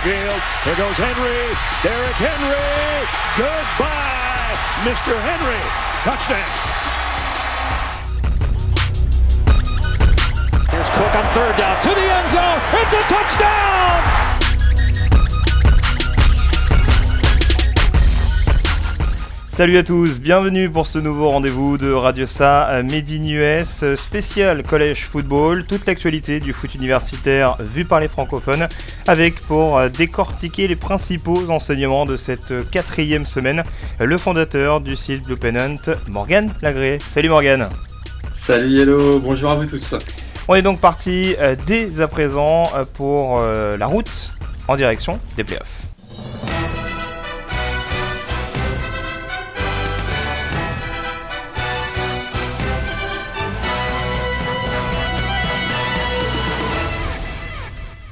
field. 0.00 0.40
Here 0.64 0.76
goes 0.76 0.96
Henry. 0.96 1.52
Derrick 1.84 2.16
Henry. 2.16 3.04
Goodbye, 3.36 4.56
Mr. 4.88 5.12
Henry. 5.12 5.60
Touchdown. 6.08 6.50
Here's 10.70 10.88
Cook 10.90 11.14
on 11.14 11.26
third 11.34 11.56
down 11.58 11.82
to 11.82 11.88
the 11.90 12.06
end 12.16 12.28
zone. 12.28 12.60
It's 12.80 12.94
a 12.94 13.02
touchdown. 13.12 14.29
Salut 19.60 19.76
à 19.76 19.82
tous, 19.82 20.20
bienvenue 20.20 20.70
pour 20.70 20.86
ce 20.86 20.98
nouveau 20.98 21.28
rendez-vous 21.28 21.76
de 21.76 21.92
Radio 21.92 22.24
Sa 22.24 22.82
Made 22.82 23.10
in 23.10 23.24
US 23.24 23.84
spécial 23.96 24.62
collège 24.62 25.04
football, 25.04 25.66
toute 25.66 25.84
l'actualité 25.84 26.40
du 26.40 26.54
foot 26.54 26.74
universitaire 26.74 27.58
vu 27.60 27.84
par 27.84 28.00
les 28.00 28.08
francophones, 28.08 28.68
avec 29.06 29.34
pour 29.34 29.78
décortiquer 29.90 30.66
les 30.66 30.76
principaux 30.76 31.50
enseignements 31.50 32.06
de 32.06 32.16
cette 32.16 32.70
quatrième 32.70 33.26
semaine, 33.26 33.62
le 33.98 34.16
fondateur 34.16 34.80
du 34.80 34.96
site 34.96 35.26
Blue 35.26 35.36
Pennant, 35.36 35.76
Morgan 36.08 36.50
Lagré. 36.62 36.96
Salut 37.10 37.28
Morgan 37.28 37.66
Salut 38.32 38.80
hello, 38.80 39.18
bonjour 39.18 39.50
à 39.50 39.56
vous 39.56 39.66
tous 39.66 39.94
On 40.48 40.54
est 40.54 40.62
donc 40.62 40.80
parti 40.80 41.34
euh, 41.38 41.54
dès 41.66 42.00
à 42.00 42.08
présent 42.08 42.64
euh, 42.74 42.84
pour 42.94 43.38
euh, 43.38 43.76
la 43.76 43.88
route 43.88 44.30
en 44.68 44.76
direction 44.76 45.20
des 45.36 45.44
playoffs. 45.44 45.89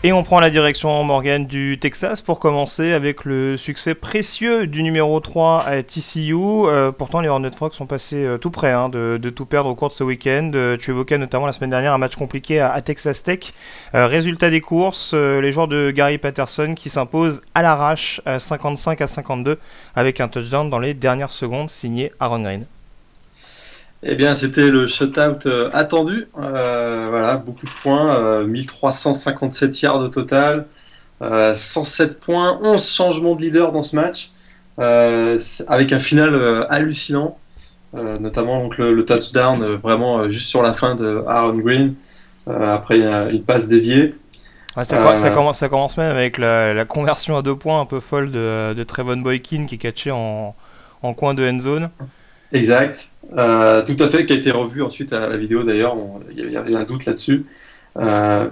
Et 0.05 0.13
on 0.13 0.23
prend 0.23 0.39
la 0.39 0.49
direction 0.49 1.03
Morgan 1.03 1.45
du 1.45 1.77
Texas 1.81 2.23
pour 2.23 2.39
commencer 2.39 2.93
avec 2.93 3.25
le 3.25 3.57
succès 3.57 3.97
précieux 3.97 4.69
du 4.69 4.85
numéro 4.85 5.19
3 5.19 5.65
à 5.67 5.83
TCU. 5.83 6.37
Euh, 6.37 6.93
pourtant, 6.93 7.21
les 7.21 7.29
Hornets 7.29 7.51
Frogs 7.51 7.73
sont 7.73 7.87
passés 7.87 8.25
euh, 8.25 8.39
tout 8.39 8.53
près 8.53 8.71
hein, 8.71 8.89
de, 8.91 9.19
tout 9.35 9.45
perdre 9.45 9.69
au 9.69 9.75
cours 9.75 9.89
de 9.89 9.95
ce 9.95 10.05
week-end. 10.05 10.53
Euh, 10.55 10.77
tu 10.77 10.93
évoquais 10.93 11.19
notamment 11.19 11.47
la 11.47 11.53
semaine 11.53 11.71
dernière 11.71 11.95
un 11.95 11.99
match 11.99 12.15
compliqué 12.15 12.61
à, 12.61 12.81
Texas 12.81 13.25
Tech. 13.25 13.53
résultat 13.93 14.51
des 14.51 14.61
courses, 14.61 15.15
les 15.15 15.51
joueurs 15.51 15.67
de 15.67 15.91
Gary 15.91 16.19
Patterson 16.19 16.75
qui 16.77 16.91
s'imposent 16.91 17.43
à 17.57 17.63
l'arrache 17.63 18.21
55 18.39 19.01
à 19.01 19.09
52 19.09 19.59
avec 19.97 20.21
un 20.21 20.29
touchdown 20.29 20.71
dans 20.71 20.79
les 20.79 20.95
dernières 20.95 21.33
secondes 21.33 21.71
signé 21.71 22.13
Aaron 22.21 22.43
Green. 22.43 22.67
Eh 24.03 24.15
bien, 24.15 24.35
c'était 24.35 24.71
le 24.71 24.87
shutout 24.87 25.47
euh, 25.47 25.71
attendu. 25.73 26.29
Euh, 26.39 27.07
voilà, 27.11 27.37
beaucoup 27.37 27.67
de 27.67 27.71
points, 27.83 28.45
1357 28.45 29.71
euh, 29.71 29.79
yards 29.83 30.01
au 30.01 30.09
total, 30.09 30.67
107 31.21 32.21
points, 32.21 32.59
11 32.63 32.95
changements 32.95 33.35
de 33.35 33.43
leader 33.43 33.73
dans 33.73 33.83
ce 33.83 33.97
match, 33.97 34.31
avec 34.79 35.93
un 35.93 35.99
final 35.99 36.67
hallucinant, 36.71 37.39
notamment 38.21 38.63
donc, 38.63 38.79
le, 38.79 39.05
touchdown 39.05 39.65
vraiment 39.65 40.29
juste 40.29 40.49
sur 40.49 40.63
la 40.63 40.73
fin 40.73 40.95
de 40.95 41.25
Aaron 41.27 41.55
Green, 41.55 41.95
après 42.47 43.01
une 43.33 43.43
passe 43.43 43.67
déviée. 43.67 44.15
ça, 44.85 44.97
commence, 44.97 45.59
ça 45.59 45.69
commence 45.69 45.97
même 45.97 46.15
avec 46.15 46.39
la, 46.39 46.85
conversion 46.85 47.37
à 47.37 47.43
deux 47.43 47.57
points 47.57 47.81
un 47.81 47.87
peu 47.87 47.99
folle 47.99 48.31
de, 48.31 48.75
de 48.75 48.83
Trevon 48.85 49.17
Boykin 49.17 49.67
qui 49.67 49.75
est 49.75 49.79
catché 49.79 50.13
en, 50.13 50.55
en 51.03 51.15
coin 51.15 51.35
de 51.35 51.45
end 51.45 51.59
zone. 51.59 51.91
Exact. 52.53 53.11
Euh, 53.37 53.83
tout 53.83 53.97
à 54.03 54.09
fait, 54.09 54.25
qui 54.25 54.33
a 54.33 54.37
été 54.37 54.51
revu 54.51 54.83
ensuite 54.83 55.13
à 55.13 55.29
la 55.29 55.37
vidéo 55.37 55.63
d'ailleurs. 55.63 55.97
Il 56.35 56.53
y 56.53 56.57
avait 56.57 56.75
un 56.75 56.85
doute 56.85 57.05
là-dessus. 57.05 57.45
Euh, 57.99 58.49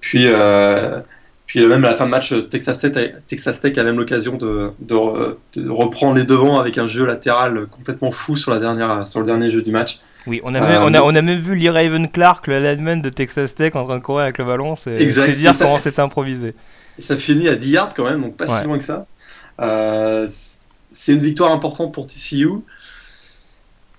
puis, 0.00 0.26
euh, 0.26 1.00
puis 1.46 1.66
même 1.66 1.84
à 1.84 1.90
la 1.90 1.96
fin 1.96 2.06
de 2.06 2.10
match, 2.10 2.34
Texas 2.50 2.78
Tech, 2.80 3.14
Texas 3.26 3.60
Tech 3.60 3.76
a 3.78 3.84
même 3.84 3.96
l'occasion 3.96 4.36
de, 4.36 4.72
de, 4.80 5.70
reprendre 5.70 6.16
les 6.16 6.24
devants 6.24 6.58
avec 6.58 6.78
un 6.78 6.86
jeu 6.86 7.06
latéral 7.06 7.66
complètement 7.70 8.10
fou 8.10 8.36
sur, 8.36 8.50
la 8.50 8.58
dernière, 8.58 9.06
sur 9.06 9.20
le 9.20 9.26
dernier 9.26 9.50
jeu 9.50 9.62
du 9.62 9.70
match. 9.70 10.00
Oui, 10.26 10.40
on 10.44 10.54
a, 10.54 10.60
même, 10.60 10.82
on 10.82 10.94
a, 10.94 11.00
on 11.02 11.14
a 11.16 11.22
même 11.22 11.40
vu 11.40 11.56
Lee 11.56 11.68
Raven 11.68 12.08
Clark, 12.08 12.46
le 12.46 12.60
lineman 12.60 13.02
de 13.02 13.08
Texas 13.08 13.54
Tech, 13.54 13.74
en 13.74 13.84
train 13.84 13.98
de 13.98 14.02
courir 14.02 14.24
avec 14.24 14.38
le 14.38 14.44
ballon. 14.44 14.76
C'est 14.76 14.94
dire 14.94 15.52
comment 15.58 15.78
c'est 15.78 15.98
improvisé. 15.98 16.54
ça 16.98 17.16
finit 17.16 17.48
à 17.48 17.56
10 17.56 17.70
yards 17.70 17.94
quand 17.94 18.04
même, 18.04 18.20
donc 18.20 18.36
pas 18.36 18.46
si 18.46 18.64
loin 18.64 18.76
que 18.76 18.84
ça. 18.84 19.06
c'est 20.92 21.12
une 21.12 21.18
victoire 21.20 21.50
importante 21.50 21.94
pour 21.94 22.06
TCU. 22.06 22.60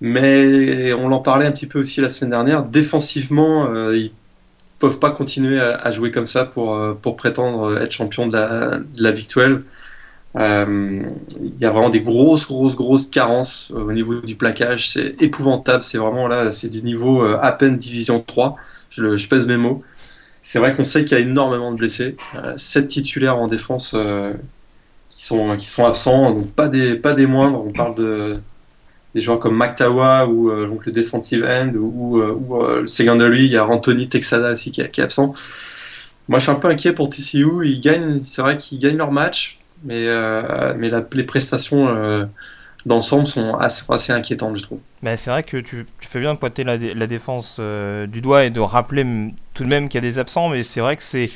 Mais 0.06 0.92
on 0.92 1.08
l'en 1.08 1.20
parlait 1.20 1.46
un 1.46 1.50
petit 1.50 1.66
peu 1.66 1.80
aussi 1.80 2.02
la 2.02 2.10
semaine 2.10 2.28
dernière, 2.28 2.62
défensivement, 2.62 3.70
euh, 3.70 3.96
ils 3.96 4.12
peuvent 4.78 4.98
pas 4.98 5.10
continuer 5.10 5.58
à, 5.58 5.90
jouer 5.92 6.10
comme 6.10 6.26
ça 6.26 6.44
pour, 6.44 6.76
euh, 6.76 6.92
pour 6.92 7.16
prétendre 7.16 7.80
être 7.80 7.92
champion 7.92 8.26
de 8.26 8.34
la, 8.34 8.76
de 8.76 9.02
la 9.02 9.12
Big 9.12 9.26
12. 9.34 9.62
Euh, 10.36 11.02
il 11.40 11.58
y 11.58 11.64
a 11.64 11.70
vraiment 11.70 11.88
des 11.88 12.02
grosses, 12.02 12.46
grosses, 12.46 12.76
grosses 12.76 13.06
carences 13.06 13.70
au 13.74 13.92
niveau 13.92 14.20
du 14.20 14.34
plaquage. 14.34 14.90
C'est 14.90 15.22
épouvantable. 15.22 15.82
C'est 15.82 15.96
vraiment 15.96 16.28
là, 16.28 16.52
c'est 16.52 16.68
du 16.68 16.82
niveau 16.82 17.24
à 17.24 17.52
peine 17.52 17.78
Division 17.78 18.20
3. 18.20 18.56
Je, 18.90 19.16
je 19.16 19.26
pèse 19.26 19.46
mes 19.46 19.56
mots. 19.56 19.82
C'est 20.42 20.58
vrai 20.58 20.74
qu'on 20.74 20.84
sait 20.84 21.06
qu'il 21.06 21.16
y 21.16 21.20
a 21.22 21.24
énormément 21.24 21.72
de 21.72 21.78
blessés. 21.78 22.18
7 22.58 22.88
titulaires 22.88 23.38
en 23.38 23.48
défense 23.48 23.96
qui, 25.08 25.24
sont, 25.24 25.56
qui 25.56 25.66
sont 25.66 25.86
absents, 25.86 26.32
donc 26.32 26.52
pas 26.52 26.68
des, 26.68 26.94
pas 26.94 27.14
des 27.14 27.26
moindres. 27.26 27.64
On 27.64 27.72
parle 27.72 27.94
de 27.94 28.34
des 29.14 29.20
joueurs 29.20 29.38
comme 29.38 29.56
McTawa 29.56 30.26
ou 30.26 30.50
euh, 30.50 30.66
donc 30.66 30.86
le 30.86 30.92
defensive 30.92 31.44
end 31.44 31.72
ou, 31.76 32.18
euh, 32.18 32.32
ou 32.32 32.62
euh, 32.62 32.80
le 32.82 32.86
secondary, 32.86 33.44
il 33.44 33.52
y 33.52 33.56
a 33.56 33.64
Anthony 33.64 34.08
Texada 34.08 34.52
aussi 34.52 34.72
qui, 34.72 34.80
est 34.80 34.98
absent. 34.98 35.32
Moi, 36.28 36.38
je 36.38 36.44
suis 36.44 36.52
un 36.52 36.56
peu 36.56 36.68
inquiet 36.68 36.92
pour 36.92 37.10
TCU. 37.10 37.46
Ils 37.64 37.80
gagnent, 37.80 38.18
c'est 38.18 38.42
vrai 38.42 38.58
qu'ils 38.58 38.78
gagnent 38.78 38.96
leur 38.96 39.12
match, 39.12 39.58
mais, 39.84 40.06
mais 40.78 40.90
les 41.12 41.22
prestations 41.24 42.26
d'ensemble 42.86 43.26
sont 43.26 43.54
assez, 43.56 44.10
inquiétantes, 44.10 44.56
je 44.56 44.62
trouve. 44.62 44.78
Mais 45.02 45.18
c'est 45.18 45.28
vrai 45.28 45.42
que 45.42 45.58
tu, 45.58 45.84
fais 46.00 46.20
bien 46.20 46.32
de 46.32 46.38
pointer 46.38 46.64
la 46.64 47.06
défense 47.06 47.60
du 48.08 48.22
doigt 48.22 48.44
et 48.44 48.50
de 48.50 48.60
rappeler 48.60 49.04
tout 49.52 49.64
de 49.64 49.68
même 49.68 49.90
qu'il 49.90 50.02
y 50.02 50.04
a 50.06 50.08
des 50.08 50.18
absents, 50.18 50.48
mais 50.48 50.62
c'est 50.62 50.80
vrai 50.80 50.96
que 50.96 51.02
c'est 51.02 51.28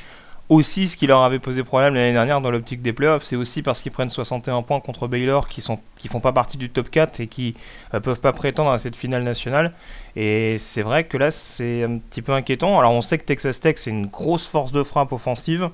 aussi 0.48 0.88
ce 0.88 0.96
qui 0.96 1.06
leur 1.06 1.22
avait 1.22 1.38
posé 1.38 1.62
problème 1.62 1.94
l'année 1.94 2.12
dernière 2.12 2.40
dans 2.40 2.50
l'optique 2.50 2.80
des 2.80 2.92
playoffs, 2.92 3.24
c'est 3.24 3.36
aussi 3.36 3.62
parce 3.62 3.80
qu'ils 3.80 3.92
prennent 3.92 4.08
61 4.08 4.62
points 4.62 4.80
contre 4.80 5.06
Baylor 5.06 5.48
qui 5.48 5.60
sont 5.60 5.78
qui 5.98 6.08
font 6.08 6.20
pas 6.20 6.32
partie 6.32 6.56
du 6.56 6.70
top 6.70 6.90
4 6.90 7.20
et 7.20 7.26
qui 7.26 7.54
euh, 7.94 8.00
peuvent 8.00 8.20
pas 8.20 8.32
prétendre 8.32 8.70
à 8.70 8.78
cette 8.78 8.96
finale 8.96 9.24
nationale. 9.24 9.72
Et 10.16 10.56
c'est 10.58 10.82
vrai 10.82 11.04
que 11.04 11.16
là 11.18 11.30
c'est 11.30 11.82
un 11.82 11.98
petit 11.98 12.22
peu 12.22 12.32
inquiétant. 12.32 12.78
Alors 12.78 12.92
on 12.92 13.02
sait 13.02 13.18
que 13.18 13.24
Texas 13.24 13.60
Tech 13.60 13.76
c'est 13.78 13.90
une 13.90 14.06
grosse 14.06 14.46
force 14.46 14.72
de 14.72 14.82
frappe 14.82 15.12
offensive. 15.12 15.68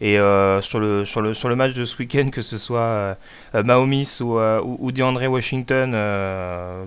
Et 0.00 0.18
euh, 0.18 0.60
sur, 0.60 0.80
le, 0.80 1.04
sur, 1.04 1.22
le, 1.22 1.34
sur 1.34 1.48
le 1.48 1.56
match 1.56 1.72
de 1.72 1.84
ce 1.84 1.96
week-end, 1.98 2.28
que 2.30 2.42
ce 2.42 2.58
soit 2.58 2.80
euh, 2.80 3.14
Mahomes 3.54 4.04
ou, 4.20 4.38
ou, 4.38 4.92
DeAndre 4.92 5.30
Washington, 5.30 5.92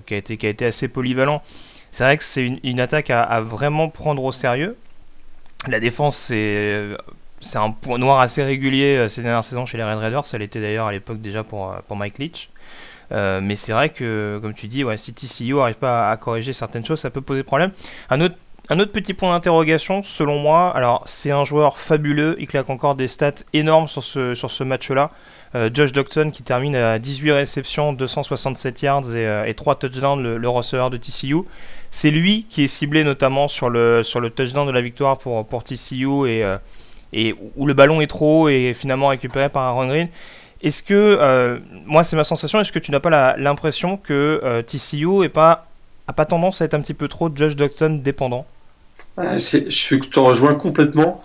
qui, 0.06 0.14
a 0.14 0.16
été, 0.16 0.36
qui 0.36 0.46
a 0.46 0.50
été 0.50 0.66
assez 0.66 0.88
polyvalent, 0.88 1.42
c'est 1.90 2.04
vrai 2.04 2.16
que 2.16 2.24
c'est 2.24 2.58
une, 2.62 2.80
attaque 2.80 3.10
à, 3.10 3.40
vraiment 3.40 3.88
prendre 3.88 4.22
au 4.22 4.32
sérieux. 4.32 4.76
La 5.66 5.80
défense, 5.80 6.16
c'est 6.16 6.96
c'est 7.40 7.58
un 7.58 7.70
point 7.70 7.98
noir 7.98 8.20
assez 8.20 8.42
régulier 8.42 8.96
euh, 8.96 9.08
ces 9.08 9.22
dernières 9.22 9.44
saisons 9.44 9.66
chez 9.66 9.76
les 9.76 9.84
Red 9.84 9.98
Raiders. 9.98 10.24
Ça 10.24 10.38
l'était 10.38 10.60
d'ailleurs 10.60 10.86
à 10.86 10.92
l'époque 10.92 11.20
déjà 11.20 11.44
pour, 11.44 11.70
euh, 11.70 11.76
pour 11.86 11.96
Mike 11.96 12.18
Leach. 12.18 12.50
Euh, 13.10 13.40
mais 13.42 13.56
c'est 13.56 13.72
vrai 13.72 13.88
que, 13.88 14.38
comme 14.42 14.54
tu 14.54 14.68
dis, 14.68 14.84
ouais, 14.84 14.98
si 14.98 15.14
TCU 15.14 15.54
n'arrive 15.54 15.76
pas 15.76 16.10
à, 16.10 16.16
corriger 16.16 16.52
certaines 16.52 16.84
choses, 16.84 17.00
ça 17.00 17.10
peut 17.10 17.22
poser 17.22 17.42
problème. 17.42 17.70
Un 18.10 18.20
autre, 18.20 18.34
un 18.68 18.78
autre 18.80 18.92
petit 18.92 19.14
point 19.14 19.32
d'interrogation, 19.32 20.02
selon 20.02 20.38
moi, 20.38 20.70
alors 20.76 21.04
c'est 21.06 21.30
un 21.30 21.46
joueur 21.46 21.78
fabuleux, 21.78 22.36
il 22.38 22.46
claque 22.46 22.68
encore 22.68 22.96
des 22.96 23.08
stats 23.08 23.44
énormes 23.54 23.88
sur 23.88 24.04
ce, 24.04 24.34
sur 24.34 24.50
ce 24.50 24.62
match-là. 24.62 25.10
Josh 25.72 25.92
Docton 25.92 26.30
qui 26.30 26.42
termine 26.42 26.76
à 26.76 26.98
18 26.98 27.32
réceptions, 27.32 27.94
267 27.94 28.82
yards 28.82 29.16
et, 29.16 29.48
et 29.48 29.54
3 29.54 29.76
touchdowns, 29.76 30.36
le 30.36 30.48
receveur 30.50 30.90
de 30.90 30.98
TCU. 30.98 31.36
C'est 31.90 32.10
lui 32.10 32.46
qui 32.50 32.64
est 32.64 32.68
ciblé 32.68 33.04
notamment 33.04 33.48
sur 33.48 33.70
le, 33.70 34.02
sur 34.02 34.20
le 34.20 34.30
touchdown 34.30 34.66
de 34.66 34.72
la 34.72 34.82
victoire 34.82 35.18
pour, 35.18 35.46
pour 35.46 35.64
TCU 35.64 36.28
et 36.28 36.44
et 37.12 37.34
où 37.56 37.66
le 37.66 37.74
ballon 37.74 38.00
est 38.00 38.06
trop 38.06 38.44
haut 38.44 38.48
et 38.48 38.74
finalement 38.74 39.08
récupéré 39.08 39.48
par 39.48 39.62
Aaron 39.62 39.88
Green. 39.88 40.08
Est-ce 40.62 40.82
que, 40.82 40.94
euh, 40.94 41.58
moi 41.86 42.02
c'est 42.02 42.16
ma 42.16 42.24
sensation, 42.24 42.60
est-ce 42.60 42.72
que 42.72 42.78
tu 42.78 42.90
n'as 42.90 43.00
pas 43.00 43.36
l'impression 43.36 43.96
que 43.96 44.40
euh, 44.42 44.62
TCU 44.62 45.06
n'a 45.06 45.28
pas, 45.28 45.66
pas 46.16 46.24
tendance 46.24 46.60
à 46.60 46.64
être 46.64 46.74
un 46.74 46.80
petit 46.80 46.94
peu 46.94 47.08
trop 47.08 47.30
Josh 47.34 47.54
Docton 47.54 48.00
dépendant? 48.02 48.44
Je, 49.16 49.70
je 49.70 49.96
te 49.96 50.18
rejoins 50.18 50.54
complètement. 50.54 51.22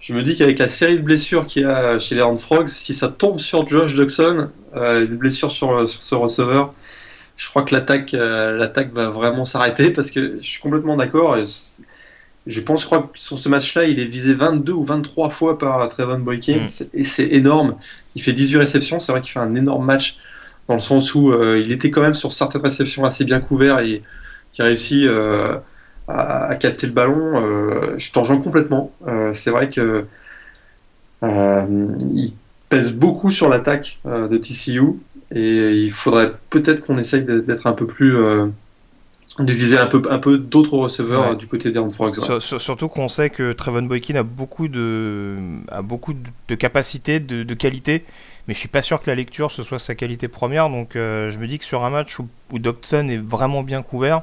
Je 0.00 0.12
me 0.12 0.22
dis 0.22 0.36
qu'avec 0.36 0.58
la 0.58 0.68
série 0.68 0.96
de 0.96 1.02
blessures 1.02 1.46
qu'il 1.46 1.62
y 1.62 1.64
a 1.64 1.98
chez 1.98 2.14
les 2.16 2.20
Horned 2.20 2.38
Frogs, 2.38 2.66
si 2.66 2.92
ça 2.92 3.08
tombe 3.08 3.38
sur 3.38 3.66
Josh 3.66 3.94
euh, 3.96 5.06
une 5.06 5.16
blessure 5.16 5.50
sur, 5.50 5.88
sur 5.88 6.02
ce 6.02 6.14
receveur, 6.14 6.74
je 7.36 7.48
crois 7.48 7.62
que 7.62 7.74
l'attaque 7.74 8.12
l'attaque 8.12 8.92
va 8.92 9.08
vraiment 9.08 9.44
s'arrêter 9.44 9.90
parce 9.90 10.10
que 10.10 10.36
je 10.40 10.46
suis 10.46 10.60
complètement 10.60 10.96
d'accord. 10.96 11.36
Je 12.46 12.60
pense, 12.60 12.82
je 12.82 12.86
crois 12.86 13.10
que 13.12 13.18
sur 13.18 13.38
ce 13.38 13.48
match-là, 13.48 13.84
il 13.84 13.98
est 13.98 14.04
visé 14.04 14.34
22 14.34 14.72
ou 14.72 14.82
23 14.82 15.30
fois 15.30 15.58
par 15.58 15.88
Trevon 15.88 16.18
Boykin, 16.18 16.58
mm. 16.58 16.84
et 16.92 17.02
c'est 17.02 17.28
énorme. 17.28 17.76
Il 18.14 18.22
fait 18.22 18.34
18 18.34 18.58
réceptions, 18.58 19.00
c'est 19.00 19.12
vrai 19.12 19.22
qu'il 19.22 19.32
fait 19.32 19.38
un 19.38 19.54
énorme 19.54 19.84
match, 19.84 20.18
dans 20.68 20.74
le 20.74 20.80
sens 20.80 21.14
où 21.14 21.32
euh, 21.32 21.62
il 21.64 21.72
était 21.72 21.90
quand 21.90 22.02
même 22.02 22.14
sur 22.14 22.32
certaines 22.32 22.62
réceptions 22.62 23.04
assez 23.04 23.24
bien 23.24 23.40
couvert 23.40 23.78
et 23.80 24.02
qui 24.52 24.62
a 24.62 24.66
réussi 24.66 25.06
euh, 25.06 25.56
à, 26.06 26.54
capter 26.56 26.86
le 26.86 26.92
ballon. 26.92 27.42
Euh, 27.42 27.94
je 27.96 28.12
t'en 28.12 28.22
complètement. 28.40 28.92
c'est 29.32 29.50
vrai 29.50 29.68
que 29.70 30.04
il 31.22 32.32
pèse 32.68 32.92
beaucoup 32.92 33.30
sur 33.30 33.48
l'attaque 33.48 34.00
de 34.04 34.36
TCU 34.36 34.98
et 35.34 35.72
il 35.72 35.90
faudrait 35.90 36.32
peut-être 36.50 36.86
qu'on 36.86 36.96
essaye 36.98 37.24
d'être 37.24 37.66
un 37.66 37.72
peu 37.72 37.86
plus 37.86 38.16
de 39.38 39.52
viser 39.52 39.78
un 39.78 39.86
peu, 39.86 40.00
un 40.10 40.18
peu 40.18 40.38
d'autres 40.38 40.76
receveurs 40.78 41.36
du 41.36 41.46
côté 41.46 41.72
d'Aaron 41.72 41.90
Forex. 41.90 42.20
surtout 42.38 42.88
qu'on 42.88 43.08
sait 43.08 43.30
que 43.30 43.52
Trevon 43.52 43.82
Boykin 43.82 44.14
a 44.14 44.22
beaucoup 44.22 44.68
de, 44.68 45.36
a 45.68 45.82
beaucoup 45.82 46.14
de 46.48 46.54
capacités, 46.54 47.18
de, 47.18 47.42
de 47.42 47.54
qualité, 47.54 48.04
mais 48.46 48.54
je 48.54 48.58
suis 48.58 48.68
pas 48.68 48.82
sûr 48.82 49.00
que 49.00 49.10
la 49.10 49.16
lecture 49.16 49.50
ce 49.50 49.62
soit 49.62 49.78
sa 49.78 49.94
qualité 49.94 50.28
première. 50.28 50.70
Donc 50.70 50.94
euh, 50.94 51.30
je 51.30 51.38
me 51.38 51.48
dis 51.48 51.58
que 51.58 51.64
sur 51.64 51.84
un 51.84 51.90
match 51.90 52.18
où, 52.18 52.28
où 52.52 52.58
Dobson 52.58 53.08
est 53.08 53.18
vraiment 53.18 53.62
bien 53.62 53.82
couvert, 53.82 54.22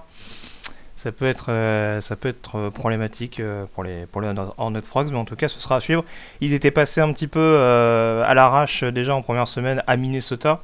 ça 0.95 1.11
peut 1.11 1.25
être, 1.25 1.47
euh, 1.49 1.99
ça 1.99 2.15
peut 2.15 2.29
être 2.29 2.55
euh, 2.55 2.69
problématique 2.69 3.41
pour 3.73 3.83
les, 3.83 4.05
pour 4.05 4.21
les 4.21 4.33
Hornet 4.57 4.81
Frogs, 4.81 5.09
mais 5.11 5.17
en 5.17 5.25
tout 5.25 5.35
cas 5.35 5.49
ce 5.49 5.59
sera 5.59 5.75
à 5.77 5.81
suivre. 5.81 6.05
Ils 6.39 6.53
étaient 6.53 6.71
passés 6.71 7.01
un 7.01 7.11
petit 7.11 7.27
peu 7.27 7.57
à 7.57 8.33
l'arrache 8.33 8.85
déjà 8.85 9.13
en 9.13 9.21
première 9.21 9.49
semaine 9.49 9.83
à 9.87 9.97
Minnesota. 9.97 10.61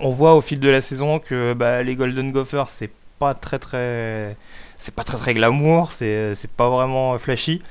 On 0.00 0.10
voit 0.10 0.34
au 0.34 0.40
fil 0.40 0.60
de 0.60 0.68
la 0.68 0.80
saison 0.80 1.18
que 1.18 1.54
bah, 1.54 1.82
les 1.82 1.94
Golden 1.94 2.30
Gophers 2.32 2.68
c'est 2.68 2.90
pas 3.18 3.34
très 3.34 3.58
très 3.58 4.36
c'est 4.78 4.94
pas 4.94 5.04
très 5.04 5.18
très 5.18 5.34
glamour, 5.34 5.92
c'est 5.92 6.50
pas 6.56 6.70
vraiment 6.70 7.18
flashy. 7.18 7.62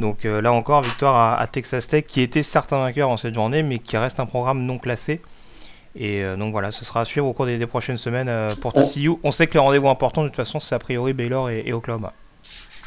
Donc 0.00 0.24
euh, 0.24 0.40
là 0.40 0.52
encore, 0.52 0.82
victoire 0.82 1.38
à, 1.38 1.46
Texas 1.46 1.88
Tech 1.88 2.04
qui 2.06 2.20
était 2.20 2.42
certain 2.42 2.78
vainqueur 2.78 3.08
en 3.08 3.16
cette 3.16 3.34
journée, 3.34 3.62
mais 3.62 3.78
qui 3.78 3.96
reste 3.96 4.18
un 4.18 4.26
programme 4.26 4.64
non 4.64 4.78
classé. 4.78 5.20
Et 5.96 6.24
euh, 6.24 6.36
donc 6.36 6.52
voilà, 6.52 6.72
ce 6.72 6.84
sera 6.84 7.02
à 7.02 7.04
suivre 7.04 7.26
au 7.26 7.32
cours 7.32 7.46
des, 7.46 7.64
prochaines 7.66 7.96
semaines 7.96 8.28
euh, 8.28 8.48
pour 8.60 8.72
TCU. 8.72 9.12
On 9.22 9.30
sait 9.30 9.46
que 9.46 9.54
les 9.54 9.60
rendez-vous 9.60 9.88
importants, 9.88 10.22
de 10.22 10.28
toute 10.28 10.36
façon, 10.36 10.58
c'est 10.58 10.74
a 10.74 10.78
priori 10.80 11.12
Baylor 11.12 11.50
et, 11.50 11.72
Oklahoma. 11.72 12.12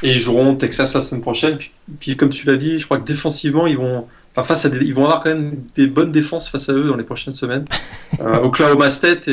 Et 0.03 0.11
ils 0.11 0.19
joueront 0.19 0.55
Texas 0.55 0.93
la 0.93 1.01
semaine 1.01 1.21
prochaine. 1.21 1.57
puis 1.99 2.17
comme 2.17 2.29
tu 2.29 2.45
l'as 2.45 2.57
dit, 2.57 2.77
je 2.77 2.85
crois 2.85 2.99
que 2.99 3.05
défensivement, 3.05 3.65
ils 3.65 3.77
vont 3.77 4.07
face 4.43 4.65
à 4.65 4.69
ils 4.69 4.93
vont 4.93 5.05
avoir 5.05 5.21
quand 5.21 5.29
même 5.29 5.63
des 5.75 5.87
bonnes 5.87 6.11
défenses 6.11 6.49
face 6.49 6.69
à 6.69 6.73
eux 6.73 6.83
dans 6.83 6.95
les 6.95 7.03
prochaines 7.03 7.33
semaines. 7.33 7.65
euh, 8.19 8.39
Oklahoma 8.39 8.89
State, 8.89 9.29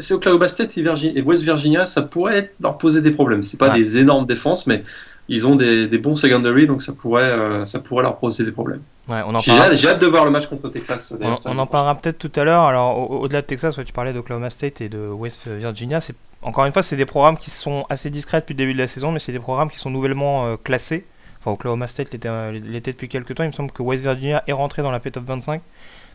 c'est 0.00 0.14
Oklahoma 0.14 0.48
State 0.48 0.76
et, 0.76 1.22
West 1.22 1.42
Virginia, 1.42 1.86
ça 1.86 2.02
pourrait 2.02 2.52
leur 2.60 2.78
poser 2.78 3.00
des 3.00 3.10
problèmes. 3.10 3.42
C'est 3.42 3.58
pas 3.58 3.70
des 3.70 3.98
énormes 3.98 4.26
défenses, 4.26 4.66
mais 4.66 4.82
ils 5.28 5.46
ont 5.46 5.56
des, 5.56 5.86
bons 5.98 6.14
secondary, 6.14 6.66
donc 6.66 6.82
ça 6.82 6.92
pourrait, 6.92 7.22
euh, 7.22 7.64
ça 7.64 7.80
pourrait 7.80 8.02
leur 8.02 8.18
poser 8.18 8.44
des 8.44 8.52
problèmes. 8.52 8.82
Ouais, 9.08 9.22
J'ai 9.40 9.88
hâte, 9.88 10.00
de 10.00 10.06
voir 10.06 10.24
le 10.24 10.30
match 10.30 10.46
contre 10.46 10.68
Texas. 10.68 11.14
On, 11.46 11.58
en 11.58 11.66
parlera 11.66 11.94
peut-être 11.94 12.18
tout 12.18 12.32
à 12.36 12.44
l'heure. 12.44 12.62
Alors, 12.62 13.10
au-delà 13.10 13.42
de 13.42 13.46
Texas, 13.46 13.76
tu 13.84 13.92
parlais 13.92 14.12
d'Oklahoma 14.12 14.50
State 14.50 14.80
et 14.80 14.88
de 14.88 15.08
West 15.08 15.46
Virginia. 15.46 16.00
Encore 16.42 16.66
une 16.66 16.72
fois, 16.72 16.82
c'est 16.82 16.96
des 16.96 17.06
programmes 17.06 17.38
qui 17.38 17.50
sont 17.50 17.86
assez 17.88 18.10
discrets 18.10 18.40
depuis 18.40 18.52
le 18.52 18.58
début 18.58 18.74
de 18.74 18.78
la 18.78 18.88
saison, 18.88 19.12
mais 19.12 19.18
c'est 19.18 19.32
des 19.32 19.38
programmes 19.38 19.70
qui 19.70 19.78
sont 19.78 19.90
nouvellement 19.90 20.46
euh, 20.46 20.56
classés. 20.62 21.06
Enfin, 21.44 21.52
Oklahoma 21.52 21.88
State 21.88 22.14
l'était 22.14 22.92
depuis 22.92 23.10
quelques 23.10 23.34
temps. 23.34 23.44
Il 23.44 23.48
me 23.48 23.52
semble 23.52 23.70
que 23.70 23.82
West 23.82 24.02
Virginia 24.02 24.42
est 24.46 24.52
rentré 24.52 24.80
dans 24.80 24.90
la 24.90 24.98
P-Top 24.98 25.24
25. 25.24 25.60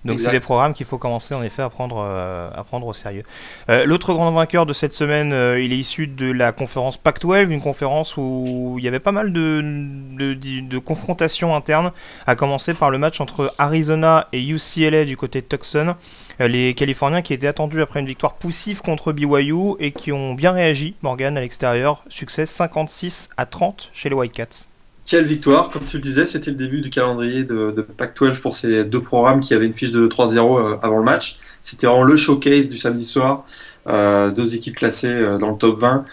Donc 0.05 0.19
c'est 0.19 0.31
des 0.31 0.39
programmes 0.39 0.73
qu'il 0.73 0.85
faut 0.85 0.97
commencer 0.97 1.35
en 1.35 1.43
effet 1.43 1.61
à 1.61 1.69
prendre, 1.69 2.01
euh, 2.01 2.49
à 2.55 2.63
prendre 2.63 2.87
au 2.87 2.93
sérieux. 2.93 3.23
Euh, 3.69 3.85
l'autre 3.85 4.13
grand 4.13 4.31
vainqueur 4.31 4.65
de 4.65 4.73
cette 4.73 4.93
semaine, 4.93 5.33
euh, 5.33 5.61
il 5.61 5.73
est 5.73 5.77
issu 5.77 6.07
de 6.07 6.31
la 6.31 6.53
conférence 6.53 6.95
Pac-12, 6.97 7.49
une 7.49 7.61
conférence 7.61 8.15
où 8.15 8.75
il 8.77 8.85
y 8.85 8.87
avait 8.87 9.01
pas 9.01 9.11
mal 9.11 9.33
de, 9.33 9.61
de, 9.61 10.33
de, 10.33 10.77
confrontations 10.77 11.53
internes, 11.53 11.91
à 12.25 12.35
commencer 12.35 12.73
par 12.73 12.91
le 12.91 12.97
match 12.97 13.19
entre 13.19 13.53
Arizona 13.57 14.27
et 14.31 14.41
UCLA 14.41 15.03
du 15.03 15.17
côté 15.17 15.41
de 15.41 15.47
Tucson. 15.47 15.95
les 16.39 16.73
Californiens 16.75 17.21
qui 17.21 17.33
étaient 17.33 17.47
attendus 17.47 17.81
après 17.81 17.99
une 17.99 18.07
victoire 18.07 18.35
poussive 18.35 18.81
contre 18.81 19.11
BYU 19.11 19.75
et 19.79 19.91
qui 19.91 20.13
ont 20.13 20.33
bien 20.33 20.53
réagi, 20.53 20.95
Morgan 21.01 21.37
à 21.37 21.41
l'extérieur, 21.41 22.03
succès 22.07 22.45
56 22.45 23.29
à 23.35 23.45
30 23.45 23.89
chez 23.93 24.07
les 24.07 24.15
Whitecaps. 24.15 24.68
Quelle 25.09 25.25
victoire, 25.25 25.71
comme 25.71 25.85
tu 25.85 25.97
le 25.97 26.03
disais, 26.03 26.27
c'était 26.27 26.51
le 26.51 26.55
début 26.55 26.81
du 26.81 26.91
calendrier 26.91 27.43
de, 27.43 27.71
Pac-12 27.97 28.39
pour 28.41 28.53
ces 28.53 28.83
deux 28.83 29.01
programmes 29.01 29.39
qui 29.39 29.55
avaient 29.55 29.65
une 29.65 29.73
fiche 29.73 29.89
de 29.89 30.07
3-0 30.07 30.37
euh, 30.37 30.77
avant 30.83 30.97
le 30.97 31.03
match. 31.03 31.39
C'était 31.63 31.87
vraiment 31.87 32.03
le 32.03 32.15
showcase 32.15 32.69
du 32.69 32.77
samedi 32.77 33.05
soir, 33.05 33.43
euh, 33.87 34.29
deux 34.29 34.53
équipes 34.53 34.75
classées 34.75 35.07
euh, 35.07 35.39
dans 35.39 35.49
le 35.49 35.57
top 35.57 35.79
20. 35.79 36.05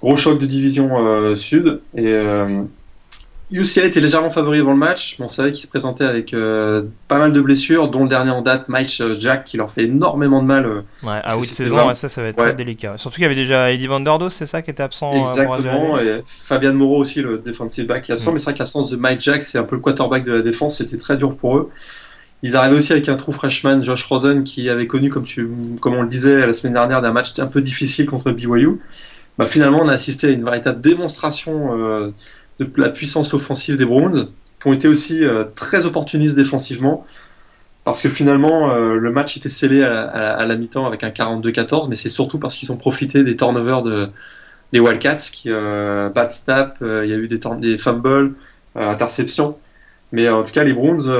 Gros 0.00 0.16
choc 0.16 0.40
de 0.40 0.46
division 0.46 1.36
sud 1.36 1.82
et 1.96 2.20
UCLA 3.52 3.86
était 3.86 4.00
légèrement 4.00 4.30
favori 4.30 4.60
avant 4.60 4.72
le 4.72 4.78
match, 4.78 5.16
mais 5.18 5.26
on 5.26 5.28
savait 5.28 5.52
qu'il 5.52 5.62
se 5.62 5.68
présentait 5.68 6.04
avec 6.04 6.32
euh, 6.32 6.84
pas 7.06 7.18
mal 7.18 7.32
de 7.32 7.40
blessures, 7.40 7.88
dont 7.88 8.02
le 8.02 8.08
dernier 8.08 8.30
en 8.30 8.40
date, 8.40 8.68
Mike 8.68 8.90
euh, 9.00 9.14
Jack, 9.14 9.44
qui 9.44 9.58
leur 9.58 9.70
fait 9.70 9.84
énormément 9.84 10.42
de 10.42 10.46
mal. 10.46 10.64
Euh, 10.64 10.82
ouais, 11.02 11.20
à 11.22 11.38
saison, 11.40 11.92
ça, 11.92 12.08
ça 12.08 12.22
va 12.22 12.28
être 12.28 12.36
très 12.36 12.54
délicat. 12.54 12.94
Surtout 12.96 13.16
qu'il 13.16 13.24
y 13.24 13.26
avait 13.26 13.34
déjà 13.34 13.70
Eddie 13.70 13.86
Vanderdos, 13.86 14.30
c'est 14.30 14.46
ça, 14.46 14.62
qui 14.62 14.70
était 14.70 14.82
absent 14.82 15.12
Exactement, 15.12 15.98
et 15.98 16.22
Fabian 16.42 16.72
Moreau 16.72 16.98
aussi, 16.98 17.20
le 17.20 17.38
defensive 17.38 17.86
back, 17.86 18.04
qui 18.04 18.12
est 18.12 18.14
absent, 18.14 18.30
mm. 18.30 18.34
mais 18.34 18.38
c'est 18.38 18.44
vrai 18.44 18.54
que 18.54 18.58
l'absence 18.60 18.90
de 18.90 18.96
Mike 18.96 19.20
Jack, 19.20 19.42
c'est 19.42 19.58
un 19.58 19.64
peu 19.64 19.76
le 19.76 19.82
quarterback 19.82 20.24
de 20.24 20.32
la 20.32 20.42
défense, 20.42 20.78
c'était 20.78 20.98
très 20.98 21.16
dur 21.16 21.36
pour 21.36 21.58
eux. 21.58 21.70
Ils 22.42 22.56
arrivaient 22.56 22.76
aussi 22.76 22.92
avec 22.92 23.08
un 23.08 23.16
trou 23.16 23.32
freshman, 23.32 23.82
Josh 23.82 24.02
Rosen, 24.04 24.44
qui 24.44 24.70
avait 24.70 24.86
connu, 24.86 25.10
comme, 25.10 25.24
tu, 25.24 25.48
comme 25.80 25.94
on 25.94 26.02
le 26.02 26.08
disait 26.08 26.46
la 26.46 26.52
semaine 26.54 26.72
dernière, 26.72 27.02
d'un 27.02 27.12
match 27.12 27.38
un 27.38 27.46
peu 27.46 27.60
difficile 27.60 28.06
contre 28.06 28.32
BYU. 28.32 28.80
Bah, 29.38 29.46
finalement, 29.46 29.80
on 29.80 29.88
a 29.88 29.92
assisté 29.92 30.28
à 30.28 30.30
une 30.30 30.44
véritable 30.44 30.80
démonstration 30.80 32.12
la 32.76 32.88
puissance 32.88 33.34
offensive 33.34 33.76
des 33.76 33.84
Browns, 33.84 34.28
qui 34.60 34.68
ont 34.68 34.72
été 34.72 34.88
aussi 34.88 35.24
euh, 35.24 35.44
très 35.54 35.86
opportunistes 35.86 36.36
défensivement. 36.36 37.04
Parce 37.84 38.00
que 38.00 38.08
finalement, 38.08 38.70
euh, 38.70 38.94
le 38.94 39.10
match 39.10 39.36
était 39.36 39.48
scellé 39.48 39.82
à, 39.82 40.44
la 40.44 40.56
mi-temps 40.56 40.86
avec 40.86 41.02
un 41.02 41.10
42-14, 41.10 41.88
mais 41.88 41.96
c'est 41.96 42.08
surtout 42.08 42.38
parce 42.38 42.56
qu'ils 42.56 42.70
ont 42.70 42.76
profité 42.76 43.24
des 43.24 43.36
turnovers 43.36 43.82
de, 43.82 44.08
des 44.72 44.78
Wildcats, 44.78 45.16
qui 45.32 45.50
euh, 45.50 46.08
bad 46.08 46.30
snap, 46.30 46.78
il 46.80 47.10
y 47.10 47.12
a 47.12 47.16
eu 47.16 47.26
des, 47.26 47.78
fumbles, 47.78 48.34
interceptions. 48.76 49.56
Mais 50.12 50.28
en 50.28 50.44
tout 50.44 50.52
cas, 50.52 50.62
les 50.62 50.74
Browns 50.74 51.10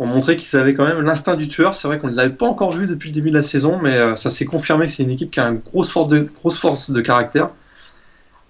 ont 0.00 0.06
montré 0.06 0.34
qu'ils 0.34 0.58
avaient 0.58 0.74
quand 0.74 0.84
même 0.84 1.00
l'instinct 1.00 1.36
du 1.36 1.46
tueur. 1.46 1.76
C'est 1.76 1.86
vrai 1.86 1.98
qu'on 1.98 2.08
ne 2.08 2.16
l'avait 2.16 2.34
pas 2.34 2.46
encore 2.46 2.72
vu 2.72 2.88
depuis 2.88 3.10
le 3.10 3.14
début 3.14 3.30
de 3.30 3.36
la 3.36 3.42
saison, 3.44 3.78
mais 3.80 4.16
ça 4.16 4.30
s'est 4.30 4.46
confirmé 4.46 4.86
que 4.86 4.92
c'est 4.92 5.04
une 5.04 5.10
équipe 5.10 5.30
qui 5.30 5.38
a 5.38 5.46
une 5.46 5.60
grosse 5.60 5.90
force 5.90 6.90
de 6.90 7.00
caractère. 7.00 7.50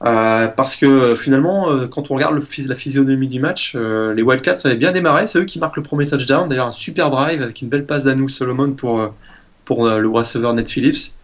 Euh, 0.04 0.46
parce 0.46 0.76
que 0.76 1.16
finalement, 1.16 1.70
euh, 1.72 1.88
quand 1.88 2.10
on 2.10 2.14
regarde 2.14 2.38
la 2.66 2.74
physionomie 2.74 3.26
du 3.26 3.40
match, 3.40 3.72
euh, 3.74 4.14
les 4.14 4.22
Wildcats 4.22 4.56
avaient 4.64 4.76
bien 4.76 4.92
démarré. 4.92 5.26
C'est 5.26 5.40
eux 5.40 5.44
qui 5.44 5.58
marquent 5.58 5.76
le 5.76 5.82
premier 5.82 6.06
touchdown. 6.06 6.48
D'ailleurs, 6.48 6.68
un 6.68 6.72
super 6.72 7.10
drive 7.10 7.42
avec 7.42 7.62
une 7.62 7.68
belle 7.68 7.84
passe 7.84 8.04
d'Anou 8.04 8.28
Solomon 8.28 8.72
pour, 8.72 9.12
pour 9.64 9.88
le 9.88 10.08
receveur 10.08 10.54
Ned 10.54 10.68
Phillips. 10.68 11.14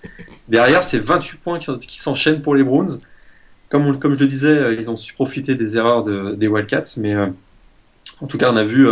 Derrière, 0.49 0.83
c'est 0.83 0.99
28 0.99 1.38
points 1.38 1.59
qui, 1.59 1.99
s'enchaînent 1.99 2.43
pour 2.43 2.54
les 2.54 2.64
Browns. 2.64 2.99
Comme, 3.71 3.99
comme 3.99 4.14
je 4.14 4.21
le 4.21 4.26
disais, 4.26 4.76
ils 4.76 4.90
ont 4.90 4.97
su 4.97 5.14
profiter 5.14 5.54
des 5.54 5.76
erreurs 5.76 6.02
des 6.02 6.49
Wildcats. 6.49 6.95
Mais 6.97 7.14
en 8.21 8.26
tout 8.26 8.38
cas, 8.38 8.50
on 8.52 8.57
a 8.57 8.64
vu 8.64 8.88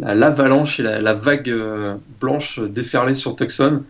l'avalanche 0.00 0.80
et 0.80 0.82
la 0.82 1.14
vague 1.14 1.52
blanche 2.20 2.60
déferler 2.60 3.14
sur 3.14 3.36
Tucson 3.36 3.84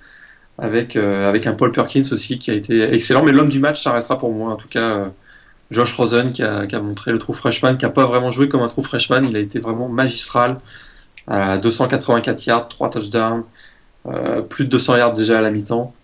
avec, 0.58 0.96
euh, 0.96 1.28
avec 1.28 1.46
un 1.46 1.54
Paul 1.54 1.72
Perkins 1.72 2.02
aussi 2.10 2.38
qui 2.38 2.50
a 2.50 2.54
été 2.54 2.92
excellent. 2.92 3.22
Mais 3.22 3.32
l'homme 3.32 3.48
du 3.48 3.60
match, 3.60 3.82
ça 3.82 3.92
restera 3.92 4.18
pour 4.18 4.32
moi. 4.32 4.52
En 4.52 4.56
tout 4.56 4.68
cas, 4.68 4.80
euh, 4.80 5.06
Josh 5.70 5.94
Rosen 5.94 6.32
qui 6.32 6.42
a, 6.42 6.66
qui 6.66 6.74
a, 6.74 6.80
montré 6.80 7.12
le 7.12 7.18
trou 7.18 7.32
freshman, 7.32 7.76
qui 7.76 7.84
n'a 7.84 7.90
pas 7.90 8.06
vraiment 8.06 8.30
joué 8.30 8.48
comme 8.48 8.62
un 8.62 8.68
trou 8.68 8.82
freshman. 8.82 9.22
Il 9.24 9.36
a 9.36 9.40
été 9.40 9.60
vraiment 9.60 9.88
magistral. 9.88 10.58
à 11.28 11.58
284 11.58 12.46
yards, 12.46 12.68
3 12.68 12.90
touchdowns, 12.90 13.44
euh, 14.06 14.42
plus 14.42 14.64
de 14.64 14.70
200 14.70 14.96
yards 14.96 15.12
déjà 15.12 15.38
à 15.38 15.40
la 15.42 15.50
mi-temps. 15.50 15.94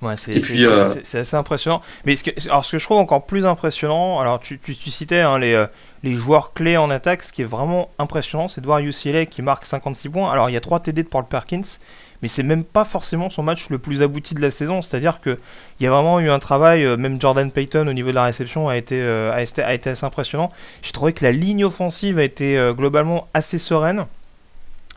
Ouais, 0.00 0.14
c'est 0.16 1.18
assez 1.18 1.36
impressionnant. 1.36 1.82
Mais 2.04 2.14
ce 2.14 2.22
que, 2.22 2.48
alors, 2.48 2.64
ce 2.64 2.72
que 2.72 2.78
je 2.78 2.84
trouve 2.84 2.98
encore 2.98 3.26
plus 3.26 3.46
impressionnant, 3.46 4.20
alors 4.20 4.38
tu, 4.38 4.60
tu, 4.60 4.74
citais 4.90 5.20
hein, 5.20 5.40
les, 5.40 5.66
les 6.04 6.14
joueurs 6.14 6.52
clés 6.52 6.76
en 6.76 6.88
attaque, 6.88 7.24
ce 7.24 7.32
qui 7.32 7.42
est 7.42 7.46
vraiment 7.46 7.90
impressionnant, 7.98 8.46
c'est 8.46 8.60
de 8.60 8.66
voir 8.66 8.78
UCLA 8.78 9.26
qui 9.26 9.42
marque 9.42 9.66
56 9.66 10.08
points. 10.08 10.30
Alors 10.30 10.50
il 10.50 10.52
y 10.52 10.56
a 10.56 10.60
3 10.60 10.80
TD 10.80 11.02
de 11.02 11.08
Paul 11.08 11.24
Perkins, 11.28 11.78
mais 12.22 12.28
c'est 12.28 12.42
même 12.42 12.64
pas 12.64 12.84
forcément 12.84 13.30
son 13.30 13.42
match 13.42 13.68
le 13.70 13.78
plus 13.78 14.02
abouti 14.02 14.34
de 14.34 14.40
la 14.40 14.50
saison. 14.50 14.82
C'est-à-dire 14.82 15.20
qu'il 15.20 15.38
y 15.80 15.86
a 15.86 15.90
vraiment 15.90 16.20
eu 16.20 16.30
un 16.30 16.38
travail, 16.38 16.84
euh, 16.84 16.96
même 16.96 17.20
Jordan 17.20 17.50
Payton 17.50 17.86
au 17.86 17.92
niveau 17.92 18.10
de 18.10 18.14
la 18.14 18.24
réception 18.24 18.68
a 18.68 18.76
été, 18.76 19.00
euh, 19.00 19.32
a 19.32 19.42
été, 19.42 19.62
a 19.62 19.74
été 19.74 19.90
assez 19.90 20.04
impressionnant. 20.04 20.50
J'ai 20.82 20.92
trouvé 20.92 21.12
que 21.12 21.24
la 21.24 21.32
ligne 21.32 21.64
offensive 21.64 22.18
a 22.18 22.24
été 22.24 22.58
euh, 22.58 22.72
globalement 22.72 23.28
assez 23.34 23.58
sereine. 23.58 24.06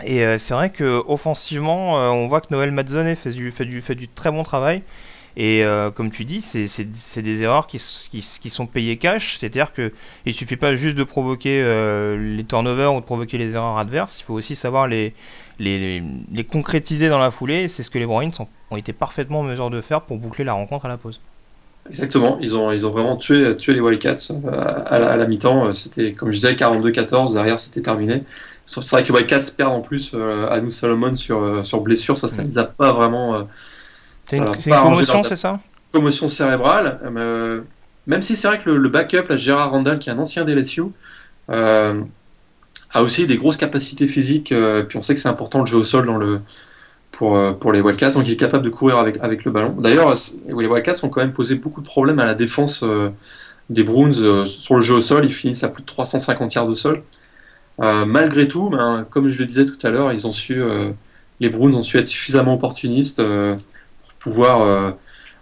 Et 0.04 0.24
c'est 0.40 0.56
vrai 0.56 0.72
que 0.72 1.04
offensivement, 1.06 1.94
on 1.94 2.28
voit 2.28 2.42
que 2.42 2.48
Noël 2.50 2.72
Mazzone 2.72 3.16
fait 3.16 3.30
du, 3.30 3.52
fait, 3.52 3.66
du, 3.66 3.82
fait 3.82 3.94
du 3.94 4.08
très 4.08 4.32
bon 4.32 4.42
travail. 4.42 4.82
Et 5.38 5.64
comme 5.96 6.12
tu 6.12 6.26
dis, 6.26 6.42
c'est 6.42 7.22
des 7.22 7.44
erreurs 7.44 7.68
qui, 7.68 7.78
qui, 8.12 8.26
qui, 8.42 8.50
sont 8.50 8.66
payées 8.66 8.98
cash. 8.98 9.38
C'est-à-dire 9.38 9.74
qu'il 9.74 9.92
ne 10.26 10.32
suffit 10.32 10.58
pas 10.58 10.76
juste 10.76 10.98
de 10.98 11.04
provoquer 11.04 11.64
les 12.18 12.44
turnovers 12.44 12.94
ou 12.94 13.00
de 13.00 13.06
provoquer 13.06 13.38
les 13.38 13.56
erreurs 13.56 13.78
adverses. 13.78 14.20
Il 14.20 14.24
faut 14.24 14.34
aussi 14.34 14.56
savoir 14.56 14.88
les, 14.88 15.14
les, 15.62 16.44
concrétiser 16.44 17.10
dans 17.10 17.20
la 17.20 17.32
foulée. 17.32 17.68
C'est 17.68 17.84
ce 17.84 17.90
que 17.90 18.00
les 18.00 18.06
Bruins 18.06 18.32
ont, 18.70 18.78
été 18.78 18.94
parfaitement 18.94 19.42
en 19.42 19.44
mesure 19.44 19.70
de 19.70 19.82
faire 19.82 20.02
pour 20.02 20.18
boucler 20.18 20.44
la 20.44 20.54
rencontre 20.54 20.86
à 20.86 20.90
la 20.90 20.98
pause. 20.98 21.20
Exactement, 21.90 22.38
ils 22.40 22.56
ont, 22.56 22.72
ils 22.72 22.86
ont 22.86 22.92
vraiment 22.92 23.18
tué, 23.18 23.58
tué 23.58 23.74
les 23.74 23.80
Wildcats 23.80 24.32
euh, 24.32 24.84
à 24.86 25.00
la, 25.00 25.26
mi-temps. 25.26 25.68
Euh, 25.68 25.74
c'était, 25.74 26.12
comme 26.12 26.30
je 26.30 26.36
disais, 26.36 26.54
42-14, 26.54 27.34
derrière 27.34 27.58
c'était 27.58 27.82
terminé. 27.82 28.24
C'est 28.66 28.88
vrai 28.92 29.02
que 29.02 29.08
les 29.08 29.14
Wildcats 29.16 29.52
perdent 29.58 29.74
en 29.74 29.82
plus 29.82 30.12
euh, 30.14 30.48
à 30.50 30.62
nous 30.62 30.70
Salomon 30.70 31.16
sur, 31.16 31.66
sur 31.66 31.82
blessure, 31.82 32.18
ça, 32.18 32.28
ça 32.28 32.44
ne 32.44 32.50
les 32.50 32.58
a 32.60 32.66
pas 32.66 32.94
vraiment. 32.94 33.48
C'est 34.32 34.70
une, 34.70 34.76
commotion, 34.76 35.24
c'est 35.24 35.36
ça? 35.36 35.60
Commotion 35.92 36.28
cérébrale. 36.28 37.00
même 38.08 38.22
si 38.22 38.36
c'est 38.36 38.48
vrai 38.48 38.58
que 38.58 38.70
le, 38.70 38.90
backup, 38.90 39.36
Gérard 39.36 39.72
Randall, 39.72 40.00
qui 40.00 40.10
est 40.10 40.14
un 40.14 40.20
ancien 40.20 40.46
des 40.46 40.56
LSU, 40.56 40.84
a 41.50 43.02
aussi 43.02 43.28
des 43.28 43.38
grosses 43.38 43.58
capacités 43.58 44.08
physiques. 44.08 44.54
puis 44.88 44.98
on 44.98 45.02
sait 45.02 45.14
que 45.14 45.20
c'est 45.20 45.30
important 45.30 45.60
le 45.60 45.66
jeu 45.66 45.78
au 45.78 45.84
sol 45.84 46.06
dans 46.06 46.18
le, 46.18 46.42
pour, 47.12 47.58
pour 47.60 47.72
les 47.72 47.82
Wildcats. 47.82 48.12
Donc 48.12 48.28
il 48.28 48.34
est 48.34 48.38
capable 48.38 48.64
de 48.64 48.70
courir 48.70 48.98
avec, 48.98 49.18
avec 49.22 49.44
le 49.46 49.52
ballon. 49.52 49.76
D'ailleurs, 49.78 50.14
les 50.48 50.68
Wildcats 50.68 51.04
ont 51.04 51.10
quand 51.10 51.22
même 51.22 51.34
posé 51.34 51.56
beaucoup 51.56 51.82
de 51.82 51.86
problèmes 51.86 52.20
à 52.20 52.26
la 52.26 52.34
défense 52.34 52.84
des 53.70 53.84
Browns 53.84 54.46
sur 54.46 54.76
le 54.76 54.82
jeu 54.82 54.96
au 54.96 55.02
sol. 55.02 55.26
Ils 55.26 55.34
finissent 55.34 55.64
à 55.64 55.70
plus 55.70 55.82
de 55.82 55.88
350 55.88 56.54
yards 56.54 56.68
au 56.68 56.76
sol. 56.76 57.04
malgré 57.80 58.48
tout, 58.48 58.70
ben, 58.70 59.06
comme 59.10 59.30
je 59.30 59.40
le 59.40 59.46
disais 59.46 59.66
tout 59.66 59.78
à 59.84 59.90
l'heure, 59.90 60.12
ils 60.12 60.28
ont 60.28 60.32
su, 60.32 60.62
les 61.40 61.50
Browns 61.50 61.76
ont 61.76 61.84
su 61.84 61.98
être 61.98 62.08
suffisamment 62.08 62.54
opportunistes 62.54 63.22
pouvoir 64.22 64.96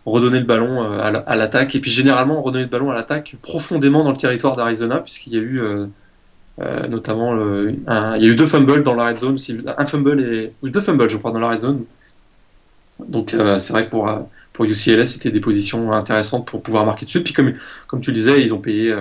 redonner 0.10 0.40
le 0.40 0.46
ballon 0.46 0.84
euh, 0.84 1.22
à 1.26 1.36
l'attaque. 1.36 1.76
Et 1.76 1.80
puis 1.80 1.92
généralement, 1.92 2.42
redonner 2.42 2.66
le 2.66 2.70
ballon 2.70 2.92
à 2.92 2.96
l'attaque 2.96 3.36
profondément 3.42 4.04
dans 4.04 4.12
le 4.12 4.18
territoire 4.18 4.56
d'Arizona, 4.56 5.00
puisqu'il 5.00 5.34
y 5.34 5.38
a 5.38 5.42
eu 5.42 5.62
euh, 5.62 5.86
euh, 6.62 6.88
notamment 6.88 7.36
il 7.36 8.24
y 8.24 8.26
a 8.26 8.32
eu 8.32 8.36
deux 8.36 8.48
fumbles 8.48 8.84
dans 8.84 8.96
la 8.96 9.08
red 9.08 9.20
zone, 9.20 9.38
un 9.78 9.86
fumble 9.86 10.22
et 10.22 10.54
deux 10.64 10.82
fumbles, 10.82 11.10
je 11.10 11.18
crois, 11.18 11.32
dans 11.32 11.40
la 11.40 11.50
red 11.50 11.60
zone. 11.60 11.86
Donc 13.08 13.30
c'est 13.32 13.70
vrai 13.70 13.86
que 13.86 13.92
pour 13.92 14.10
pour 14.52 14.66
UCLS, 14.66 15.06
c'était 15.06 15.32
des 15.32 15.40
positions 15.40 15.94
intéressantes 15.94 16.46
pour 16.46 16.62
pouvoir 16.62 16.86
marquer 16.86 17.06
dessus. 17.06 17.24
Puis 17.24 17.34
comme 17.34 17.54
comme 17.88 18.02
tu 18.02 18.12
disais, 18.12 18.42
ils 18.42 18.54
ont 18.54 18.60
payé 18.60 18.94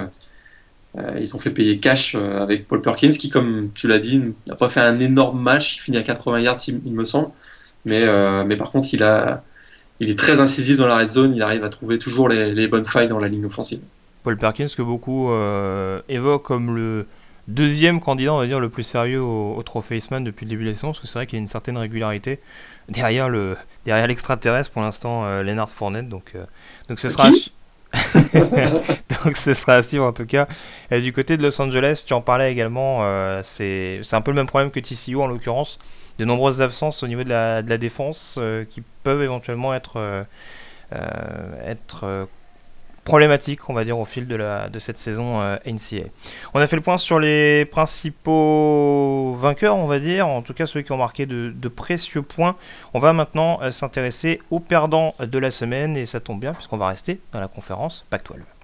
ils 1.19 1.35
ont 1.35 1.39
fait 1.39 1.51
payer 1.51 1.79
cash 1.79 2.15
avec 2.15 2.69
Paul 2.69 2.81
Perkins, 2.81 3.11
qui, 3.11 3.29
comme 3.29 3.71
tu 3.75 3.89
l'as 3.89 3.99
dit, 3.99 4.23
n'a 4.47 4.55
pas 4.55 4.69
fait 4.69 4.81
un 4.81 4.99
énorme 5.01 5.41
match. 5.41 5.77
Il 5.77 5.81
finit 5.81 5.97
à 5.99 6.03
80 6.03 6.41
yards, 6.41 6.57
il, 6.69 6.93
me 6.93 7.05
semble. 7.05 7.29
Mais, 7.85 8.05
mais 8.45 8.57
par 8.57 8.71
contre, 8.71 8.89
il 8.93 9.03
a, 9.03 9.43
il 10.01 10.11
est 10.11 10.19
très 10.19 10.41
incisif 10.41 10.77
dans 10.77 10.87
la 10.87 10.97
red 10.97 11.11
zone, 11.11 11.35
il 11.35 11.43
arrive 11.43 11.65
à 11.65 11.69
trouver 11.69 11.99
toujours 11.99 12.29
les, 12.29 12.69
bonnes 12.69 12.85
failles 12.85 13.09
dans 13.09 13.19
la 13.19 13.29
ligne 13.29 13.47
offensive. 13.47 13.81
Paul 14.23 14.37
Perkins, 14.37 14.69
que 14.77 14.83
beaucoup 14.83 15.31
euh, 15.31 16.01
évoquent 16.09 16.45
comme 16.45 16.77
le 16.77 17.07
deuxième 17.49 18.01
candidat, 18.01 18.33
on 18.33 18.39
va 18.39 18.47
dire, 18.47 18.61
le 18.61 18.69
plus 18.69 18.85
sérieux 18.85 19.23
au, 19.23 19.61
trophée 19.65 19.97
Eastman 19.97 20.23
depuis 20.23 20.45
le 20.45 20.51
début 20.51 20.65
de 20.65 20.69
la 20.71 20.75
saison, 20.75 20.89
parce 20.89 21.01
que 21.01 21.07
c'est 21.07 21.15
vrai 21.15 21.27
qu'il 21.27 21.39
y 21.39 21.41
a 21.41 21.43
une 21.43 21.49
certaine 21.49 21.79
régularité 21.79 22.39
derrière 22.89 23.29
le 23.29 23.57
derrière 23.85 24.07
l'extraterrestre 24.07 24.71
pour 24.71 24.83
l'instant, 24.83 25.25
euh, 25.25 25.43
Lennart 25.43 25.69
Fournette. 25.69 26.09
Donc, 26.09 26.33
euh, 26.35 26.45
donc 26.89 26.99
ce 27.01 27.09
sera. 27.09 27.31
donc 29.25 29.37
ce 29.37 29.55
sera 29.55 29.77
à 29.77 29.83
suivre 29.83 30.05
en 30.05 30.13
tout 30.13 30.27
cas. 30.27 30.47
Et 30.91 31.01
du 31.01 31.13
côté 31.13 31.39
de 31.39 31.43
Los 31.43 31.61
Angeles, 31.61 32.05
tu 32.07 32.13
en 32.13 32.21
parlais 32.21 32.53
également, 32.53 33.03
c'est 33.43 34.01
un 34.13 34.21
peu 34.21 34.31
le 34.31 34.37
même 34.37 34.47
problème 34.47 34.71
que 34.71 34.79
TCU 34.79 35.17
en 35.17 35.27
l'occurrence 35.27 35.79
de 36.19 36.25
nombreuses 36.25 36.61
absences 36.61 37.03
au 37.03 37.07
niveau 37.07 37.25
de 37.25 37.29
la, 37.29 37.63
de 37.63 37.71
la 37.71 37.79
défense 37.79 38.37
euh, 38.39 38.65
qui 38.65 38.83
peuvent 39.03 39.23
éventuellement 39.23 39.75
être, 39.75 39.97
euh, 39.97 40.23
euh, 40.93 41.71
être 41.71 42.29
problématiques, 43.05 43.71
on 43.71 43.73
va 43.73 43.85
dire, 43.85 43.99
au 43.99 44.05
fil 44.05 44.27
de, 44.27 44.79
cette 44.79 44.99
saison 44.99 45.41
NCA. 45.65 46.09
On 46.53 46.61
a 46.61 46.67
fait 46.67 46.77
le 46.77 46.83
point 46.83 46.99
sur 46.99 47.19
les 47.19 47.65
principaux 47.65 49.35
vainqueurs, 49.41 49.77
on 49.77 49.87
va 49.87 49.99
dire, 49.99 50.27
en 50.27 50.43
tout 50.43 50.53
cas 50.53 50.67
ceux 50.67 50.83
qui 50.83 50.93
ont 50.93 50.99
marqué 50.99 51.25
de, 51.25 51.51
de 51.57 51.69
précieux 51.69 52.21
points. 52.21 52.57
On 52.93 53.01
va 53.01 53.15
maintenant 53.15 53.61
s'intéresser 53.73 54.43
aux 54.51 54.61
perdants 54.61 55.15
de 55.21 55.39
la 55.39 55.51
semaine, 55.51 55.97
et 55.97 56.05
ça 56.05 56.21
tombe 56.21 56.41
bien 56.41 56.53
puisqu'on 56.53 56.77
va 56.77 56.89
rester 56.89 57.19
dans 57.33 57.41
la 57.41 57.49
conférence 57.49 58.05
Pac-12. 58.11 58.58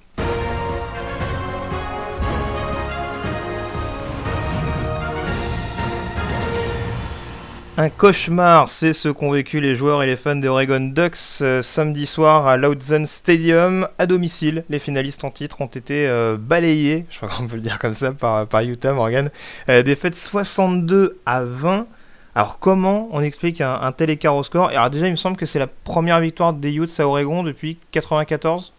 Un 7.77 7.89
cauchemar, 7.89 8.69
c'est 8.69 8.93
ce 8.93 9.09
qu'ont 9.09 9.33
vécu 9.33 9.59
les 9.59 9.75
joueurs 9.75 10.05
et 10.05 10.07
les 10.07 10.15
fans 10.15 10.37
des 10.37 10.47
Oregon 10.47 10.93
Ducks 10.95 11.17
euh, 11.41 11.61
samedi 11.61 12.07
soir 12.07 12.47
à 12.47 12.57
Loudoun 12.57 13.05
Stadium 13.05 13.89
à 13.99 14.07
domicile. 14.07 14.63
Les 14.71 14.79
finalistes 14.79 15.25
en 15.25 15.33
titre 15.33 15.61
ont 15.61 15.67
été 15.67 16.07
euh, 16.07 16.37
balayés, 16.39 17.05
je 17.11 17.17
crois 17.17 17.29
qu'on 17.31 17.49
peut 17.49 17.57
le 17.57 17.63
dire 17.63 17.81
comme 17.81 17.95
ça, 17.95 18.13
par, 18.13 18.47
par 18.47 18.61
Utah 18.61 18.93
Morgan. 18.93 19.29
Euh, 19.71 19.83
défaite 19.83 20.15
62 20.15 21.19
à 21.27 21.43
20. 21.43 21.89
Alors 22.37 22.61
comment 22.61 23.09
on 23.11 23.21
explique 23.23 23.61
un, 23.61 23.91
tel 23.91 24.09
écart 24.09 24.37
au 24.37 24.45
score? 24.45 24.69
Alors 24.69 24.91
déjà 24.91 25.09
il 25.09 25.13
me 25.13 25.17
semble 25.17 25.37
que 25.37 25.47
c'est 25.47 25.59
la 25.59 25.67
première 25.67 26.21
victoire 26.21 26.53
des 26.53 26.73
Utes 26.73 27.01
à 27.01 27.09
Oregon 27.09 27.43
depuis 27.43 27.79
94 27.91 28.73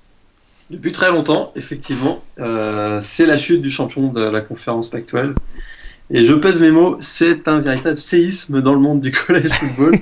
Depuis 0.69 0.93
très 0.93 1.11
longtemps, 1.11 1.51
effectivement. 1.57 2.23
c'est 2.37 3.25
la 3.25 3.37
chute 3.37 3.61
du 3.61 3.69
champion 3.69 4.07
de 4.07 4.23
la 4.23 4.39
conférence 4.39 4.89
Pac-12. 4.89 5.35
Et 6.11 6.23
je 6.23 6.33
pèse 6.33 6.61
mes 6.61 6.71
mots, 6.71 6.97
c'est 6.99 7.47
un 7.47 7.59
véritable 7.59 7.97
séisme 7.97 8.61
dans 8.61 8.73
le 8.73 8.79
monde 8.79 9.01
du 9.01 9.11
collège 9.27 9.49
football, 9.49 9.97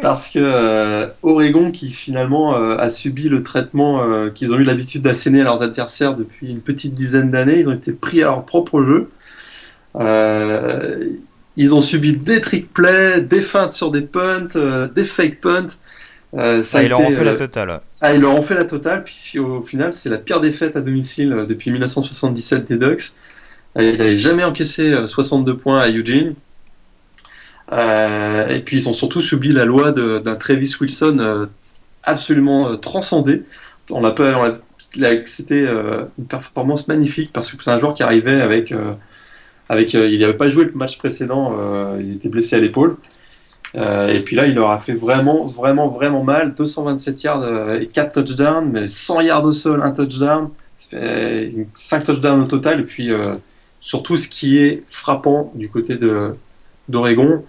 parce 0.00 0.28
que 0.28 0.38
euh, 0.38 1.06
Oregon, 1.22 1.72
qui 1.72 1.90
finalement 1.90 2.54
euh, 2.54 2.76
a 2.76 2.90
subi 2.90 3.28
le 3.28 3.42
traitement 3.42 4.02
euh, 4.02 4.30
qu'ils 4.30 4.54
ont 4.54 4.58
eu 4.58 4.64
l'habitude 4.64 5.02
d'asséner 5.02 5.40
à 5.40 5.44
leurs 5.44 5.62
adversaires 5.62 6.14
depuis 6.14 6.50
une 6.50 6.60
petite 6.60 6.94
dizaine 6.94 7.30
d'années, 7.32 7.58
ils 7.58 7.68
ont 7.68 7.74
été 7.74 7.92
pris 7.92 8.22
à 8.22 8.26
leur 8.26 8.44
propre 8.44 8.84
jeu. 8.84 9.08
ils 11.56 11.74
ont 11.74 11.80
subi 11.80 12.12
des 12.12 12.40
trick 12.40 12.72
plays, 12.72 13.20
des 13.20 13.42
feintes 13.42 13.72
sur 13.72 13.90
des 13.90 14.02
punts, 14.02 14.48
des 14.94 15.04
fake 15.04 15.40
punts. 15.40 15.66
ça 16.62 16.78
ah, 16.78 16.82
ils 16.84 16.88
leur 16.88 17.00
ont 17.00 17.10
fait 17.10 17.24
la 17.24 17.34
totale. 17.34 17.80
Ah, 18.00 18.14
ils 18.14 18.20
leur 18.20 18.34
ont 18.34 18.42
fait 18.42 18.54
la 18.54 18.64
totale, 18.64 19.02
puis 19.02 19.40
au 19.40 19.60
final, 19.60 19.92
c'est 19.92 20.08
la 20.08 20.18
pire 20.18 20.40
défaite 20.40 20.76
à 20.76 20.80
domicile 20.80 21.46
depuis 21.48 21.72
1977 21.72 22.68
des 22.68 22.76
Ducks. 22.76 23.16
Ils 23.76 23.98
n'avaient 23.98 24.16
jamais 24.16 24.44
encaissé 24.44 24.94
62 25.06 25.52
euh, 25.52 25.56
points 25.56 25.80
à 25.80 25.90
Eugene. 25.90 26.34
Euh, 27.72 28.48
et 28.48 28.60
puis 28.60 28.76
ils 28.76 28.88
ont 28.88 28.92
surtout 28.92 29.20
subi 29.20 29.52
la 29.52 29.64
loi 29.64 29.92
d'un 29.92 30.36
Travis 30.36 30.74
Wilson 30.78 31.16
euh, 31.20 31.46
absolument 32.02 32.76
transcendé. 32.76 33.44
On 33.90 34.04
a, 34.04 34.14
c'était 35.24 35.66
une 35.66 36.26
performance 36.28 36.86
magnifique 36.86 37.32
parce 37.32 37.50
que 37.50 37.62
c'est 37.62 37.70
un 37.70 37.78
joueur 37.78 37.94
qui 37.94 38.02
arrivait 38.02 38.40
avec, 38.40 38.74
avec 39.68 39.94
il 39.94 40.20
n'avait 40.20 40.36
pas 40.36 40.48
joué 40.48 40.64
le 40.64 40.72
match 40.72 40.98
précédent, 40.98 41.56
il 41.98 42.14
était 42.14 42.28
blessé 42.28 42.56
à 42.56 42.58
l'épaule. 42.58 42.96
et 43.74 44.20
puis 44.24 44.36
là, 44.36 44.46
il 44.46 44.54
leur 44.54 44.70
a 44.70 44.78
fait 44.78 44.94
vraiment, 44.94 45.46
vraiment, 45.46 45.88
vraiment 45.88 46.22
mal. 46.22 46.54
227 46.54 47.22
yards 47.22 47.74
et 47.74 47.88
4 47.88 48.22
touchdowns, 48.22 48.70
mais 48.70 48.86
100 48.86 49.20
yards 49.22 49.44
au 49.44 49.52
sol, 49.52 49.82
un 49.82 49.90
touchdown. 49.90 50.50
Ça 50.76 50.86
fait 50.90 51.50
5 51.74 52.04
touchdowns 52.04 52.42
au 52.42 52.46
total. 52.46 52.80
Et 52.80 52.84
puis, 52.84 53.10
Surtout, 53.82 54.16
ce 54.16 54.28
qui 54.28 54.58
est 54.58 54.84
frappant 54.86 55.50
du 55.56 55.68
côté 55.68 55.98
d'Oregon, 56.88 57.44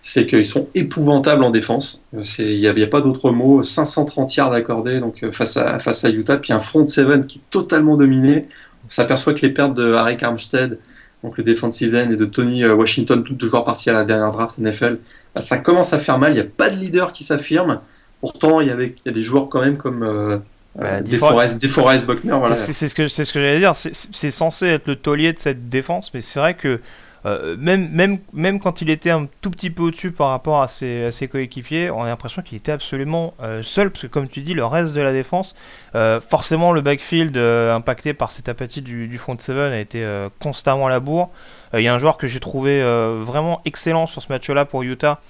c'est 0.00 0.24
qu'ils 0.24 0.46
sont 0.46 0.68
épouvantables 0.76 1.42
en 1.42 1.50
défense. 1.50 2.06
Il 2.38 2.60
n'y 2.60 2.68
a, 2.68 2.86
pas 2.86 3.00
d'autre 3.00 3.32
mot. 3.32 3.60
530 3.64 4.36
yards 4.36 4.52
accordés 4.52 5.00
donc, 5.00 5.24
euh, 5.24 5.32
face, 5.32 5.56
à, 5.56 6.10
Utah, 6.10 6.36
puis 6.36 6.52
un 6.52 6.60
front 6.60 6.86
seven 6.86 7.26
qui 7.26 7.38
est 7.38 7.50
totalement 7.50 7.96
dominé. 7.96 8.46
On 8.86 8.88
s'aperçoit 8.88 9.34
que 9.34 9.40
les 9.40 9.50
pertes 9.50 9.74
de 9.74 9.92
Harry 9.94 10.16
Armstead, 10.22 10.78
donc 11.24 11.38
le 11.38 11.42
defensive 11.42 11.92
end, 11.96 12.08
et 12.08 12.16
de 12.16 12.24
Tony 12.24 12.62
euh, 12.62 12.76
Washington, 12.76 13.24
tous 13.24 13.34
deux 13.34 13.48
joueurs 13.48 13.64
partis 13.64 13.90
à 13.90 13.94
la 13.94 14.04
dernière 14.04 14.30
draft 14.30 14.58
NFL, 14.58 15.00
bah, 15.34 15.40
ça 15.40 15.58
commence 15.58 15.92
à 15.92 15.98
faire 15.98 16.20
mal. 16.20 16.30
Il 16.30 16.34
n'y 16.36 16.40
a 16.40 16.44
pas 16.44 16.70
de 16.70 16.76
leader 16.76 17.12
qui 17.12 17.24
s'affirme. 17.24 17.80
Pourtant, 18.20 18.60
il 18.60 18.68
y, 18.68 18.70
a 18.70 19.10
des 19.12 19.22
joueurs 19.24 19.48
quand 19.48 19.60
même 19.60 19.76
comme 19.76 20.04
euh, 20.04 20.38
bah, 20.76 21.00
des 21.00 21.18
Forest, 21.18 22.06
Buckner, 22.06 22.36
voilà. 22.38 22.56
C'est 22.56 22.72
ce 22.72 22.94
que, 22.94 23.06
ce 23.06 23.22
que 23.22 23.40
j'allais 23.40 23.60
dire. 23.60 23.74
C'est 23.76 24.30
censé 24.30 24.66
être 24.66 24.88
le 24.88 24.96
taulier 24.96 25.32
de 25.32 25.38
cette 25.38 25.68
défense, 25.68 26.12
mais 26.14 26.20
c'est 26.20 26.40
vrai 26.40 26.54
que 26.54 26.80
euh, 27.26 27.56
même, 27.58 27.88
même, 27.90 28.18
même 28.34 28.60
quand 28.60 28.82
il 28.82 28.90
était 28.90 29.10
un 29.10 29.26
tout 29.40 29.50
petit 29.50 29.70
peu 29.70 29.84
au-dessus 29.84 30.10
par 30.10 30.28
rapport 30.28 30.60
à 30.60 30.68
ses, 30.68 31.10
ses 31.10 31.26
coéquipiers, 31.26 31.90
on 31.90 32.02
a 32.02 32.08
l'impression 32.08 32.42
qu'il 32.42 32.58
était 32.58 32.72
absolument 32.72 33.32
euh, 33.42 33.62
seul, 33.62 33.90
parce 33.90 34.02
que 34.02 34.06
comme 34.08 34.28
tu 34.28 34.40
dis, 34.42 34.52
le 34.52 34.66
reste 34.66 34.92
de 34.92 35.00
la 35.00 35.12
défense, 35.12 35.54
euh, 35.94 36.20
forcément 36.20 36.72
le 36.72 36.82
backfield 36.82 37.38
impacté 37.38 38.12
par 38.12 38.30
cette 38.30 38.50
apathie 38.50 38.82
du, 38.82 39.08
du 39.08 39.16
front 39.16 39.38
seven 39.38 39.72
a 39.72 39.80
été 39.80 40.06
constamment 40.40 40.88
à 40.88 40.90
la 40.90 41.00
bourre. 41.00 41.30
Il 41.72 41.80
y 41.80 41.88
a 41.88 41.94
un 41.94 41.98
joueur 41.98 42.18
que 42.18 42.26
j'ai 42.26 42.40
trouvé 42.40 42.82
vraiment 43.22 43.62
excellent 43.64 44.06
sur 44.06 44.22
ce 44.22 44.30
match-là 44.30 44.64
pour 44.64 44.82
Utah. 44.82 45.20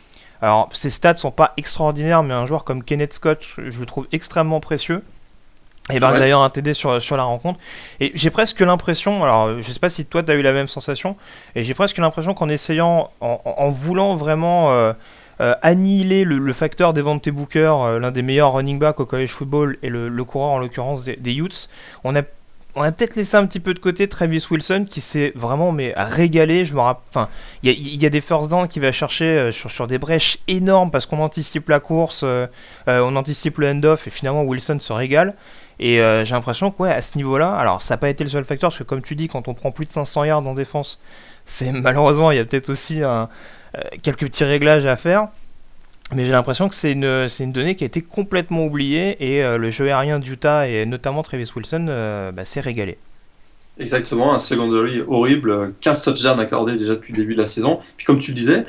Alors, 0.43 0.69
ses 0.73 0.91
stats 0.91 1.17
sont 1.17 1.31
pas 1.31 1.55
extraordinaires, 1.57 2.23
mais 2.23 2.35
un 2.35 2.45
joueur 2.45 2.65
comme 2.65 2.83
Kenneth 2.83 3.15
Scott, 3.15 3.41
je 3.57 3.81
le 3.81 3.87
trouve 3.87 4.07
extrêmement 4.13 4.61
précieux. 4.61 5.03
Et 5.93 6.01
ben 6.01 6.13
d'ailleurs 6.13 6.43
un 6.43 6.49
TD 6.49 6.73
sur, 6.73 7.01
sur 7.03 7.17
la 7.19 7.25
rencontre. 7.25 7.61
Et 8.01 8.11
j'ai 8.15 8.31
presque 8.31 8.61
l'impression, 8.61 9.23
alors 9.23 9.61
je 9.61 9.71
sais 9.71 9.79
pas 9.79 9.91
si 9.91 10.07
toi 10.07 10.23
tu 10.23 10.33
as 10.33 10.35
eu 10.35 10.41
la 10.41 10.53
même 10.53 10.69
sensation, 10.69 11.17
et 11.55 11.63
j'ai 11.63 11.75
presque 11.75 11.99
l'impression 11.99 12.33
qu'en 12.33 12.49
essayant, 12.49 13.11
en, 13.21 13.69
voulant 13.69 14.17
vraiment 14.17 14.73
euh, 14.73 14.95
euh, 15.43 15.55
annihiler 15.61 16.25
le, 16.25 16.53
facteur 16.55 16.95
Devante 16.95 17.29
Booker, 17.29 17.75
euh, 17.81 17.99
l'un 17.99 18.13
des 18.13 18.23
meilleurs 18.23 18.55
running 18.55 18.79
backs 18.79 18.99
au 18.99 19.05
college 19.05 19.29
football, 19.29 19.77
et 19.83 19.91
le, 19.91 20.25
coureur 20.25 20.53
en 20.53 20.59
l'occurrence 20.59 21.05
des, 21.05 21.17
des 21.17 21.35
Utes, 21.35 21.69
on 22.03 22.17
a 22.17 22.23
on 22.77 22.83
a 22.83 22.91
peut-être 22.91 23.15
laissé 23.15 23.37
un 23.37 23.47
petit 23.47 23.61
peu 23.61 23.73
de 23.73 23.79
côté 23.79 24.09
Travis 24.09 24.45
Wilson 24.51 24.85
qui 24.91 25.01
s'est 25.01 25.31
vraiment 25.37 25.71
mais 25.71 25.95
régalé. 25.97 26.65
Je 26.65 26.75
me 26.75 26.81
enfin, 26.81 27.29
il 27.63 27.71
y, 27.71 28.05
a 28.05 28.09
des 28.09 28.21
first 28.21 28.51
down 28.51 28.67
qui 28.67 28.81
va 28.81 28.91
chercher 28.91 29.53
sur, 29.53 29.71
sur 29.71 29.87
des 29.87 29.97
brèches 29.97 30.39
énormes 30.49 30.91
parce 30.91 31.07
qu'on 31.07 31.21
anticipe 31.21 31.69
la 31.69 31.79
course, 31.79 32.25
on 32.89 33.15
anticipe 33.15 33.59
le 33.59 33.69
end-off 33.69 34.09
et 34.09 34.11
finalement 34.11 34.43
Wilson 34.43 34.81
se 34.81 34.93
régale. 34.93 35.37
Et 35.79 36.01
euh, 36.01 36.25
j'ai 36.25 36.35
l'impression 36.35 36.71
que, 36.71 36.83
ouais, 36.83 36.93
à 36.93 37.03
ce 37.03 37.17
niveau-là, 37.17 37.55
alors 37.55 37.83
ça 37.83 37.95
n'a 37.95 37.99
pas 37.99 38.09
été 38.09 38.25
le 38.25 38.31
seul 38.31 38.45
facteur, 38.45 38.71
parce 38.71 38.79
que 38.79 38.85
comme 38.85 39.03
tu 39.03 39.17
dis, 39.17 39.29
quand 39.29 39.49
on 39.49 39.55
prend 39.55 39.73
plus 39.73 39.87
de 39.87 39.93
500 39.93 40.25
yards 40.25 40.47
en 40.47 40.55
défense, 40.55 41.01
c'est 41.47 41.73
malheureusement, 41.73 42.31
il 42.31 42.37
y 42.37 42.41
a 42.41 42.45
peut-être 42.45 42.71
aussi 42.71 43.03
euh, 43.03 43.25
quelques 44.03 44.27
petits 44.27 44.45
réglages 44.45 44.87
à 44.87 44.97
faire. 44.97 45.29
Mais 46.13 46.27
j'ai 46.27 46.33
l'impression 46.33 46.69
que 46.69 46.75
c'est 46.75 46.93
une, 46.93 47.27
une 47.41 47.53
donnée 47.53 47.77
qui 47.77 47.83
a 47.83 47.87
été 47.87 48.03
complètement 48.03 48.67
oubliée 48.67 49.17
et 49.21 49.43
euh, 49.43 49.57
le 49.57 49.71
jeu 49.71 49.87
aérien 49.87 50.19
d'Utah 50.19 50.69
et 50.69 50.85
notamment 50.85 51.23
Travis 51.23 51.51
Wilson 51.57 51.87
bah, 52.35 52.45
s'est 52.45 52.61
régalé. 52.61 52.99
Exactement, 53.81 54.35
un 54.35 54.39
secondary 54.39 55.01
horrible, 55.09 55.73
15 55.81 56.03
touchdowns 56.03 56.39
accordés 56.39 56.77
déjà 56.77 56.93
depuis 56.93 57.13
le 57.15 57.19
début 57.19 57.35
de 57.35 57.41
la 57.41 57.47
saison. 57.47 57.81
Puis 57.97 58.05
comme 58.05 58.19
tu 58.19 58.33
le 58.33 58.37
disais, 58.37 58.65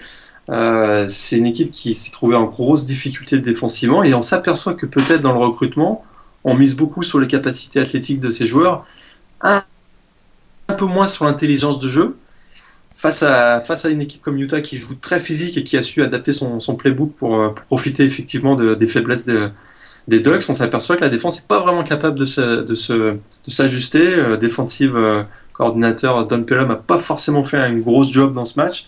c'est 1.09 1.37
une 1.37 1.45
équipe 1.45 1.71
qui 1.71 1.93
s'est 1.93 2.09
trouvée 2.09 2.37
en 2.37 2.45
grosse 2.45 2.85
difficulté 2.85 3.37
défensivement 3.37 4.01
et 4.03 4.13
on 4.13 4.21
s'aperçoit 4.23 4.73
que 4.73 4.85
peut-être 4.85 5.21
dans 5.21 5.33
le 5.33 5.39
recrutement, 5.39 6.05
on 6.45 6.55
mise 6.55 6.75
beaucoup 6.75 7.03
sur 7.03 7.19
les 7.19 7.27
capacités 7.27 7.81
athlétiques 7.81 8.19
de 8.19 8.31
ces 8.31 8.45
joueurs, 8.45 8.85
un, 9.41 9.63
peu 10.77 10.85
moins 10.85 11.07
sur 11.07 11.25
l'intelligence 11.25 11.79
de 11.79 11.89
jeu. 11.89 12.15
Face 12.93 13.23
à, 13.23 13.59
face 13.59 13.83
à 13.83 13.89
une 13.89 14.01
équipe 14.01 14.21
comme 14.21 14.37
Utah 14.37 14.61
qui 14.61 14.77
joue 14.77 14.95
très 14.95 15.19
physique 15.19 15.57
et 15.57 15.63
qui 15.63 15.75
a 15.75 15.81
su 15.81 16.01
adapter 16.01 16.31
son, 16.31 16.75
playbook 16.77 17.13
pour, 17.15 17.35
euh, 17.35 17.49
profiter 17.67 18.03
effectivement 18.03 18.55
des 18.55 18.87
faiblesses 18.87 19.25
des 19.25 20.19
Ducks, 20.19 20.43
on 20.47 20.53
s'aperçoit 20.53 20.95
que 20.95 21.01
la 21.01 21.09
défense 21.09 21.37
n'est 21.37 21.47
pas 21.47 21.59
vraiment 21.59 21.83
capable 21.83 22.17
de, 22.17 22.25
s'ajuster. 22.25 23.99
De 23.99 24.21
euh, 24.21 24.37
défensive 24.37 25.25
coordinateur 25.51 26.25
Don 26.27 26.43
Pelham 26.43 26.69
n'a 26.69 26.75
pas 26.75 26.97
forcément 26.97 27.43
fait 27.43 27.57
un 27.57 27.73
gros 27.73 28.03
job 28.05 28.33
dans 28.33 28.45
ce 28.45 28.59
match 28.59 28.87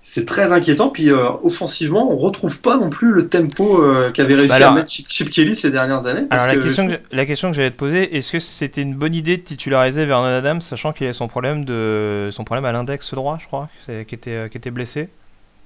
c'est 0.00 0.24
très 0.24 0.52
inquiétant. 0.52 0.88
Puis 0.88 1.10
euh, 1.10 1.28
offensivement, 1.42 2.10
on 2.10 2.16
retrouve 2.16 2.60
pas 2.60 2.76
non 2.76 2.90
plus 2.90 3.12
le 3.12 3.28
tempo 3.28 3.82
euh, 3.82 4.10
qu'avait 4.10 4.34
réussi 4.34 4.58
bah 4.58 4.70
à 4.70 4.74
mettre 4.74 4.90
Chip 4.90 5.30
Kelly 5.30 5.54
ces 5.54 5.70
dernières 5.70 6.06
années. 6.06 6.26
alors 6.30 6.46
la, 6.46 6.56
question 6.56 6.88
que, 6.88 6.94
la 7.12 7.26
question 7.26 7.50
que 7.50 7.56
j'allais 7.56 7.70
te 7.70 7.76
poser, 7.76 8.16
est-ce 8.16 8.32
que 8.32 8.40
c'était 8.40 8.82
une 8.82 8.94
bonne 8.94 9.14
idée 9.14 9.36
de 9.36 9.42
titulariser 9.42 10.06
Vernon 10.06 10.38
Adams, 10.38 10.62
sachant 10.62 10.92
qu'il 10.92 11.06
a 11.06 11.12
son 11.12 11.28
problème 11.28 11.64
de 11.64 12.30
son 12.32 12.44
problème 12.44 12.64
à 12.64 12.72
l'index 12.72 13.14
droit, 13.14 13.38
je 13.40 13.46
crois, 13.46 13.68
qui 13.86 14.14
était 14.14 14.30
euh, 14.30 14.48
qui 14.48 14.56
était 14.56 14.70
blessé? 14.70 15.08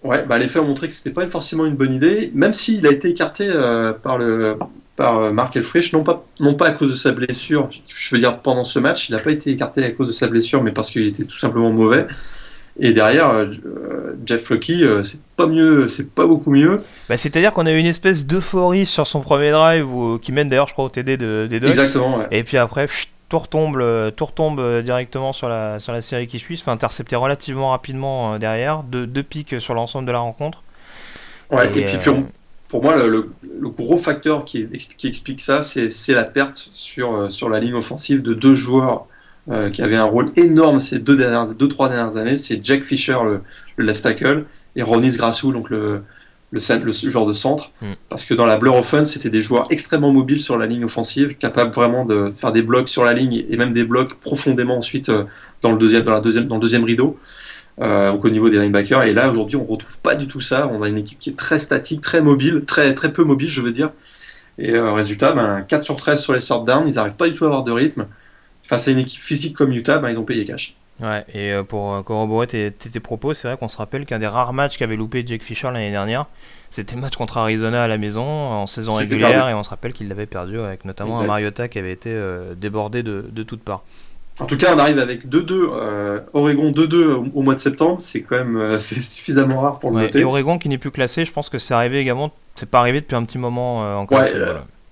Ouais, 0.02 0.26
bah 0.26 0.36
les 0.38 0.48
faits 0.48 0.60
ont 0.60 0.66
montré 0.66 0.88
que 0.88 0.94
c'était 0.94 1.12
pas 1.12 1.26
forcément 1.28 1.64
une 1.64 1.76
bonne 1.76 1.94
idée, 1.94 2.30
même 2.34 2.52
s'il 2.52 2.86
a 2.86 2.90
été 2.90 3.08
écarté 3.08 3.50
par 4.02 4.18
le 4.18 4.58
par 4.96 5.32
Mark 5.32 5.56
Elfrich, 5.56 5.94
non 5.94 6.04
pas 6.04 6.26
non 6.40 6.54
pas 6.54 6.66
à 6.66 6.72
cause 6.72 6.90
de 6.90 6.96
sa 6.96 7.12
blessure. 7.12 7.70
Je 7.88 8.14
veux 8.14 8.20
dire 8.20 8.40
pendant 8.40 8.64
ce 8.64 8.78
match, 8.78 9.08
il 9.08 9.12
n'a 9.12 9.18
pas 9.18 9.30
été 9.30 9.50
écarté 9.50 9.82
à 9.82 9.90
cause 9.90 10.08
de 10.08 10.12
sa 10.12 10.26
blessure, 10.26 10.62
mais 10.62 10.72
parce 10.72 10.90
qu'il 10.90 11.06
était 11.06 11.24
tout 11.24 11.38
simplement 11.38 11.70
mauvais. 11.72 12.06
Et 12.80 12.92
derrière, 12.92 13.30
euh, 13.30 13.46
Jeff 14.26 14.50
Lucky, 14.50 14.82
euh, 14.82 15.04
c'est 15.04 15.22
pas 15.36 15.46
mieux, 15.46 15.86
c'est 15.86 16.10
pas 16.10 16.26
beaucoup 16.26 16.50
mieux. 16.50 16.82
Bah, 17.08 17.16
C'est-à-dire 17.16 17.52
qu'on 17.52 17.66
a 17.66 17.72
eu 17.72 17.78
une 17.78 17.86
espèce 17.86 18.26
d'euphorie 18.26 18.86
sur 18.86 19.06
son 19.06 19.20
premier 19.20 19.52
drive 19.52 19.86
qui 20.20 20.32
mène 20.32 20.48
d'ailleurs, 20.48 20.66
je 20.66 20.72
crois, 20.72 20.86
au 20.86 20.88
TD 20.88 21.16
de, 21.16 21.46
des 21.48 21.60
deux. 21.60 21.68
Exactement. 21.68 22.20
Et 22.32 22.42
puis 22.42 22.56
après, 22.58 22.88
tout 23.28 23.38
retombe, 23.38 23.78
euh, 23.80 24.10
tout 24.10 24.24
retombe 24.24 24.82
directement 24.82 25.32
sur 25.32 25.48
la, 25.48 25.78
sur 25.78 25.92
la 25.92 26.02
série 26.02 26.26
qui 26.26 26.40
suit. 26.40 26.56
Se 26.56 26.64
fait 26.64 26.72
intercepter 26.72 27.14
relativement 27.14 27.70
rapidement 27.70 28.38
derrière. 28.40 28.82
Deux, 28.82 29.06
deux 29.06 29.22
pics 29.22 29.60
sur 29.60 29.74
l'ensemble 29.74 30.06
de 30.06 30.12
la 30.12 30.20
rencontre. 30.20 30.64
Ouais, 31.50 31.66
et, 31.78 31.84
puis 31.84 31.98
pour, 32.66 32.82
moi, 32.82 32.96
le, 32.96 33.30
le, 33.60 33.68
gros 33.68 33.98
facteur 33.98 34.44
qui, 34.44 34.66
qui 34.96 35.06
explique 35.06 35.40
ça, 35.40 35.62
c'est 35.62 36.12
la 36.12 36.24
perte 36.24 36.70
sur, 36.72 37.30
sur 37.30 37.48
la 37.48 37.60
ligne 37.60 37.74
offensive 37.74 38.20
de 38.20 38.34
deux 38.34 38.54
joueurs 38.54 39.06
euh, 39.50 39.68
qui 39.68 39.82
avait 39.82 39.96
un 39.96 40.04
rôle 40.04 40.30
énorme 40.36 40.80
ces 40.80 40.98
deux, 40.98 41.16
dernières, 41.16 41.54
deux 41.54 41.68
trois 41.68 41.90
dernières 41.90 42.16
années. 42.16 42.38
C'est 42.38 42.64
Jack 42.64 42.82
Fisher, 42.82 43.18
le, 43.24 43.42
left 43.84 44.02
tackle, 44.02 44.46
et 44.74 44.82
Ronis 44.82 45.16
Grassou, 45.16 45.52
donc 45.52 45.68
le, 45.68 46.02
le, 46.50 46.60
le, 46.82 47.10
genre 47.10 47.26
de 47.26 47.34
centre. 47.34 47.70
Mm. 47.82 47.92
Parce 48.08 48.24
que 48.24 48.32
dans 48.32 48.46
la 48.46 48.56
Blur 48.56 48.74
Offense, 48.74 49.12
c'était 49.12 49.28
des 49.28 49.42
joueurs 49.42 49.66
extrêmement 49.70 50.12
mobiles 50.12 50.40
sur 50.40 50.56
la 50.56 50.66
ligne 50.66 50.84
offensive, 50.84 51.36
capables 51.36 51.74
vraiment 51.74 52.06
de 52.06 52.32
faire 52.34 52.52
des 52.52 52.62
blocs 52.62 52.88
sur 52.88 53.04
la 53.04 53.12
ligne 53.12 53.44
et 53.46 53.56
même 53.58 53.74
des 53.74 53.84
blocs 53.84 54.14
profondément 54.14 54.78
ensuite 54.78 55.10
euh, 55.10 55.24
dans 55.60 55.72
le 55.72 55.78
deuxième, 55.78 56.04
dans 56.04 56.12
la 56.12 56.20
deuxième, 56.20 56.44
dans 56.44 56.56
le 56.56 56.62
deuxième 56.62 56.84
rideau. 56.84 57.18
Euh, 57.80 58.12
au 58.12 58.30
niveau 58.30 58.48
des 58.48 58.58
linebackers. 58.58 59.02
Et 59.02 59.12
là, 59.12 59.28
aujourd'hui, 59.28 59.56
on 59.56 59.64
retrouve 59.64 59.98
pas 59.98 60.14
du 60.14 60.28
tout 60.28 60.40
ça. 60.40 60.70
On 60.72 60.80
a 60.82 60.88
une 60.88 60.96
équipe 60.96 61.18
qui 61.18 61.30
est 61.30 61.36
très 61.36 61.58
statique, 61.58 62.00
très 62.00 62.22
mobile, 62.22 62.62
très, 62.64 62.94
très 62.94 63.12
peu 63.12 63.24
mobile, 63.24 63.48
je 63.48 63.60
veux 63.60 63.72
dire. 63.72 63.90
Et 64.58 64.78
résultat, 64.78 65.32
ben, 65.32 65.62
4 65.62 65.82
sur 65.82 65.96
13 65.96 66.22
sur 66.22 66.32
les 66.32 66.40
sort 66.40 66.62
down, 66.62 66.86
ils 66.86 66.94
n'arrivent 66.94 67.16
pas 67.16 67.28
du 67.28 67.34
tout 67.34 67.42
à 67.42 67.48
avoir 67.48 67.64
de 67.64 67.72
rythme 67.72 68.06
face 68.64 68.88
à 68.88 68.90
une 68.90 68.98
équipe 68.98 69.20
physique 69.20 69.54
comme 69.54 69.72
Utah, 69.72 69.98
ben, 69.98 70.10
ils 70.10 70.18
ont 70.18 70.24
payé 70.24 70.44
cash. 70.44 70.74
Ouais, 71.00 71.24
et 71.34 71.52
euh, 71.52 71.64
pour 71.64 71.92
euh, 71.92 72.02
corroborer 72.02 72.46
tes, 72.46 72.70
tes, 72.70 73.00
propos, 73.00 73.34
c'est 73.34 73.48
vrai 73.48 73.56
qu'on 73.56 73.68
se 73.68 73.76
rappelle 73.76 74.06
qu'un 74.06 74.20
des 74.20 74.28
rares 74.28 74.52
matchs 74.52 74.78
qu'avait 74.78 74.96
loupé 74.96 75.24
Jake 75.26 75.42
Fisher 75.42 75.66
l'année 75.72 75.90
dernière, 75.90 76.26
c'était 76.70 76.94
le 76.94 77.00
match 77.00 77.16
contre 77.16 77.36
Arizona 77.38 77.82
à 77.82 77.88
la 77.88 77.98
maison 77.98 78.22
en 78.22 78.66
saison 78.66 78.92
régulière, 78.92 79.48
et 79.48 79.54
on 79.54 79.64
se 79.64 79.70
rappelle 79.70 79.92
qu'il 79.92 80.08
l'avait 80.08 80.26
perdu 80.26 80.60
avec 80.60 80.84
notamment 80.84 81.18
un 81.18 81.26
Mariota 81.26 81.68
qui 81.68 81.78
avait 81.78 81.92
été 81.92 82.10
euh, 82.10 82.54
débordé 82.54 83.02
de, 83.02 83.26
de, 83.28 83.42
toutes 83.42 83.62
parts. 83.62 83.82
En 84.38 84.46
tout 84.46 84.56
cas, 84.56 84.74
on 84.74 84.78
arrive 84.78 84.98
avec 84.98 85.26
2-2, 85.26 86.22
Oregon 86.32 86.70
2-2 86.70 87.30
au, 87.34 87.42
mois 87.42 87.54
de 87.54 87.60
septembre, 87.60 87.96
c'est 88.00 88.22
quand 88.22 88.36
même 88.36 88.78
c'est 88.78 89.00
suffisamment 89.00 89.62
rare 89.62 89.80
pour 89.80 89.90
le 89.90 90.02
noter. 90.02 90.20
Et 90.20 90.24
Oregon 90.24 90.58
qui 90.58 90.68
n'est 90.68 90.78
plus 90.78 90.92
classé, 90.92 91.24
je 91.24 91.32
pense 91.32 91.48
que 91.48 91.58
c'est 91.58 91.74
arrivé 91.74 91.98
également, 91.98 92.32
c'est 92.54 92.70
pas 92.70 92.78
arrivé 92.78 93.00
depuis 93.00 93.16
un 93.16 93.24
petit 93.24 93.38
moment 93.38 93.98
encore. 93.98 94.20
Ouais, 94.20 94.32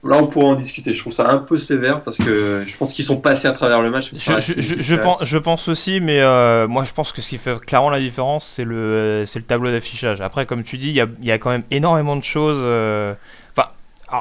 Là, 0.05 0.17
on 0.17 0.27
pourra 0.27 0.47
en 0.47 0.55
discuter. 0.57 0.95
Je 0.95 1.01
trouve 1.01 1.13
ça 1.13 1.31
un 1.31 1.39
peu 1.39 1.57
sévère 1.57 2.03
parce 2.03 2.19
que 2.19 2.65
je 2.67 2.77
pense 2.77 2.93
qu'ils 2.93 3.05
sont 3.05 3.21
passés 3.21 3.47
à 3.47 3.53
travers 3.53 3.81
le 3.83 3.91
match. 3.91 4.11
Je, 4.13 4.97
pense, 4.97 5.25
je 5.25 5.39
pense 5.39 5.69
aussi, 5.69 6.01
mais 6.01 6.21
euh, 6.21 6.67
moi, 6.67 6.83
je 6.83 6.93
pense 6.93 7.13
que 7.13 7.23
ce 7.23 7.29
qui 7.29 7.39
fait 7.39 7.61
clairement 7.61 7.91
la 7.91 8.01
différence, 8.01 8.53
c'est 8.57 8.65
le, 8.65 9.23
c'est 9.27 9.39
le 9.39 9.45
tableau 9.45 9.71
d'affichage. 9.71 10.21
Après, 10.21 10.45
comme 10.45 10.65
tu 10.65 10.77
dis, 10.77 10.89
il 10.89 10.95
y 10.95 11.01
a, 11.01 11.07
y 11.21 11.31
a, 11.31 11.39
quand 11.39 11.51
même 11.51 11.63
énormément 11.71 12.17
de 12.17 12.25
choses. 12.25 12.59
Euh, 12.61 13.15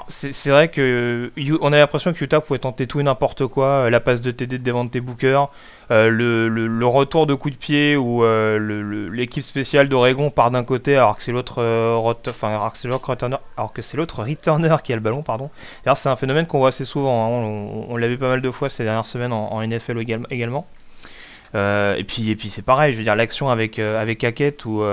c'est 0.07 0.49
vrai 0.49 0.69
que 0.69 1.31
on 1.59 1.73
a 1.73 1.77
l'impression 1.77 2.13
que 2.13 2.23
Utah 2.23 2.39
pouvait 2.39 2.59
tenter 2.59 2.87
tout 2.87 2.99
et 2.99 3.03
n'importe 3.03 3.45
quoi. 3.47 3.65
Euh, 3.67 3.89
la 3.89 3.99
passe 3.99 4.21
de 4.21 4.31
TD 4.31 4.57
de 4.57 4.63
Devante 4.63 4.97
Booker, 4.97 5.45
euh, 5.91 6.09
le, 6.09 6.47
le, 6.47 6.85
retour 6.85 7.27
de 7.27 7.33
coup 7.33 7.49
de 7.49 7.55
pied 7.55 7.97
où 7.97 8.23
euh, 8.23 9.09
l'équipe 9.11 9.43
spéciale 9.43 9.89
d'Oregon 9.89 10.29
part 10.29 10.51
d'un 10.51 10.63
côté 10.63 10.95
alors 10.95 11.17
que 11.17 11.23
c'est 11.23 11.33
l'autre 11.33 11.61
enfin, 12.29 12.49
alors 12.49 12.71
que 13.73 13.81
c'est 13.81 13.97
l'autre 13.97 14.23
returner 14.23 14.75
qui 14.83 14.93
a 14.93 14.95
le 14.95 15.01
ballon, 15.01 15.23
pardon. 15.23 15.49
c'est 15.95 16.09
un 16.09 16.15
phénomène 16.15 16.47
qu'on 16.47 16.59
voit 16.59 16.69
assez 16.69 16.85
souvent. 16.85 17.25
Hein. 17.25 17.85
On, 17.89 17.97
l'a 17.97 18.07
vu 18.07 18.17
pas 18.17 18.29
mal 18.29 18.41
de 18.41 18.51
fois 18.51 18.69
ces 18.69 18.83
dernières 18.83 19.05
semaines 19.05 19.33
en, 19.33 19.61
NFL 19.61 19.99
également. 20.29 20.67
et 21.53 22.03
puis, 22.07 22.29
et 22.29 22.35
puis 22.37 22.49
c'est 22.49 22.61
pareil, 22.61 22.93
je 22.93 22.97
veux 22.97 23.03
dire, 23.03 23.15
l'action 23.15 23.49
avec, 23.49 23.77
avec 23.77 24.23
Hackett 24.23 24.63
où, 24.65 24.83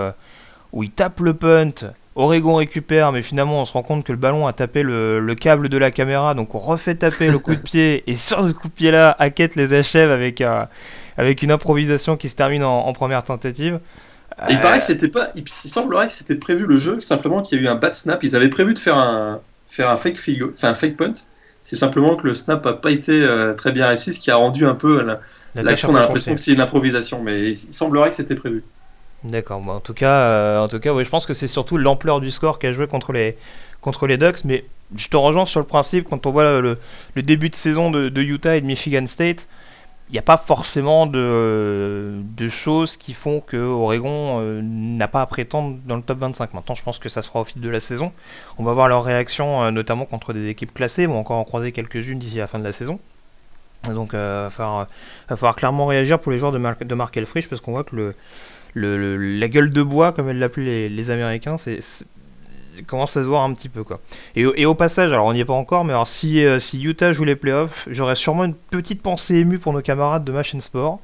où 0.72 0.82
il 0.82 0.90
tape 0.90 1.20
le 1.20 1.34
punt 1.34 1.92
Oregon 2.18 2.56
récupère, 2.56 3.12
mais 3.12 3.22
finalement 3.22 3.62
on 3.62 3.64
se 3.64 3.72
rend 3.72 3.84
compte 3.84 4.04
que 4.04 4.10
le 4.10 4.18
ballon 4.18 4.48
a 4.48 4.52
tapé 4.52 4.82
le, 4.82 5.34
câble 5.34 5.68
de 5.68 5.78
la 5.78 5.92
caméra, 5.92 6.34
donc 6.34 6.52
on 6.56 6.58
refait 6.58 6.96
taper 6.96 7.28
le 7.28 7.38
coup 7.38 7.54
de 7.54 7.60
pied, 7.60 8.02
et 8.08 8.16
sur 8.16 8.44
ce 8.44 8.50
coup 8.50 8.66
de 8.66 8.72
pied-là, 8.72 9.14
Hackett 9.20 9.54
les 9.54 9.72
achève 9.72 10.10
avec, 10.10 10.42
avec 11.16 11.42
une 11.44 11.52
improvisation 11.52 12.16
qui 12.16 12.28
se 12.28 12.34
termine 12.34 12.64
en, 12.64 12.92
première 12.92 13.22
tentative. 13.22 13.78
il 14.50 14.58
paraît 14.58 14.80
que 14.80 14.84
c'était 14.84 15.06
pas. 15.06 15.28
Il, 15.36 15.48
semblerait 15.48 16.08
que 16.08 16.12
c'était 16.12 16.34
prévu 16.34 16.66
le 16.66 16.76
jeu, 16.76 17.00
simplement 17.02 17.40
qu'il 17.40 17.56
y 17.56 17.60
a 17.60 17.64
eu 17.64 17.68
un 17.68 17.76
bad 17.76 17.94
snap. 17.94 18.24
Ils 18.24 18.34
avaient 18.34 18.48
prévu 18.48 18.74
de 18.74 18.80
faire 18.80 18.96
un, 18.96 19.40
faire 19.68 19.88
un 19.88 19.96
fake 19.96 20.18
field, 20.18 20.42
enfin 20.54 20.70
un 20.70 20.74
fake 20.74 20.96
punt. 20.96 21.14
C'est 21.60 21.76
simplement 21.76 22.16
que 22.16 22.26
le 22.26 22.34
snap 22.34 22.64
n'a 22.64 22.72
pas 22.72 22.90
été 22.90 23.12
euh, 23.12 23.54
très 23.54 23.70
bien 23.70 23.86
réussi, 23.86 24.12
ce 24.12 24.18
qui 24.18 24.32
a 24.32 24.36
rendu 24.36 24.66
un 24.66 24.74
peu 24.74 25.06
l'action. 25.54 25.90
on 25.90 25.94
a 25.94 26.00
l'impression 26.00 26.34
que 26.34 26.40
c'est 26.40 26.52
une 26.52 26.60
improvisation, 26.60 27.22
mais 27.22 27.50
il 27.50 27.56
semblerait 27.56 28.10
que 28.10 28.16
c'était 28.16 28.34
prévu. 28.34 28.64
D'accord. 29.24 29.66
en 29.68 29.80
tout 29.80 29.94
cas, 29.94 30.12
euh, 30.12 30.60
en 30.60 30.68
tout 30.68 30.78
cas, 30.78 30.92
oui, 30.92 31.04
je 31.04 31.10
pense 31.10 31.26
que 31.26 31.32
c'est 31.32 31.48
surtout 31.48 31.76
l'ampleur 31.76 32.20
du 32.20 32.30
score 32.30 32.58
qu'a 32.58 32.72
joué 32.72 32.86
contre 32.86 33.12
les 33.12 33.36
contre 33.80 34.06
les 34.06 34.16
Ducks. 34.16 34.44
Mais 34.44 34.64
je 34.96 35.08
te 35.08 35.16
rejoins 35.16 35.46
sur 35.46 35.60
le 35.60 35.66
principe 35.66 36.08
quand 36.08 36.26
on 36.26 36.30
voit 36.30 36.60
le, 36.60 36.78
début 37.16 37.50
de 37.50 37.56
saison 37.56 37.90
de, 37.90 38.20
Utah 38.20 38.56
et 38.56 38.60
de 38.60 38.66
Michigan 38.66 39.06
State. 39.06 39.46
Il 40.10 40.12
n'y 40.12 40.18
a 40.18 40.22
pas 40.22 40.38
forcément 40.38 41.04
de, 41.06 42.14
de, 42.22 42.48
choses 42.48 42.96
qui 42.96 43.12
font 43.12 43.40
que 43.40 43.58
Oregon 43.58 44.40
euh, 44.40 44.62
n'a 44.62 45.06
pas 45.06 45.20
à 45.20 45.26
prétendre 45.26 45.76
dans 45.84 45.96
le 45.96 46.02
top 46.02 46.18
25. 46.20 46.54
Maintenant, 46.54 46.74
je 46.74 46.82
pense 46.82 46.98
que 46.98 47.10
ça 47.10 47.20
sera 47.20 47.42
au 47.42 47.44
fil 47.44 47.60
de 47.60 47.68
la 47.68 47.78
saison. 47.78 48.12
On 48.56 48.64
va 48.64 48.72
voir 48.72 48.88
leur 48.88 49.04
réaction, 49.04 49.62
euh, 49.64 49.70
notamment 49.70 50.06
contre 50.06 50.32
des 50.32 50.48
équipes 50.48 50.72
classées. 50.72 51.06
On 51.06 51.12
va 51.12 51.18
encore 51.18 51.36
en 51.36 51.44
croiser 51.44 51.72
quelques-unes 51.72 52.18
d'ici 52.18 52.36
la 52.36 52.46
fin 52.46 52.58
de 52.58 52.64
la 52.64 52.72
saison. 52.72 52.98
Donc, 53.84 54.10
il 54.14 54.18
va, 54.18 54.50
falloir, 54.50 55.56
clairement 55.56 55.84
réagir 55.84 56.18
pour 56.18 56.32
les 56.32 56.38
joueurs 56.38 56.52
de, 56.52 56.84
de 56.84 56.94
Mark 56.94 57.14
Elfrich 57.14 57.48
parce 57.48 57.60
qu'on 57.60 57.72
voit 57.72 57.84
que 57.84 57.94
le, 57.94 58.14
la 58.74 59.48
gueule 59.48 59.70
de 59.70 59.82
bois, 59.82 60.12
comme 60.12 60.28
elle 60.28 60.38
l'appellent 60.38 60.64
les, 60.64 60.88
les, 60.88 61.10
Américains, 61.10 61.58
c'est 61.58 61.80
commence 62.86 63.16
à 63.16 63.22
se 63.22 63.28
voir 63.28 63.42
un 63.44 63.52
petit 63.52 63.68
peu 63.68 63.84
quoi. 63.84 64.00
Et, 64.36 64.66
au 64.66 64.74
passage, 64.74 65.12
alors 65.12 65.26
on 65.26 65.32
n'y 65.32 65.40
est 65.40 65.44
pas 65.44 65.52
encore, 65.52 65.84
mais 65.84 65.92
alors 65.92 66.08
si, 66.08 66.44
euh, 66.44 66.58
si 66.58 66.80
Utah 66.82 67.12
joue 67.12 67.24
les 67.24 67.36
playoffs, 67.36 67.88
j'aurais 67.90 68.16
sûrement 68.16 68.44
une 68.44 68.54
petite 68.54 69.02
pensée 69.02 69.36
émue 69.36 69.58
pour 69.58 69.72
nos 69.72 69.82
camarades 69.82 70.24
de 70.24 70.32
Machine 70.32 70.60
Sport. 70.60 71.00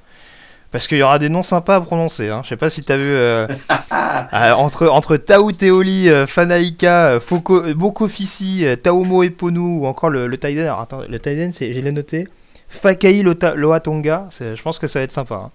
Parce 0.71 0.89
qu'il 0.89 0.99
y 0.99 1.03
aura 1.05 1.21
des 1.21 1.29
noms 1.29 1.45
sympas 1.45 1.77
à 1.77 1.81
prononcer. 1.81 2.31
Hein. 2.31 2.41
Je 2.43 2.49
sais 2.49 2.57
pas 2.57 2.69
si 2.69 2.83
t'as 2.83 2.97
vu 2.97 3.05
euh, 3.05 3.47
euh, 4.33 4.53
entre 4.53 4.89
entre 4.89 5.17
Tao 5.17 5.53
Teoli, 5.53 6.09
Fanaika, 6.27 7.21
Foko, 7.21 7.73
Boko 7.75 8.09
Fissi, 8.09 8.65
Taomo 8.83 9.23
Eponu 9.23 9.61
ou 9.61 9.87
encore 9.87 10.11
le, 10.11 10.27
le 10.27 10.37
Taiden. 10.37 10.67
attends, 10.67 11.03
le 11.09 11.19
Taiden, 11.21 11.53
j'ai 11.57 11.93
noté. 11.93 12.27
Fakai 12.69 13.23
Loatonga. 13.23 14.27
Je 14.41 14.61
pense 14.63 14.81
que 14.81 14.89
ça 14.89 14.99
va 14.99 15.05
être 15.05 15.13
sympa. 15.13 15.37
Hein. 15.37 15.51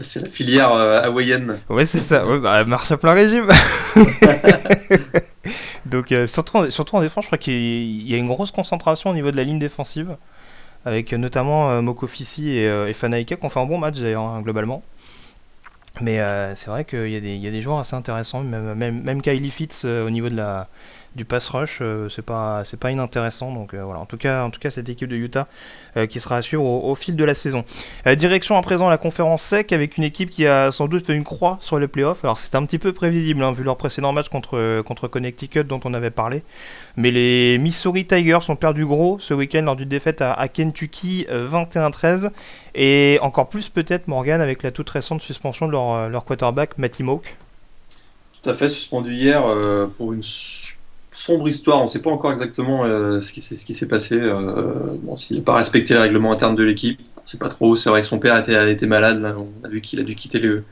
C'est 0.00 0.20
la 0.22 0.28
filière 0.28 0.72
euh, 0.72 1.02
hawaïenne. 1.02 1.60
Ouais, 1.68 1.86
c'est 1.86 2.00
ça. 2.00 2.26
Ouais, 2.26 2.38
bah, 2.38 2.64
marche 2.64 2.90
à 2.90 2.96
plein 2.96 3.12
régime. 3.12 3.46
Donc, 5.86 6.12
euh, 6.12 6.26
surtout, 6.26 6.56
en, 6.56 6.70
surtout 6.70 6.96
en 6.96 7.00
défense, 7.00 7.24
je 7.24 7.28
crois 7.28 7.38
qu'il 7.38 8.08
y 8.08 8.14
a 8.14 8.16
une 8.16 8.26
grosse 8.26 8.50
concentration 8.50 9.10
au 9.10 9.14
niveau 9.14 9.30
de 9.30 9.36
la 9.36 9.44
ligne 9.44 9.58
défensive. 9.58 10.16
Avec 10.84 11.12
euh, 11.12 11.16
notamment 11.16 11.82
Mokofisi 11.82 12.50
et, 12.50 12.64
et 12.64 12.92
Fanaika 12.92 13.36
qui 13.36 13.44
ont 13.44 13.50
fait 13.50 13.60
un 13.60 13.66
bon 13.66 13.78
match 13.78 13.98
d'ailleurs, 13.98 14.22
hein, 14.22 14.42
globalement. 14.42 14.82
Mais 16.00 16.20
c'est 16.54 16.70
vrai 16.70 16.84
qu'il 16.84 17.08
y, 17.08 17.14
y, 17.14 17.48
a 17.48 17.50
des 17.50 17.62
joueurs 17.62 17.80
assez 17.80 17.96
intéressants, 17.96 18.42
même, 18.44 18.74
même, 18.74 19.02
même 19.02 19.20
Kylie 19.20 19.50
Fitz 19.50 19.84
au 19.84 20.10
niveau 20.10 20.28
de 20.28 20.36
la, 20.36 20.68
du 21.14 21.24
pass 21.24 21.48
rush, 21.48 21.78
euh, 21.80 22.08
c'est 22.08 22.22
pas 22.22 22.62
c'est 22.64 22.78
pas 22.78 22.90
inintéressant. 22.90 23.52
Donc 23.52 23.74
euh, 23.74 23.82
voilà, 23.82 24.00
en 24.00 24.06
tout 24.06 24.16
cas 24.16 24.44
en 24.44 24.50
tout 24.50 24.60
cas 24.60 24.70
cette 24.70 24.88
équipe 24.88 25.08
de 25.08 25.16
Utah 25.16 25.48
euh, 25.96 26.06
qui 26.06 26.20
sera 26.20 26.36
à 26.36 26.42
suivre 26.42 26.64
au, 26.64 26.94
fil 26.94 27.16
de 27.16 27.24
la 27.24 27.34
saison. 27.34 27.64
direction 28.16 28.56
à 28.56 28.62
présent 28.62 28.88
la 28.88 28.98
conférence 28.98 29.42
sec 29.42 29.72
avec 29.72 29.96
une 29.96 30.04
équipe 30.04 30.30
qui 30.30 30.46
a 30.46 30.70
sans 30.70 30.86
doute 30.86 31.06
fait 31.06 31.14
une 31.14 31.24
croix 31.24 31.58
sur 31.60 31.78
les 31.78 31.88
playoffs. 31.88 32.24
Alors 32.24 32.38
c'est 32.38 32.54
un 32.54 32.64
petit 32.64 32.78
peu 32.78 32.92
prévisible 32.92 33.42
hein, 33.42 33.52
vu 33.52 33.64
leur 33.64 33.76
précédent 33.76 34.12
match 34.12 34.28
contre 34.28 34.82
contre 34.82 35.08
Connecticut 35.08 35.64
dont 35.64 35.80
on 35.84 35.94
avait 35.94 36.10
parlé. 36.10 36.42
Mais 36.96 37.10
les 37.10 37.58
Missouri 37.58 38.06
Tigers 38.06 38.38
ont 38.48 38.56
perdu 38.56 38.84
gros 38.84 39.18
ce 39.20 39.34
week-end 39.34 39.62
lors 39.62 39.76
d'une 39.76 39.88
défaite 39.88 40.20
à, 40.20 40.48
Kentucky 40.48 41.26
21-13 41.30 42.30
et 42.74 43.18
encore 43.22 43.48
plus 43.48 43.68
peut-être 43.68 44.08
Morgan 44.08 44.40
avec 44.40 44.62
la 44.62 44.72
toute 44.72 44.90
récente 44.90 45.22
suspension 45.22 45.66
de 45.66 45.72
leur, 45.72 46.08
leur 46.08 46.24
quarterback 46.24 46.76
Matty 46.78 47.02
Moak. 47.02 47.36
Tout 48.42 48.50
à 48.50 48.54
fait, 48.54 48.68
suspendu 48.68 49.14
hier 49.14 49.42
pour 49.96 50.12
une 50.12 50.22
sombre 51.18 51.48
histoire. 51.48 51.80
On 51.80 51.82
ne 51.82 51.88
sait 51.88 52.00
pas 52.00 52.10
encore 52.10 52.32
exactement 52.32 52.84
euh, 52.84 53.20
ce 53.20 53.32
qui, 53.32 53.40
s'est 53.40 53.88
passé. 53.88 54.14
Euh, 54.14 54.94
bon, 55.02 55.16
S'il 55.16 55.36
n'a 55.36 55.42
pas 55.42 55.54
respecté 55.54 55.94
les 55.94 56.00
règlements 56.00 56.32
internes 56.32 56.54
de 56.54 56.62
l'équipe, 56.62 57.00
on 57.16 57.22
ne 57.22 57.26
sait 57.26 57.38
pas 57.38 57.48
trop. 57.48 57.74
C'est 57.76 57.90
vrai 57.90 58.00
que 58.00 58.06
son 58.06 58.18
père 58.18 58.34
a 58.34 58.68
été, 58.68 58.86
malade. 58.86 59.22
On 59.36 59.66
a 59.66 59.68
vu 59.68 59.80
qu'il 59.80 60.00
a 60.00 60.04
dû 60.04 60.14
quitter 60.14 60.38
le, 60.38 60.64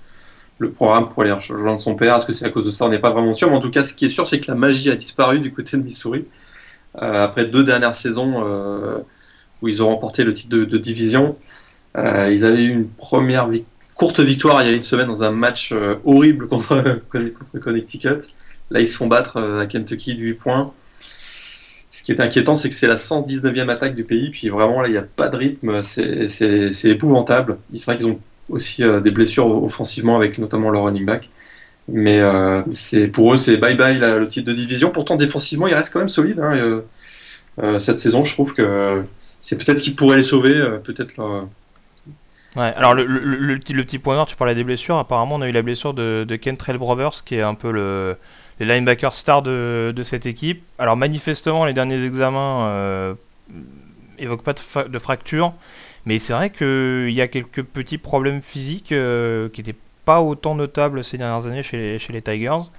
programme 0.75 1.09
pour 1.09 1.23
aller 1.23 1.33
rejoindre 1.33 1.79
son 1.79 1.95
père. 1.97 2.17
Est-ce 2.17 2.27
que 2.27 2.33
c'est 2.33 2.45
à 2.45 2.51
cause 2.51 2.67
de 2.67 2.71
ça? 2.71 2.87
On 2.87 2.89
n'est 2.89 2.99
pas 2.99 3.11
vraiment 3.11 3.35
sûr. 3.35 3.51
Mais 3.51 3.57
en 3.57 3.61
tout 3.61 3.71
cas, 3.71 3.85
ce 3.85 3.93
qui 3.93 4.07
est 4.07 4.11
sûr, 4.11 4.27
c'est 4.27 4.41
que 4.41 4.51
la 4.51 4.57
magie 4.57 4.91
a 4.91 4.97
disparu 4.97 5.41
du 5.41 5.53
côté 5.53 5.77
de 5.77 5.83
Missouri. 5.83 6.25
Euh, 7.03 7.25
après 7.25 7.45
deux 7.47 7.65
dernières 7.65 7.95
saisons 7.95 8.41
où 9.63 9.69
ils 9.69 9.83
ont 9.83 9.89
remporté 9.89 10.23
le 10.25 10.33
titre 10.33 10.57
de, 10.57 10.79
division, 10.79 11.37
ils 11.97 12.45
avaient 12.45 12.65
eu 12.65 12.71
une 12.71 12.89
première 12.89 13.49
courte 13.97 14.21
victoire 14.21 14.63
il 14.63 14.69
y 14.69 14.73
a 14.73 14.77
une 14.77 14.83
semaine 14.83 15.09
dans 15.09 15.23
un 15.23 15.31
match 15.31 15.75
horrible 16.05 16.47
contre, 16.47 17.01
contre 17.11 17.59
Connecticut. 17.59 18.23
Là, 18.71 18.81
ils 18.81 18.89
se 18.89 18.97
font 18.97 19.07
battre 19.07 19.37
euh, 19.37 19.61
à 19.61 19.67
Kentucky 19.67 20.17
de 20.17 20.21
8 20.21 20.35
points. 20.35 20.73
Ce 21.91 22.03
qui 22.03 22.13
est 22.13 22.21
inquiétant, 22.21 22.55
c'est 22.55 22.69
que 22.69 22.75
c'est 22.75 22.87
la 22.87 22.97
119e 22.97 23.69
attaque 23.71 23.95
du 23.95 24.05
pays, 24.05 24.31
puis 24.31 24.49
vraiment, 24.49 24.83
là, 24.83 24.89
il 24.89 24.93
n'y 24.93 24.99
a 24.99 25.03
pas 25.03 25.29
de 25.29 25.37
rythme, 25.37 25.81
c'est 25.83 26.85
épouvantable. 26.85 27.59
C'est 27.75 27.85
vrai 27.87 27.97
qu'ils 27.97 28.09
ont 28.09 28.21
aussi 28.49 28.85
euh, 28.85 29.01
des 29.01 29.11
blessures 29.11 29.63
offensivement, 29.63 30.17
avec 30.17 30.39
notamment 30.39 30.71
leur 30.71 30.85
running 30.85 31.07
back. 31.07 31.31
Mais 31.89 32.21
euh, 32.21 32.63
pour 33.13 33.33
eux, 33.33 33.37
c'est 33.37 33.57
bye-bye 33.57 34.19
le 34.19 34.29
titre 34.29 34.49
de 34.49 34.55
division. 34.55 34.91
Pourtant, 34.91 35.17
défensivement, 35.17 35.69
il 35.69 35.75
reste 35.75 35.93
quand 35.93 36.01
même 36.01 36.09
solide. 36.09 36.41
Hein, 36.41 36.83
cette 37.79 37.99
saison, 37.99 38.25
je 38.25 38.35
trouve 38.35 38.53
que 38.53 39.05
c'est 39.41 39.57
peut-être 39.57 39.79
ce 39.79 39.85
qui 39.85 39.93
pourrait 39.93 40.17
les 40.17 40.23
sauver, 40.23 40.55
peut-être 40.83 41.15
alors 42.57 42.95
le, 42.95 43.59
petit, 43.59 43.99
point 43.99 44.15
noir, 44.15 44.27
tu 44.27 44.37
parlais 44.37 44.55
des 44.55 44.65
blessures. 44.65 44.97
Apparemment, 44.97 45.37
on 45.37 45.43
a 45.43 45.49
eu 45.49 45.53
la 45.53 45.63
blessure 45.63 45.95
de, 45.95 46.25
de 46.27 46.37
Kentrell 46.37 46.79
Brothers, 46.79 47.25
qui 47.25 47.37
est 47.37 47.43
un 47.43 47.55
peu 47.55 47.71
le, 47.71 48.17
les 48.59 48.67
linebackers 48.67 49.15
stars 49.15 49.43
de, 49.43 50.03
cette 50.03 50.27
équipe. 50.27 50.63
Alors 50.79 50.97
manifestement, 50.97 51.65
les 51.65 51.75
derniers 51.75 52.03
examens 52.05 52.69
euh, 52.69 53.15
évoquent 54.19 54.45
pas 54.45 54.55
de, 54.55 54.89
de 54.89 54.99
fracture, 54.99 55.53
mais 56.05 56.19
c'est 56.19 56.33
vrai 56.33 56.51
qu'il 56.51 57.13
y 57.13 57.21
a 57.21 57.29
quelques 57.29 57.63
petits 57.63 57.99
problèmes 57.99 58.43
physiques 58.43 58.93
euh, 58.93 59.49
qui 59.49 59.61
n'étaient 59.61 59.79
pas 60.05 60.21
autant 60.21 60.55
notables 60.55 61.03
ces 61.03 61.19
dernières 61.19 61.47
années 61.47 61.63
chez 61.63 61.99
les 62.11 62.23
Tigers 62.23 62.71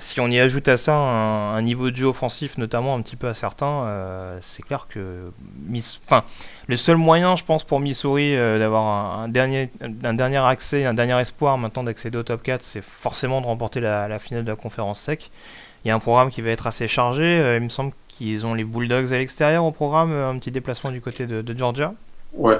si 0.00 0.18
on 0.20 0.28
y 0.28 0.40
ajoute 0.40 0.66
à 0.68 0.76
ça 0.76 0.96
un, 0.96 1.62
niveau 1.62 1.90
de 1.90 1.96
jeu 1.96 2.06
offensif, 2.06 2.58
notamment 2.58 2.94
un 2.94 3.02
petit 3.02 3.16
peu 3.16 3.28
incertain, 3.28 3.84
euh, 3.84 4.38
c'est 4.40 4.62
clair 4.62 4.86
que 4.88 5.30
enfin, 6.06 6.24
le 6.66 6.76
seul 6.76 6.96
moyen, 6.96 7.36
je 7.36 7.44
pense, 7.44 7.62
pour 7.62 7.78
Missouri 7.80 8.34
euh, 8.36 8.58
d'avoir 8.58 9.20
un, 9.20 9.28
dernier, 9.28 9.70
un 10.02 10.14
dernier 10.14 10.38
accès, 10.38 10.86
un 10.86 10.94
dernier 10.94 11.20
espoir 11.20 11.58
maintenant 11.58 11.84
d'accéder 11.84 12.18
au 12.18 12.22
top 12.22 12.42
4, 12.42 12.62
c'est 12.62 12.82
forcément 12.82 13.40
de 13.40 13.46
remporter 13.46 13.80
la, 13.80 14.18
finale 14.18 14.44
de 14.44 14.50
la 14.50 14.56
conférence 14.56 15.00
sec. 15.00 15.30
Il 15.84 15.88
y 15.88 15.90
a 15.90 15.94
un 15.94 16.00
programme 16.00 16.30
qui 16.30 16.42
va 16.42 16.50
être 16.50 16.66
assez 16.66 16.88
chargé. 16.88 17.22
Euh, 17.22 17.56
il 17.56 17.62
me 17.62 17.68
semble 17.68 17.92
qu'ils 18.08 18.44
ont 18.46 18.54
les 18.54 18.64
Bulldogs 18.64 19.12
à 19.12 19.18
l'extérieur 19.18 19.64
au 19.64 19.70
programme, 19.70 20.12
un 20.12 20.38
petit 20.38 20.50
déplacement 20.50 20.90
du 20.90 21.00
côté 21.00 21.26
de, 21.26 21.42
de 21.42 21.58
Georgia. 21.58 21.94
Ouais, 22.34 22.58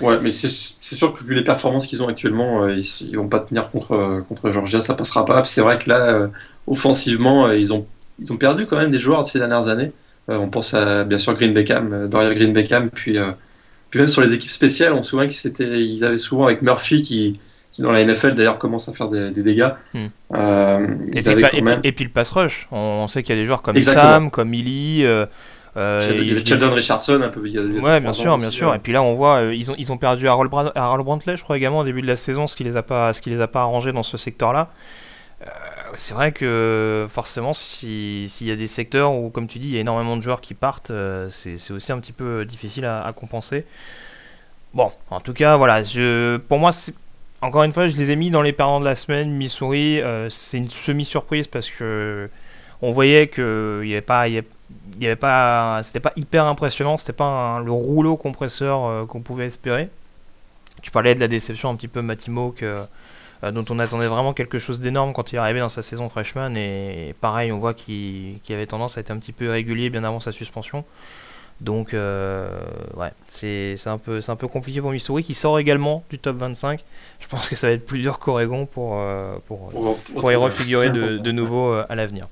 Ouais, 0.00 0.18
mais 0.22 0.30
c'est 0.30 0.48
sûr 0.48 1.14
que 1.14 1.22
vu 1.22 1.34
les 1.34 1.44
performances 1.44 1.86
qu'ils 1.86 2.02
ont 2.02 2.08
actuellement, 2.08 2.66
ils, 2.66 2.80
ils, 3.02 3.16
vont 3.16 3.28
pas 3.28 3.40
tenir 3.40 3.68
contre, 3.68 4.24
contre 4.26 4.50
Georgia, 4.50 4.80
ça 4.80 4.94
passera 4.94 5.26
pas. 5.26 5.44
c'est 5.44 5.60
vrai 5.60 5.76
que 5.76 5.90
là, 5.90 6.30
offensivement, 6.66 7.46
euh, 7.46 7.56
ils 7.56 7.72
ont, 7.72 7.86
ils 8.18 8.32
ont 8.32 8.36
perdu 8.36 8.66
quand 8.66 8.76
même 8.76 8.90
des 8.90 8.98
joueurs 8.98 9.26
ces 9.26 9.38
dernières 9.38 9.68
années. 9.68 9.92
Euh, 10.28 10.36
on 10.36 10.48
pense 10.48 10.74
à 10.74 11.04
bien 11.04 11.18
sûr 11.18 11.34
Green 11.34 11.52
Beckham, 11.52 11.92
euh, 11.92 12.06
Dorial 12.06 12.34
Green 12.34 12.52
Beckham, 12.52 12.90
puis, 12.90 13.18
puis 13.90 13.98
même 13.98 14.08
sur 14.08 14.22
les 14.22 14.32
équipes 14.32 14.50
spéciales, 14.50 14.92
on 14.92 15.02
se 15.02 15.10
souvient 15.10 15.26
qu'ils 15.26 15.72
ils 15.74 16.04
avaient 16.04 16.16
souvent 16.16 16.46
avec 16.46 16.62
Murphy 16.62 17.02
qui, 17.02 17.40
qui 17.72 17.82
dans 17.82 17.90
la 17.90 18.04
NFL 18.04 18.34
d'ailleurs 18.34 18.58
commence 18.58 18.88
à 18.88 18.92
faire 18.92 19.08
des, 19.08 19.30
dégâts. 19.30 19.70
Hmm. 19.94 20.06
et, 21.12 21.92
puis, 21.92 22.04
le 22.04 22.10
pass 22.10 22.30
rush. 22.30 22.68
On, 22.70 23.08
sait 23.08 23.22
qu'il 23.22 23.34
y 23.34 23.38
a 23.38 23.42
des 23.42 23.46
joueurs 23.46 23.62
comme 23.62 23.80
Sam, 23.80 24.30
comme 24.30 24.54
Illy. 24.54 25.04
Euh, 25.74 26.44
Sheldon 26.44 26.70
Richardson 26.70 27.20
un 27.22 27.30
peu. 27.30 27.40
ouais, 27.40 28.00
bien 28.00 28.12
sûr, 28.12 28.36
bien 28.36 28.50
sûr. 28.50 28.74
Et 28.74 28.78
puis 28.78 28.92
là, 28.92 29.02
on 29.02 29.14
voit, 29.14 29.42
ils 29.54 29.70
ont 29.70 29.74
ils 29.78 29.90
ont 29.90 29.96
perdu 29.96 30.28
Harold, 30.28 30.50
Brantley, 30.50 31.36
je 31.36 31.42
crois 31.42 31.56
également 31.56 31.78
au 31.78 31.84
début 31.84 32.02
de 32.02 32.06
la 32.06 32.16
saison, 32.16 32.46
ce 32.46 32.56
qui 32.56 32.64
les 32.64 32.76
a 32.76 32.82
pas 32.82 33.14
ce 33.14 33.22
qui 33.22 33.30
les 33.30 33.40
a 33.40 33.48
pas 33.48 33.62
arrangés 33.62 33.92
dans 33.92 34.02
ce 34.02 34.16
secteur-là 34.16 34.70
c'est 35.96 36.14
vrai 36.14 36.32
que 36.32 37.06
forcément, 37.10 37.54
s'il 37.54 38.26
y 38.40 38.50
a 38.50 38.56
des 38.56 38.68
secteurs 38.68 39.12
où, 39.14 39.30
comme 39.30 39.46
tu 39.46 39.58
dis, 39.58 39.68
il 39.68 39.74
y 39.74 39.76
a 39.78 39.80
énormément 39.80 40.16
de 40.16 40.22
joueurs 40.22 40.40
qui 40.40 40.54
partent, 40.54 40.90
euh, 40.90 41.28
c'est 41.30 41.70
aussi 41.70 41.92
un 41.92 42.00
petit 42.00 42.12
peu 42.12 42.44
difficile 42.44 42.84
à, 42.84 43.12
compenser. 43.14 43.64
Bon, 44.74 44.90
en 45.10 45.20
tout 45.20 45.34
cas, 45.34 45.56
voilà, 45.56 45.82
pour 46.48 46.58
moi, 46.58 46.72
encore 47.42 47.64
une 47.64 47.72
fois, 47.72 47.88
je 47.88 47.96
les 47.96 48.10
ai 48.10 48.16
mis 48.16 48.30
dans 48.30 48.42
les 48.42 48.52
perdants 48.52 48.80
de 48.80 48.84
la 48.84 48.94
semaine. 48.94 49.32
Missouri, 49.32 50.00
euh, 50.00 50.30
c'est 50.30 50.58
une 50.58 50.70
semi-surprise 50.70 51.48
parce 51.48 51.68
que 51.68 52.30
on 52.80 52.92
voyait 52.92 53.26
que 53.28 53.80
il 53.82 53.88
y 53.88 53.92
avait 53.92 54.00
pas, 54.00 54.28
y 54.28 54.38
avait, 55.02 55.16
pas, 55.16 55.80
c'était 55.82 56.00
pas 56.00 56.12
hyper 56.16 56.44
impressionnant, 56.46 56.96
c'était 56.96 57.12
pas 57.12 57.60
le 57.64 57.72
rouleau 57.72 58.16
compresseur 58.16 58.86
euh, 58.86 59.06
qu'on 59.06 59.20
pouvait 59.20 59.46
espérer. 59.46 59.90
Tu 60.82 60.90
parlais 60.90 61.14
de 61.14 61.20
la 61.20 61.28
déception 61.28 61.68
un 61.70 61.76
petit 61.76 61.88
peu 61.88 62.02
Matimo 62.02 62.52
que 62.52 62.76
dont 63.50 63.64
on 63.70 63.78
attendait 63.80 64.06
vraiment 64.06 64.34
quelque 64.34 64.58
chose 64.58 64.78
d'énorme 64.78 65.12
quand 65.12 65.32
il 65.32 65.36
est 65.36 65.38
arrivé 65.38 65.58
dans 65.58 65.68
sa 65.68 65.82
saison 65.82 66.08
freshman. 66.08 66.54
Et, 66.54 67.14
pareil, 67.20 67.50
on 67.50 67.58
voit 67.58 67.74
qu'il 67.74 68.40
avait 68.50 68.66
tendance 68.66 68.96
à 68.96 69.00
être 69.00 69.10
un 69.10 69.18
petit 69.18 69.32
peu 69.32 69.46
irrégulier 69.46 69.90
bien 69.90 70.04
avant 70.04 70.20
sa 70.20 70.30
suspension. 70.30 70.84
Donc, 71.60 71.94
euh, 71.94 72.48
ouais, 72.96 73.12
c'est 73.26 73.76
un, 73.86 73.98
peu, 73.98 74.20
un 74.26 74.36
peu 74.36 74.48
compliqué 74.48 74.80
pour 74.80 74.90
Missouri 74.90 75.22
qui 75.22 75.34
sort 75.34 75.58
également 75.58 76.04
du 76.10 76.18
top 76.18 76.36
25. 76.36 76.82
Je 77.20 77.28
pense 77.28 77.48
que 77.48 77.56
ça 77.56 77.68
va 77.68 77.72
être 77.72 77.86
plus 77.86 78.00
dur 78.00 78.18
qu'Oregon 78.18 78.66
pour, 78.66 78.98
euh, 78.98 79.36
pour, 79.46 79.72
pour, 80.14 80.32
y 80.32 80.34
refigurer 80.34 80.90
de, 80.90 81.18
de 81.18 81.32
nouveau 81.32 81.72
à 81.72 81.94
l'avenir. 81.94 82.28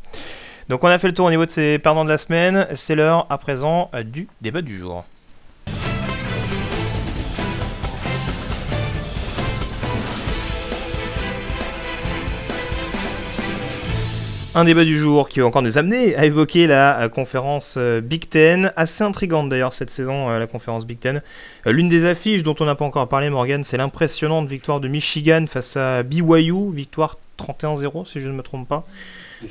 Donc, 0.68 0.84
on 0.84 0.88
a 0.88 0.98
fait 0.98 1.08
le 1.08 1.14
tour 1.14 1.26
au 1.26 1.30
niveau 1.30 1.46
de 1.46 1.50
ces 1.50 1.78
perdants 1.78 2.04
de 2.04 2.08
la 2.08 2.18
semaine. 2.18 2.68
C'est 2.74 2.94
l'heure 2.94 3.26
à 3.30 3.38
présent 3.38 3.90
du 4.04 4.28
débat 4.40 4.62
du 4.62 4.78
jour. 4.78 5.04
Un 14.52 14.64
débat 14.64 14.84
du 14.84 14.98
jour 14.98 15.28
qui 15.28 15.38
va 15.38 15.46
encore 15.46 15.62
nous 15.62 15.78
amener 15.78 16.16
à 16.16 16.24
évoquer 16.24 16.66
la 16.66 17.02
euh, 17.02 17.08
conférence 17.08 17.76
euh, 17.76 18.00
Big 18.00 18.28
Ten, 18.28 18.72
assez 18.74 19.04
intrigante 19.04 19.48
d'ailleurs 19.48 19.72
cette 19.72 19.90
saison, 19.90 20.28
euh, 20.28 20.40
la 20.40 20.48
conférence 20.48 20.86
Big 20.86 20.98
Ten. 20.98 21.22
L'une 21.66 21.88
des 21.88 22.04
affiches 22.04 22.42
dont 22.42 22.56
on 22.58 22.64
n'a 22.64 22.74
pas 22.74 22.84
encore 22.84 23.08
parlé, 23.08 23.30
Morgan, 23.30 23.62
c'est 23.62 23.76
l'impressionnante 23.76 24.48
victoire 24.48 24.80
de 24.80 24.88
Michigan 24.88 25.44
face 25.48 25.76
à 25.76 26.02
BYU, 26.02 26.72
victoire 26.74 27.16
31-0 27.38 28.10
si 28.10 28.20
je 28.20 28.28
ne 28.28 28.34
me 28.34 28.42
trompe 28.42 28.66
pas. 28.66 28.84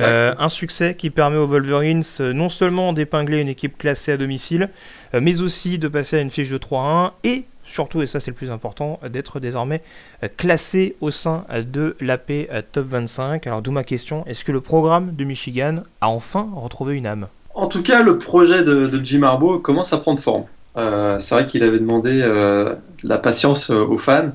un 0.01 0.49
succès 0.49 0.95
qui 0.95 1.09
permet 1.09 1.37
aux 1.37 1.47
Wolverines 1.47 2.03
non 2.19 2.49
seulement 2.49 2.91
d'épingler 2.91 3.37
une 3.37 3.47
équipe 3.47 3.77
classée 3.77 4.11
à 4.11 4.17
domicile, 4.17 4.69
mais 5.13 5.39
aussi 5.39 5.77
de 5.77 5.87
passer 5.87 6.17
à 6.17 6.19
une 6.19 6.29
fiche 6.29 6.49
de 6.49 6.57
3-1 6.57 7.11
et 7.23 7.45
surtout, 7.69 8.01
et 8.01 8.07
ça 8.07 8.19
c'est 8.19 8.31
le 8.31 8.35
plus 8.35 8.51
important, 8.51 8.99
d'être 9.09 9.39
désormais 9.39 9.81
euh, 10.23 10.27
classé 10.35 10.95
au 11.01 11.11
sein 11.11 11.45
de 11.51 11.95
l'AP 11.99 12.31
euh, 12.31 12.61
Top 12.71 12.87
25. 12.87 13.47
Alors 13.47 13.61
d'où 13.61 13.71
ma 13.71 13.83
question, 13.83 14.25
est-ce 14.25 14.43
que 14.43 14.51
le 14.51 14.61
programme 14.61 15.15
de 15.15 15.23
Michigan 15.23 15.83
a 16.01 16.09
enfin 16.09 16.49
retrouvé 16.55 16.95
une 16.95 17.05
âme? 17.05 17.27
En 17.55 17.67
tout 17.67 17.83
cas, 17.83 18.03
le 18.03 18.17
projet 18.17 18.63
de, 18.63 18.99
Jim 19.03 19.23
Harbaugh 19.23 19.59
commence 19.59 19.93
à 19.93 19.97
prendre 19.97 20.19
forme. 20.19 20.45
Euh, 20.77 21.19
c'est 21.19 21.35
vrai 21.35 21.47
qu'il 21.47 21.63
avait 21.63 21.79
demandé 21.79 22.21
de 22.21 22.77
la 23.03 23.17
patience 23.17 23.69
aux 23.69 23.97
fans. 23.97 24.31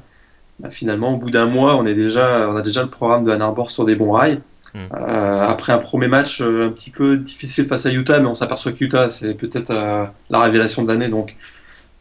Bah, 0.61 0.69
finalement, 0.71 1.15
au 1.15 1.17
bout 1.17 1.31
d'un 1.31 1.47
mois, 1.47 1.77
on, 1.77 1.87
est 1.87 1.95
déjà, 1.95 2.49
on 2.51 2.57
a 2.57 2.63
déjà 2.63 2.83
le 2.83 2.91
programme 2.91 3.25
de 3.25 3.31
Ann 3.31 3.43
Arbor 3.43 3.71
sur 3.71 3.85
des 3.85 3.95
bons 3.95 4.13
rails. 4.13 4.41
Hmm. 4.77 4.93
après 4.93 5.73
un 5.73 5.79
premier 5.79 6.09
match 6.09 6.41
un 6.41 6.71
petit 6.71 6.91
peu 6.91 7.17
difficile 7.17 7.67
face 7.67 7.87
à 7.87 7.93
Utah, 7.93 8.19
mais 8.19 8.27
on 8.27 8.35
s'aperçoit 8.35 8.73
que 8.73 8.83
Utah, 8.85 9.09
c'est 9.09 9.35
peut-être 9.35 9.73
la 9.73 10.41
révélation 10.41 10.83
de 10.83 10.89
l'année, 10.89 11.09
donc 11.09 11.37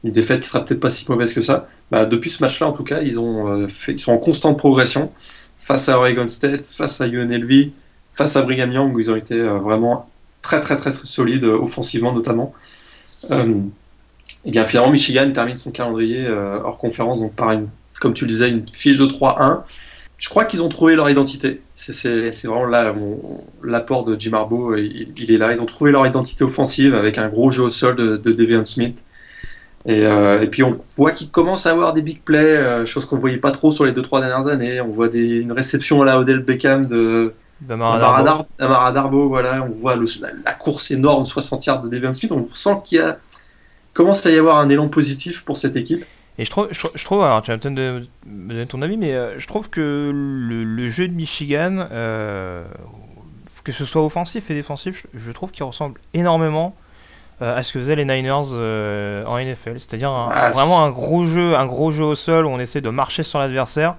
une 0.03 0.11
défaite 0.11 0.41
qui 0.41 0.49
sera 0.49 0.63
peut-être 0.65 0.79
pas 0.79 0.89
si 0.89 1.09
mauvaise 1.09 1.33
que 1.33 1.41
ça. 1.41 1.67
Bah, 1.91 2.05
depuis 2.05 2.29
ce 2.29 2.43
match-là, 2.43 2.67
en 2.67 2.73
tout 2.73 2.83
cas, 2.83 2.99
euh, 3.01 3.67
ils 3.87 3.99
sont 3.99 4.11
en 4.11 4.17
constante 4.17 4.57
progression 4.57 5.11
face 5.59 5.87
à 5.89 5.97
Oregon 5.97 6.27
State, 6.27 6.65
face 6.65 6.99
à 7.01 7.07
UNLV, 7.07 7.69
face 8.11 8.35
à 8.35 8.41
Brigham 8.41 8.71
Young, 8.71 8.95
où 8.95 8.99
ils 8.99 9.09
ont 9.11 9.15
été 9.15 9.39
euh, 9.39 9.59
vraiment 9.59 10.09
très, 10.41 10.59
très, 10.59 10.75
très, 10.75 10.91
solides, 10.91 11.45
euh, 11.45 11.57
offensivement 11.57 12.11
notamment. 12.11 12.53
et 14.45 14.51
bien 14.51 14.65
finalement, 14.65 14.91
Michigan 14.91 15.31
termine 15.31 15.55
son 15.55 15.71
calendrier 15.71 16.27
hors 16.27 16.77
conférence 16.77 17.21
donc 17.21 17.33
par 17.33 17.51
une, 17.51 17.69
comme 18.01 18.13
tu 18.13 18.25
le 18.25 18.31
disais, 18.31 18.51
une 18.51 18.67
fiche 18.67 18.97
de 18.97 19.05
3-1. 19.05 19.61
je 20.17 20.27
crois 20.27 20.43
qu'ils 20.43 20.61
ont 20.61 20.67
trouvé 20.67 20.97
leur 20.97 21.09
identité. 21.09 21.61
C'est 21.73 22.43
vraiment 22.43 22.65
là 22.65 22.93
l'apport 23.63 24.03
de 24.03 24.19
Jim 24.19 24.33
Harbaugh, 24.33 24.75
il, 24.75 25.31
est 25.31 25.37
là. 25.37 25.53
Ils 25.53 25.61
ont 25.61 25.65
trouvé 25.65 25.93
leur 25.93 26.05
identité 26.05 26.43
offensive 26.43 26.93
avec 26.93 27.17
un 27.17 27.29
gros 27.29 27.51
jeu 27.51 27.63
au 27.63 27.69
sol 27.69 27.95
de, 27.95 28.17
de 28.17 28.33
Devian 28.33 28.65
Smith. 28.65 29.01
Et, 29.85 30.03
et, 30.03 30.47
puis 30.47 30.63
on 30.63 30.77
voit 30.97 31.11
qu'ils 31.11 31.29
commencent 31.29 31.65
à 31.65 31.71
avoir 31.71 31.91
des 31.91 32.01
big 32.01 32.21
plays, 32.21 32.85
chose 32.85 33.05
qu'on 33.05 33.17
ne 33.17 33.21
voyait 33.21 33.37
pas 33.37 33.51
trop 33.51 33.71
sur 33.71 33.83
les 33.83 33.91
2-3 33.91 34.21
dernières 34.21 34.47
années. 34.47 34.79
On 34.79 34.87
voit 34.91 35.09
des, 35.09 35.43
une 35.43 35.51
réception 35.51 36.01
à 36.01 36.05
la 36.05 36.17
Odell 36.17 36.39
Beckham 36.39 36.87
de, 36.87 37.33
Amara 37.69 38.91
Darbo, 38.91 39.27
voilà, 39.27 39.63
on 39.63 39.71
voit 39.71 39.95
la, 39.95 40.53
course 40.53 40.91
énorme, 40.91 41.25
60 41.25 41.65
yards 41.65 41.81
de 41.81 41.89
Devin 41.89 42.13
Smith, 42.13 42.31
on 42.31 42.41
sent 42.41 42.77
qu'il 42.85 43.01
a, 43.01 43.17
commence 43.93 44.25
à 44.25 44.31
y 44.31 44.37
avoir 44.37 44.57
un 44.57 44.69
élan 44.69 44.89
positif 44.89 45.43
pour 45.45 45.57
cette 45.57 45.75
équipe. 45.75 46.05
Et 46.37 46.45
je 46.45 46.49
trouve, 46.49 46.67
je, 46.71 47.03
trouve 47.03 47.21
alors 47.21 47.43
tu 47.43 47.51
vas 47.51 47.57
peut-être 47.57 47.73
me 47.73 48.49
donner 48.49 48.65
ton 48.65 48.81
avis, 48.81 48.97
mais 48.97 49.13
euh, 49.13 49.37
je 49.37 49.47
trouve 49.47 49.69
que 49.69 50.11
le, 50.13 50.89
jeu 50.89 51.07
de 51.07 51.13
Michigan, 51.13 51.87
euh, 51.91 52.65
que 53.63 53.71
ce 53.71 53.85
soit 53.85 54.03
offensif 54.03 54.49
et 54.49 54.55
défensif, 54.55 55.05
je, 55.13 55.31
trouve 55.31 55.51
qu'il 55.51 55.63
ressemble 55.63 55.99
énormément 56.13 56.75
euh, 56.75 56.82
à 57.41 57.61
ce 57.63 57.73
que 57.73 57.79
faisaient 57.79 57.95
les 57.95 58.05
Niners 58.05 58.31
en 59.27 59.37
NFL, 59.37 59.79
c'est-à-dire 59.79 60.11
ah, 60.11 60.51
vraiment 60.51 60.83
un 60.83 60.91
gros 60.91 61.25
jeu, 61.25 61.55
un 61.55 61.65
gros 61.65 61.91
jeu 61.91 62.03
au 62.03 62.15
sol 62.15 62.45
où 62.45 62.49
on 62.49 62.59
essaie 62.59 62.81
de 62.81 62.89
marcher 62.89 63.23
sur 63.23 63.39
l'adversaire 63.39 63.95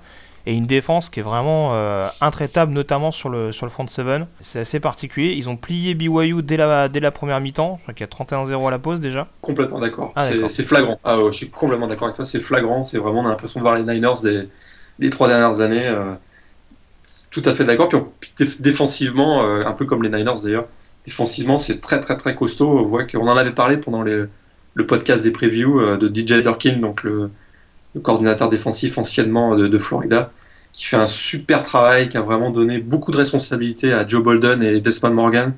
et 0.46 0.54
une 0.54 0.66
défense 0.66 1.08
qui 1.08 1.20
est 1.20 1.22
vraiment 1.22 1.70
euh, 1.72 2.06
intraitable, 2.20 2.72
notamment 2.72 3.10
sur 3.10 3.30
le, 3.30 3.50
sur 3.52 3.64
le 3.64 3.70
front 3.70 3.86
7. 3.86 4.06
C'est 4.40 4.60
assez 4.60 4.78
particulier. 4.78 5.32
Ils 5.32 5.48
ont 5.48 5.56
plié 5.56 5.94
BYU 5.94 6.42
dès 6.42 6.58
la, 6.58 6.88
dès 6.88 7.00
la 7.00 7.10
première 7.10 7.40
mi-temps. 7.40 7.76
Je 7.78 7.82
crois 7.82 7.94
qu'il 7.94 8.06
y 8.06 8.34
a 8.34 8.52
31-0 8.52 8.68
à 8.68 8.70
la 8.70 8.78
pause 8.78 9.00
déjà. 9.00 9.26
Complètement 9.40 9.80
d'accord. 9.80 10.12
Ah, 10.16 10.28
c'est 10.48 10.64
flagrant. 10.64 11.00
Ah, 11.02 11.16
je 11.26 11.36
suis 11.36 11.50
complètement 11.50 11.86
d'accord 11.86 12.08
avec 12.08 12.16
toi. 12.16 12.26
C'est 12.26 12.40
flagrant. 12.40 12.82
C'est 12.82 12.98
vraiment, 12.98 13.20
on 13.20 13.26
a 13.26 13.30
l'impression 13.30 13.58
de 13.60 13.62
voir 13.62 13.76
les 13.76 13.84
Niners 13.84 14.20
des, 14.22 14.48
des 14.98 15.10
trois 15.10 15.28
dernières 15.28 15.60
années. 15.60 15.86
Euh, 15.86 16.12
tout 17.30 17.42
à 17.46 17.54
fait 17.54 17.64
d'accord. 17.64 17.88
Puis, 18.20 18.32
défensivement, 18.60 19.46
euh, 19.46 19.64
un 19.64 19.72
peu 19.72 19.86
comme 19.86 20.02
les 20.02 20.10
Niners 20.10 20.42
d'ailleurs, 20.42 20.66
défensivement, 21.04 21.58
c'est 21.58 21.80
très 21.80 22.00
très 22.00 22.16
très 22.16 22.34
costaud. 22.34 22.90
On 23.14 23.28
en 23.28 23.36
avait 23.36 23.52
parlé 23.52 23.76
pendant 23.76 24.02
le 24.02 24.28
podcast 24.86 25.22
des 25.22 25.30
previews 25.30 25.96
de 25.96 26.08
DJ 26.08 26.42
Durkin, 26.42 26.78
donc 26.78 27.04
le 27.94 28.00
coordinateur 28.00 28.48
défensif 28.48 28.98
anciennement 28.98 29.56
de, 29.56 29.78
Florida, 29.78 30.32
qui 30.72 30.84
fait 30.84 30.96
un 30.96 31.06
super 31.06 31.62
travail, 31.62 32.08
qui 32.08 32.16
a 32.16 32.22
vraiment 32.22 32.50
donné 32.50 32.78
beaucoup 32.78 33.12
de 33.12 33.16
responsabilités 33.16 33.92
à 33.92 34.06
Joe 34.06 34.22
Bolden 34.22 34.62
et 34.62 34.80
Desmond 34.80 35.14
Morgan. 35.14 35.54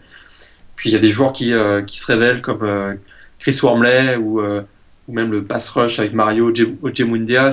Puis 0.76 0.90
il 0.90 0.92
y 0.92 0.96
a 0.96 0.98
des 0.98 1.11
joueurs 1.11 1.32
qui, 1.32 1.54
euh, 1.54 1.82
qui 1.82 1.98
se 1.98 2.06
révèlent 2.06 2.42
comme 2.42 2.62
euh, 2.62 2.94
Chris 3.38 3.59
Wormley 3.62 4.16
ou, 4.16 4.40
euh, 4.40 4.62
ou, 5.09 5.14
même 5.14 5.30
le 5.30 5.42
pass 5.42 5.68
rush 5.70 5.98
avec 5.98 6.12
Mario 6.12 6.52
Ojemundia. 6.82 7.50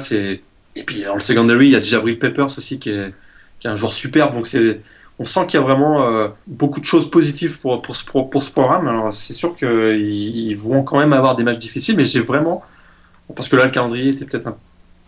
Et 0.76 0.84
puis 0.84 1.04
dans 1.04 1.14
le 1.14 1.22
secondary, 1.22 1.68
il 1.68 1.72
y 1.72 1.76
a 1.76 1.82
Jabril 1.82 2.20
Peppers 2.20 2.58
aussi 2.58 2.80
qui 2.80 2.90
est, 2.90 3.14
qui 3.60 3.68
est 3.68 3.70
un 3.70 3.78
joueur 3.78 3.94
superbe. 3.94 4.34
Donc 4.34 4.46
c'est 4.46 4.82
on 5.24 5.26
sent 5.26 5.48
qu'il 5.48 5.60
y 5.60 5.64
a 5.64 5.66
vraiment 5.66 6.30
beaucoup 6.48 6.80
de 6.80 6.86
choses 6.86 7.10
positives 7.10 7.60
pour, 7.60 7.82
pour, 7.82 7.96
ce, 7.96 8.04
pour, 8.04 8.44
ce 8.44 8.52
programme. 8.52 8.88
Alors 8.88 9.14
c'est 9.14 9.34
sûr 9.34 9.56
qu'ils 9.56 10.58
vont 10.58 10.84
quand 10.84 11.00
même 11.00 11.14
avoir 11.14 11.36
des 11.36 11.44
matchs 11.44 11.60
difficiles, 11.60 11.96
mais 11.96 12.06
j'ai 12.06 12.20
vraiment... 12.20 12.64
Parce 13.36 13.48
que 13.48 13.56
là, 13.56 13.66
le 13.66 13.72
calendrier 13.72 14.10
était 14.10 14.26
peut-être 14.26 14.48
un 14.48 14.56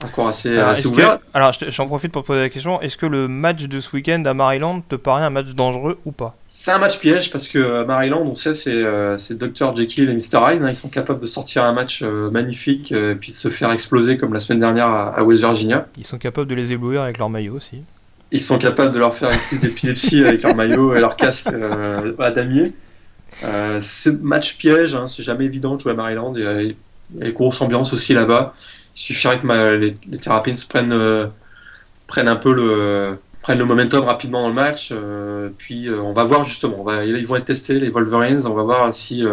encore 0.04 0.28
assez, 0.28 0.50
ouvert. 0.86 1.20
alors, 1.34 1.54
j'en 1.70 1.88
profite 1.88 2.12
pour 2.12 2.24
poser 2.24 2.42
la 2.42 2.50
question 2.50 2.82
est-ce 2.82 2.98
que 2.98 3.06
le 3.06 3.28
match 3.28 3.64
de 3.64 3.80
ce 3.80 3.96
week-end 3.96 4.24
à 4.26 4.34
Maryland 4.34 4.82
te 4.82 4.96
paraît 4.96 5.24
un 5.24 5.30
match 5.30 5.48
dangereux 5.54 6.00
ou 6.06 6.12
pas? 6.12 6.36
C'est 6.50 6.72
un 6.72 6.78
match 6.78 7.00
piège 7.00 7.32
parce 7.32 7.48
que 7.48 7.58
euh, 7.58 7.86
Maryland, 7.86 8.22
on 8.22 8.36
sait, 8.36 8.54
c'est 8.54 8.74
euh, 8.74 9.18
Dr. 9.32 9.76
Jekyll 9.76 10.10
et 10.10 10.14
Mr. 10.14 10.40
Hyde. 10.54 10.64
Hein. 10.64 10.70
ils 10.70 10.76
sont 10.76 10.90
capables 10.90 11.20
de 11.20 11.28
sortir 11.28 11.64
un 11.64 11.74
match 11.74 12.02
euh, 12.02 12.30
magnifique 12.30 12.92
et 12.92 13.16
puis 13.16 13.32
de 13.32 13.38
se 13.38 13.50
faire 13.50 13.72
exploser 13.72 14.18
comme 14.18 14.34
la 14.34 14.40
semaine 14.40 14.60
dernière 14.60 14.88
à, 14.88 15.24
West 15.24 15.42
Virginia. 15.42 15.88
Ils 15.98 16.06
sont 16.06 16.18
capables 16.18 16.48
de 16.48 16.56
les 16.56 16.72
éblouir 16.72 17.02
avec 17.02 17.18
leur 17.18 17.30
maillot 17.30 17.56
aussi. 17.56 17.82
Ils 18.32 18.42
sont 18.42 18.58
capables 18.58 18.92
de 18.92 19.00
leur 19.00 19.14
faire 19.14 19.32
une 19.32 19.38
crise 19.38 19.62
d'épilepsie 19.62 20.24
avec 20.26 20.42
leur 20.42 20.56
maillot 20.56 20.96
et 20.96 21.00
leur 21.00 21.16
casque 21.16 21.48
à 22.20 22.32
damier. 22.32 22.74
c'est 23.80 24.22
match 24.22 24.58
piège, 24.58 24.96
hein, 24.96 25.08
c'est 25.08 25.24
jamais 25.24 25.46
évident 25.46 25.76
de 25.76 25.82
jouer 25.82 25.92
à 25.92 25.96
Maryland. 25.96 26.34
Il 26.36 26.42
y 26.42 26.48
a, 26.48 26.62
une 26.62 27.32
grosse 27.32 27.62
ambiance 27.62 27.94
aussi 27.94 28.14
là-bas. 28.14 28.54
Il 28.96 29.00
suffirait 29.00 29.40
que 29.40 29.76
les, 29.76 29.94
les 30.10 30.18
prennent, 30.70 30.94
euh, 30.94 31.28
prennent 32.08 32.28
un 32.28 32.36
peu 32.36 32.54
le, 32.54 33.18
prennent 33.42 33.60
le 33.60 33.66
momentum 33.66 34.06
rapidement 34.06 34.42
dans 34.42 34.48
le 34.48 34.54
match. 34.54 34.90
Euh, 34.92 35.50
puis 35.58 35.88
euh, 35.88 36.02
on 36.02 36.14
va 36.14 36.24
voir 36.24 36.44
justement. 36.44 36.86
Ils 37.02 37.28
vont 37.28 37.36
être 37.36 37.46
testés, 37.46 37.80
les 37.80 37.90
Wolverines. 37.90 38.46
On 38.46 38.54
va 38.54 38.64
voir 38.64 38.94
si, 38.94 39.24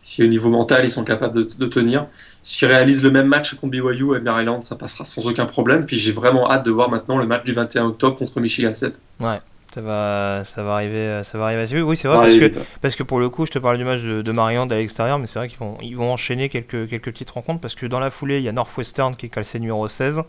si 0.00 0.22
au 0.22 0.26
niveau 0.26 0.50
mental 0.50 0.84
ils 0.84 0.90
sont 0.90 1.04
capables 1.04 1.34
de, 1.34 1.66
tenir. 1.66 2.06
S'ils 2.48 2.68
réalisent 2.68 3.02
le 3.02 3.10
même 3.10 3.26
match 3.26 3.54
contre 3.54 3.72
BYU 3.72 4.16
et 4.16 4.20
Maryland, 4.20 4.62
ça 4.62 4.76
passera 4.76 5.04
sans 5.04 5.26
aucun 5.26 5.46
problème. 5.46 5.84
Puis 5.84 5.96
j'ai 5.98 6.12
vraiment 6.12 6.48
hâte 6.48 6.64
de 6.64 6.70
voir 6.70 6.88
maintenant 6.88 7.18
le 7.18 7.26
match 7.26 7.42
du 7.42 7.52
21 7.52 7.86
octobre 7.86 8.16
contre 8.16 8.38
Michigan 8.38 8.72
State. 8.72 8.94
Ouais. 9.18 9.40
Ça 9.74 9.80
va, 9.80 10.42
ça 10.44 10.62
va 10.62 10.74
arriver, 10.74 11.22
ça 11.24 11.38
va 11.38 11.46
arriver 11.46 11.82
Oui, 11.82 11.96
c'est 11.96 12.06
vrai 12.06 12.18
parce 12.18 12.36
que, 12.36 12.60
parce 12.80 12.94
que 12.94 13.02
pour 13.02 13.18
le 13.18 13.28
coup, 13.28 13.46
je 13.46 13.50
te 13.50 13.58
parle 13.58 13.78
du 13.78 13.84
match 13.84 14.00
de, 14.00 14.22
de 14.22 14.32
Maryland 14.32 14.68
à 14.68 14.76
l'extérieur, 14.76 15.18
mais 15.18 15.26
c'est 15.26 15.40
vrai 15.40 15.48
qu'ils 15.48 15.58
vont, 15.58 15.76
ils 15.82 15.96
vont 15.96 16.12
enchaîner 16.12 16.48
quelques, 16.48 16.88
quelques 16.88 17.10
petites 17.10 17.30
rencontres 17.30 17.60
parce 17.60 17.74
que 17.74 17.84
dans 17.84 17.98
la 17.98 18.10
foulée, 18.10 18.38
il 18.38 18.44
y 18.44 18.48
a 18.48 18.52
Northwestern 18.52 19.16
qui 19.16 19.26
est 19.26 19.28
calcé 19.28 19.58
numéro 19.58 19.88
16 19.88 20.22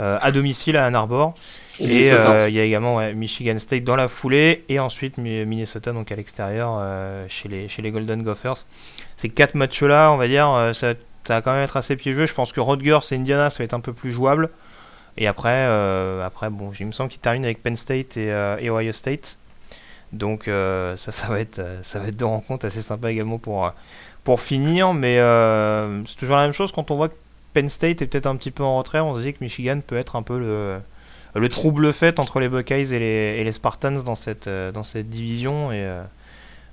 euh, 0.00 0.18
à 0.22 0.32
domicile 0.32 0.78
à 0.78 0.86
Ann 0.86 0.94
Arbor. 0.94 1.34
Et, 1.78 2.10
euh, 2.10 2.48
il 2.48 2.54
y 2.54 2.60
a 2.60 2.64
également 2.64 3.00
Michigan 3.12 3.58
State 3.58 3.84
dans 3.84 3.96
la 3.96 4.08
foulée 4.08 4.64
et 4.70 4.78
ensuite 4.78 5.18
Minnesota 5.18 5.92
donc 5.92 6.10
à 6.10 6.16
l'extérieur 6.16 6.78
euh, 6.80 7.26
chez, 7.28 7.50
les, 7.50 7.68
chez 7.68 7.82
les 7.82 7.90
Golden 7.90 8.22
Gophers. 8.22 8.64
Ces 9.18 9.28
quatre 9.28 9.54
matchs-là, 9.54 10.10
on 10.10 10.16
va 10.16 10.26
dire, 10.26 10.70
ça, 10.72 10.94
ça, 11.26 11.34
va 11.34 11.42
quand 11.42 11.52
même 11.52 11.64
être 11.64 11.76
assez 11.76 11.96
piégeux. 11.96 12.26
Je 12.26 12.34
pense 12.34 12.52
que 12.52 12.60
Rutgers 12.60 12.98
et 13.10 13.14
Indiana, 13.14 13.50
ça 13.50 13.58
va 13.58 13.64
être 13.64 13.74
un 13.74 13.80
peu 13.80 13.92
plus 13.92 14.12
jouable. 14.12 14.50
Et 15.16 15.26
après, 15.26 15.66
euh, 15.66 16.24
après 16.24 16.50
bon, 16.50 16.72
il 16.78 16.86
me 16.86 16.92
semble 16.92 17.10
qu'il 17.10 17.20
termine 17.20 17.44
avec 17.44 17.62
Penn 17.62 17.76
State 17.76 18.16
et, 18.16 18.30
euh, 18.30 18.56
Ohio 18.62 18.92
State. 18.92 19.38
Donc 20.12 20.48
euh, 20.48 20.96
ça, 20.96 21.12
ça 21.12 21.28
va 21.28 21.40
être, 21.40 21.62
ça 21.82 21.98
va 21.98 22.08
être 22.08 22.16
deux 22.16 22.24
rencontres 22.24 22.66
assez 22.66 22.82
sympas 22.82 23.10
également 23.10 23.38
pour, 23.38 23.72
pour 24.24 24.40
finir. 24.40 24.94
Mais 24.94 25.16
c'est 26.06 26.16
toujours 26.16 26.36
la 26.36 26.44
même 26.44 26.52
chose 26.52 26.72
quand 26.72 26.90
on 26.90 26.96
voit 26.96 27.08
que 27.08 27.14
Penn 27.52 27.68
State 27.68 28.02
est 28.02 28.06
peut-être 28.06 28.26
un 28.26 28.36
petit 28.36 28.50
peu 28.50 28.62
en 28.62 28.78
retrait. 28.78 29.00
On 29.00 29.16
se 29.16 29.20
dit 29.22 29.32
que 29.32 29.38
Michigan 29.40 29.80
peut 29.86 29.96
être 29.96 30.16
un 30.16 30.22
peu 30.22 30.38
le, 30.38 30.78
le 31.34 31.48
trouble 31.48 31.92
fait 31.92 32.18
entre 32.18 32.40
les 32.40 32.48
Buckeyes 32.48 32.94
et 32.94 32.98
les, 32.98 33.40
et 33.40 33.44
les 33.44 33.52
Spartans 33.52 34.02
dans 34.02 34.14
cette, 34.14 34.48
dans 34.48 34.82
cette 34.82 35.10
division. 35.10 35.72
Et 35.72 35.86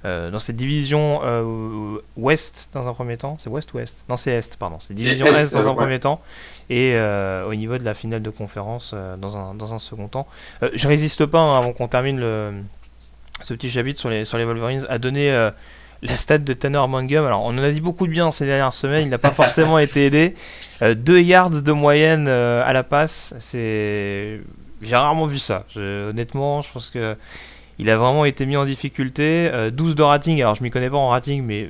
euh, 0.06 0.30
dans 0.30 0.38
cette 0.38 0.56
division 0.56 1.22
euh, 1.24 2.00
ouest 2.18 2.70
dans 2.74 2.88
un 2.88 2.94
premier 2.94 3.18
temps, 3.18 3.36
c'est 3.40 3.50
ouest 3.50 3.74
ou 3.74 3.80
est? 3.80 4.06
Non, 4.08 4.16
c'est 4.16 4.32
est, 4.32 4.56
pardon. 4.58 4.78
C'est 4.80 4.94
division 4.94 5.26
est, 5.26 5.54
dans 5.54 5.68
un 5.68 5.74
premier 5.74 6.00
temps 6.00 6.22
et 6.70 6.94
euh, 6.94 7.48
au 7.48 7.56
niveau 7.56 7.78
de 7.78 7.84
la 7.84 7.94
finale 7.94 8.22
de 8.22 8.30
conférence 8.30 8.94
dans, 9.18 9.38
un, 9.38 9.56
dans 9.56 9.74
un 9.74 9.80
second 9.80 10.08
temps. 10.08 10.28
je 10.74 10.88
résiste 10.88 11.26
pas 11.26 11.40
hein, 11.40 11.58
avant 11.58 11.74
qu'on 11.74 11.88
termine 11.88 12.20
le, 12.20 12.54
ce 13.42 13.54
petit 13.56 13.72
chapitre 13.72 14.00
sur 14.00 14.10
les, 14.10 14.24
sur 14.24 14.38
les 14.38 14.46
Wolverines 14.46 14.86
à 14.88 15.00
donner 15.00 15.32
la 16.04 16.18
stat 16.18 16.38
de 16.38 16.54
Tanner 16.54 16.86
Mangum. 16.88 17.26
Alors, 17.26 17.42
on 17.42 17.50
en 17.50 17.64
a 17.64 17.72
dit 17.72 17.82
beaucoup 17.82 18.06
de 18.06 18.12
bien 18.12 18.30
ces 18.30 18.46
dernières 18.46 18.74
semaines, 18.74 19.06
il 19.06 19.10
n'a 19.10 19.18
pas 19.18 19.32
forcément 19.32 19.80
été 19.80 20.06
aidé. 20.06 20.36
2 20.82 21.22
yards 21.22 21.64
de 21.64 21.72
moyenne 21.72 22.28
à 22.28 22.72
la 22.72 22.84
passe, 22.84 23.34
c'est. 23.40 24.42
J'ai 24.80 24.96
rarement 24.96 25.26
vu 25.26 25.40
ça. 25.40 25.66
honnêtement, 25.76 26.62
je 26.62 26.72
pense 26.72 26.92
que 26.92 27.18
il 27.80 27.90
a 27.90 27.98
vraiment 27.98 28.26
été 28.26 28.46
mis 28.46 28.58
en 28.58 28.66
difficulté. 28.66 29.50
12 29.72 29.92
euh, 29.92 29.96
de 29.96 30.04
rating, 30.04 30.42
alors 30.42 30.56
je 30.56 30.64
m'y 30.64 30.70
connais 30.70 30.90
pas 30.90 30.98
en 30.98 31.10
rating, 31.10 31.44
mais 31.44 31.70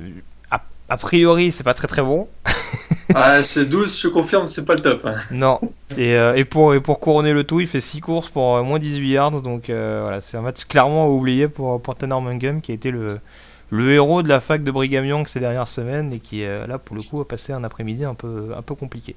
a, 0.90 0.96
priori, 0.96 1.52
c'est 1.52 1.64
pas 1.64 1.74
très 1.74 1.86
très 1.86 2.00
bon. 2.00 2.28
ah, 3.14 3.42
c'est 3.42 3.66
12, 3.66 4.00
je 4.00 4.08
confirme, 4.08 4.48
c'est 4.48 4.64
pas 4.64 4.74
le 4.74 4.80
top. 4.80 5.04
Hein. 5.04 5.16
Non. 5.30 5.60
Et, 5.98 6.16
euh, 6.16 6.34
et, 6.34 6.46
pour, 6.46 6.72
et 6.72 6.80
pour 6.80 6.98
couronner 6.98 7.34
le 7.34 7.44
tout, 7.44 7.60
il 7.60 7.66
fait 7.66 7.82
6 7.82 8.00
courses 8.00 8.30
pour 8.30 8.56
euh, 8.56 8.62
moins 8.62 8.78
18 8.78 9.06
yards. 9.06 9.42
Donc 9.42 9.64
voilà, 9.66 10.22
c'est 10.22 10.38
un 10.38 10.40
match 10.40 10.64
clairement 10.64 11.08
oublié 11.08 11.46
pour, 11.46 11.82
pour 11.82 11.94
Tanner 11.94 12.18
Mangum, 12.18 12.62
qui 12.62 12.72
a 12.72 12.74
été 12.74 12.90
le, 12.90 13.20
le 13.68 13.92
héros 13.92 14.22
de 14.22 14.28
la 14.28 14.40
fac 14.40 14.64
de 14.64 14.70
Brigham 14.70 15.04
Young 15.04 15.28
ces 15.28 15.40
dernières 15.40 15.68
semaines 15.68 16.14
et 16.14 16.20
qui, 16.20 16.42
là, 16.42 16.78
pour 16.78 16.96
le 16.96 17.02
coup, 17.02 17.20
a 17.20 17.28
passé 17.28 17.52
un 17.52 17.64
après-midi 17.64 18.06
un 18.06 18.14
peu, 18.14 18.54
un 18.56 18.62
peu 18.62 18.74
compliqué. 18.74 19.14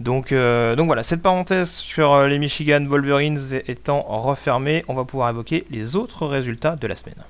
Donc, 0.00 0.32
euh, 0.32 0.76
donc 0.76 0.86
voilà, 0.86 1.02
cette 1.02 1.20
parenthèse 1.20 1.70
sur 1.70 2.14
euh, 2.14 2.26
les 2.26 2.38
Michigan 2.38 2.82
Wolverines 2.86 3.38
étant 3.68 4.00
refermée, 4.00 4.82
on 4.88 4.94
va 4.94 5.04
pouvoir 5.04 5.28
évoquer 5.28 5.66
les 5.70 5.94
autres 5.94 6.26
résultats 6.26 6.74
de 6.74 6.86
la 6.86 6.96
semaine. 6.96 7.22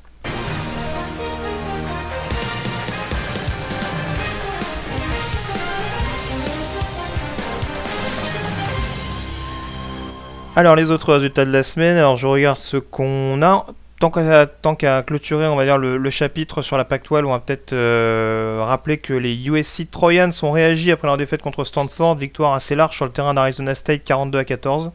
Alors 10.54 10.76
les 10.76 10.90
autres 10.90 11.14
résultats 11.14 11.44
de 11.44 11.50
la 11.50 11.64
semaine, 11.64 11.96
alors 11.96 12.16
je 12.16 12.26
regarde 12.28 12.58
ce 12.58 12.76
qu'on 12.76 13.42
a 13.42 13.66
tant 14.00 14.74
qu'à 14.74 15.02
clôturer, 15.02 15.46
on 15.46 15.56
va 15.56 15.64
dire, 15.64 15.76
le, 15.76 16.10
chapitre 16.10 16.62
sur 16.62 16.78
la 16.78 16.84
Pac-12, 16.84 17.24
on 17.26 17.32
va 17.32 17.38
peut-être 17.38 17.74
euh, 17.74 18.64
rappeler 18.64 18.96
que 18.98 19.12
les 19.12 19.34
USC 19.34 19.90
Trojans 19.90 20.32
ont 20.42 20.52
réagi 20.52 20.90
après 20.90 21.06
leur 21.06 21.18
défaite 21.18 21.42
contre 21.42 21.64
Stanford, 21.64 22.16
victoire 22.16 22.54
assez 22.54 22.74
large 22.74 22.96
sur 22.96 23.04
le 23.04 23.10
terrain 23.12 23.34
d'Arizona 23.34 23.74
State, 23.74 24.02
42 24.04 24.38
à 24.38 24.44
14. 24.44 24.92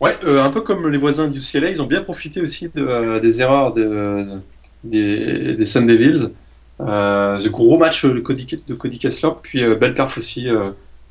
Ouais, 0.00 0.16
euh, 0.24 0.44
un 0.44 0.50
peu 0.50 0.60
comme 0.60 0.86
les 0.88 0.98
voisins 0.98 1.28
du 1.28 1.38
UCLA, 1.38 1.70
ils 1.70 1.82
ont 1.82 1.86
bien 1.86 2.02
profité 2.02 2.42
aussi 2.42 2.70
euh, 2.76 3.18
des 3.20 3.40
erreurs 3.40 3.72
des, 3.72 5.54
des 5.54 5.64
Sun 5.64 5.86
Devils. 5.86 6.28
ce 6.78 7.48
gros 7.48 7.78
match 7.78 8.04
de 8.04 8.20
Cody, 8.20 8.46
de 8.68 8.74
Kessler, 8.74 9.30
puis 9.42 9.64
belle 9.76 9.94
perf 9.94 10.18
aussi 10.18 10.46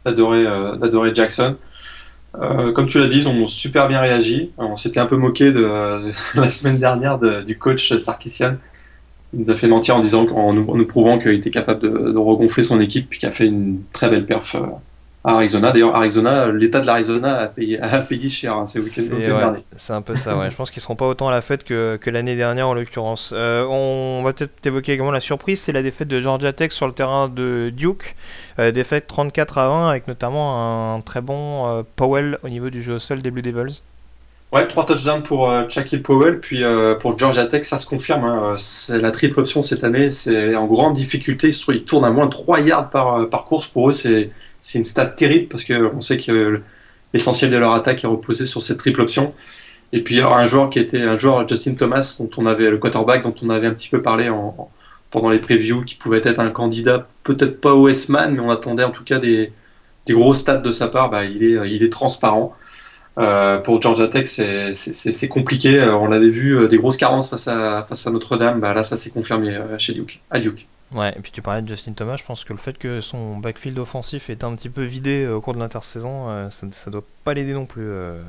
d'Adoré 0.06 1.16
Jackson. 1.16 1.56
Euh, 2.36 2.72
comme 2.72 2.88
tu 2.88 3.00
l'as 3.00 3.08
dit, 3.08 3.20
ils 3.20 3.28
ont 3.28 3.48
super 3.48 3.88
bien 3.88 4.00
réagi. 4.00 4.52
On 4.58 4.76
s'était 4.76 5.00
un 5.00 5.06
peu 5.06 5.18
moqué 5.18 5.52
de, 5.52 5.66
la 6.36 6.50
semaine 6.50 6.78
dernière 6.78 7.18
du 7.18 7.58
coach 7.58 7.98
Sarkissian. 7.98 8.58
Il 9.34 9.42
nous 9.42 9.52
a 9.52 9.56
fait 9.56 9.68
mentir 9.68 9.96
en 9.96 10.02
disant, 10.02 10.28
en 10.30 10.54
nous, 10.54 10.86
prouvant 10.86 11.20
qu'il 11.20 11.32
était 11.32 11.50
capable 11.50 11.82
de, 11.82 12.18
regonfler 12.18 12.64
son 12.64 12.80
équipe, 12.80 13.10
puis 13.10 13.20
qu'il 13.20 13.28
a 13.28 13.32
fait 13.32 13.48
une 13.48 13.82
très 13.92 14.10
belle 14.10 14.26
perf 14.26 14.56
Arizona. 15.28 15.72
D'ailleurs, 15.72 15.96
Arizona, 15.96 16.52
l'État 16.52 16.80
de 16.80 16.88
l'Arizona 16.88 17.38
a 17.38 17.48
payé, 17.48 17.80
a 17.82 18.00
payé 18.00 18.30
cher 18.30 18.56
hein, 18.56 18.66
ces 18.66 18.80
week-ends 18.80 19.56
C'est 19.76 19.94
un 19.94 20.02
peu 20.02 20.16
ça, 20.16 20.38
ouais. 20.38 20.50
Je 20.50 20.56
pense 20.56 20.72
qu'ils 20.72 20.82
seront 20.82 20.96
pas 20.96 21.08
autant 21.08 21.28
à 21.28 21.32
la 21.32 21.42
fête 21.42 21.64
que, 21.64 21.98
que 22.02 22.10
l'année 22.10 22.36
dernière 22.36 22.68
en 22.68 22.74
l'occurrence. 22.74 23.34
Euh, 23.36 23.66
on 23.66 24.24
va 24.24 24.34
peut-être 24.34 24.66
évoquer 24.66 24.94
également 24.94 25.12
la 25.12 25.20
surprise, 25.20 25.62
c'est 25.62 25.72
la 25.72 25.84
défaite 25.84 26.08
de 26.08 26.22
Georgia 26.22 26.54
Tech 26.54 26.72
sur 26.72 26.88
le 26.88 26.94
terrain 26.94 27.30
de 27.30 27.72
Duke. 27.76 28.16
Euh, 28.60 28.72
défaite 28.72 29.06
34 29.08 29.58
à 29.60 29.70
20 29.70 29.90
avec 29.90 30.08
notamment 30.08 30.96
un 30.96 31.02
très 31.02 31.22
bon 31.22 31.68
euh, 31.68 31.84
Powell 31.96 32.40
au 32.44 32.50
niveau 32.50 32.70
du 32.70 32.82
jeu 32.82 32.96
au 32.96 33.00
sol 33.00 33.22
des 33.22 33.30
Blue 33.30 33.44
Devils. 33.44 33.82
Ouais, 34.52 34.66
trois 34.66 34.86
touchdowns 34.86 35.24
pour 35.24 35.52
euh, 35.52 35.66
Powell, 36.04 36.40
puis 36.40 36.64
pour 37.02 37.20
Georgia 37.20 37.46
Tech, 37.46 37.66
ça 37.66 37.78
se 37.78 37.86
confirme. 37.86 38.24
Hein. 38.24 38.54
c'est 38.56 39.00
la 39.00 39.12
triple 39.12 39.42
option 39.42 39.62
cette 39.62 39.84
année, 39.84 40.10
c'est 40.10 40.56
en 40.56 40.66
grande 40.68 40.94
difficulté. 40.94 41.50
Ils, 41.50 41.84
tournent 41.84 42.06
à 42.06 42.12
moins 42.12 42.28
de 42.28 42.32
3 42.32 42.62
yards 42.62 42.90
par, 42.90 43.28
par 43.30 43.44
course. 43.44 43.68
Pour 43.68 43.90
eux, 43.90 43.92
c'est 43.92 44.32
c'est 44.60 44.80
une 44.80 44.86
stat 44.86 45.08
terrible 45.08 45.48
parce 45.48 45.64
qu'on 45.64 46.02
sait 46.02 46.18
que 46.18 46.62
l'essentiel 47.14 47.52
de 47.52 47.58
leur 47.58 47.74
attaque 47.74 48.04
est 48.04 48.08
reposé 48.08 48.46
sur 48.46 48.62
cette 48.62 48.78
triple 48.78 49.02
option. 49.02 49.34
Et 49.94 50.04
puis 50.04 50.20
alors, 50.20 50.36
un 50.38 50.48
joueur 50.48 50.70
qui 50.70 50.80
était 50.80 51.02
un 51.02 51.18
joueur 51.18 51.48
Justin 51.48 51.76
Thomas 51.76 52.18
dont 52.20 52.30
on 52.38 52.46
avait 52.46 52.70
le 52.70 52.78
quarterback 52.78 53.24
dont 53.24 53.36
on 53.42 53.50
avait 53.50 53.68
un 53.68 53.74
petit 53.74 53.90
peu 53.90 54.02
parlé 54.02 54.30
en, 54.30 54.70
pendant 55.12 55.30
les 55.30 55.40
previews 55.40 55.84
qui 55.84 55.96
pouvait 55.96 56.22
être 56.24 56.40
un 56.40 56.50
candidat 56.50 57.08
peut-être 57.24 57.62
pas 57.62 57.74
au 57.74 57.88
S-Man 57.88 58.34
mais 58.34 58.42
on 58.42 58.50
attendait 58.50 58.84
en 58.84 58.92
tout 58.92 59.06
cas 59.06 59.20
des, 59.20 59.54
des 60.06 60.14
gros 60.14 60.34
stats 60.34 60.58
de 60.58 60.72
sa 60.72 60.88
part. 60.90 61.10
Bah, 61.10 61.24
il 61.26 61.44
est 61.44 61.58
il 61.70 61.84
est 61.84 61.92
transparent. 61.92 62.56
Euh, 63.18 63.58
pour 63.58 63.82
Georgia 63.82 64.08
Tech, 64.08 64.28
c'est 64.28 65.28
compliqué. 65.28 65.80
Euh, 65.80 65.96
on 65.96 66.12
avait 66.12 66.30
vu 66.30 66.56
euh, 66.56 66.68
des 66.68 66.78
grosses 66.78 66.98
carences 66.98 67.30
face 67.30 67.48
à, 67.48 67.86
face 67.88 68.06
à 68.06 68.12
Notre-Dame. 68.12 68.60
Bah, 68.60 68.74
là, 68.74 68.84
ça 68.84 68.96
s'est 68.96 69.10
confirmé 69.10 69.58
chez 69.80 69.94
Duke, 69.94 70.22
à 70.30 70.40
Duke. 70.40 70.68
Ouais, 70.94 71.14
et 71.18 71.20
puis 71.20 71.32
tu 71.32 71.42
parlais 71.42 71.62
de 71.62 71.68
Justin 71.68 71.92
Thomas, 71.92 72.16
je 72.16 72.24
pense 72.24 72.46
que 72.46 72.54
le 72.54 72.60
fait 72.60 72.78
que 72.78 73.02
son 73.02 73.38
backfield 73.38 73.78
offensif 73.78 74.30
est 74.30 74.44
un 74.46 74.56
petit 74.56 74.70
peu 74.70 74.84
vidé 74.84 75.24
euh, 75.24 75.36
au 75.36 75.42
cours 75.42 75.54
de 75.54 75.60
l'intersaison, 75.60 76.30
euh, 76.30 76.50
ça, 76.50 76.66
ça, 76.72 76.90
doit 76.90 77.04
pas 77.26 77.34
l'aider 77.34 77.54
non 77.54 77.66
plus 77.66 77.86
euh, 77.86 78.22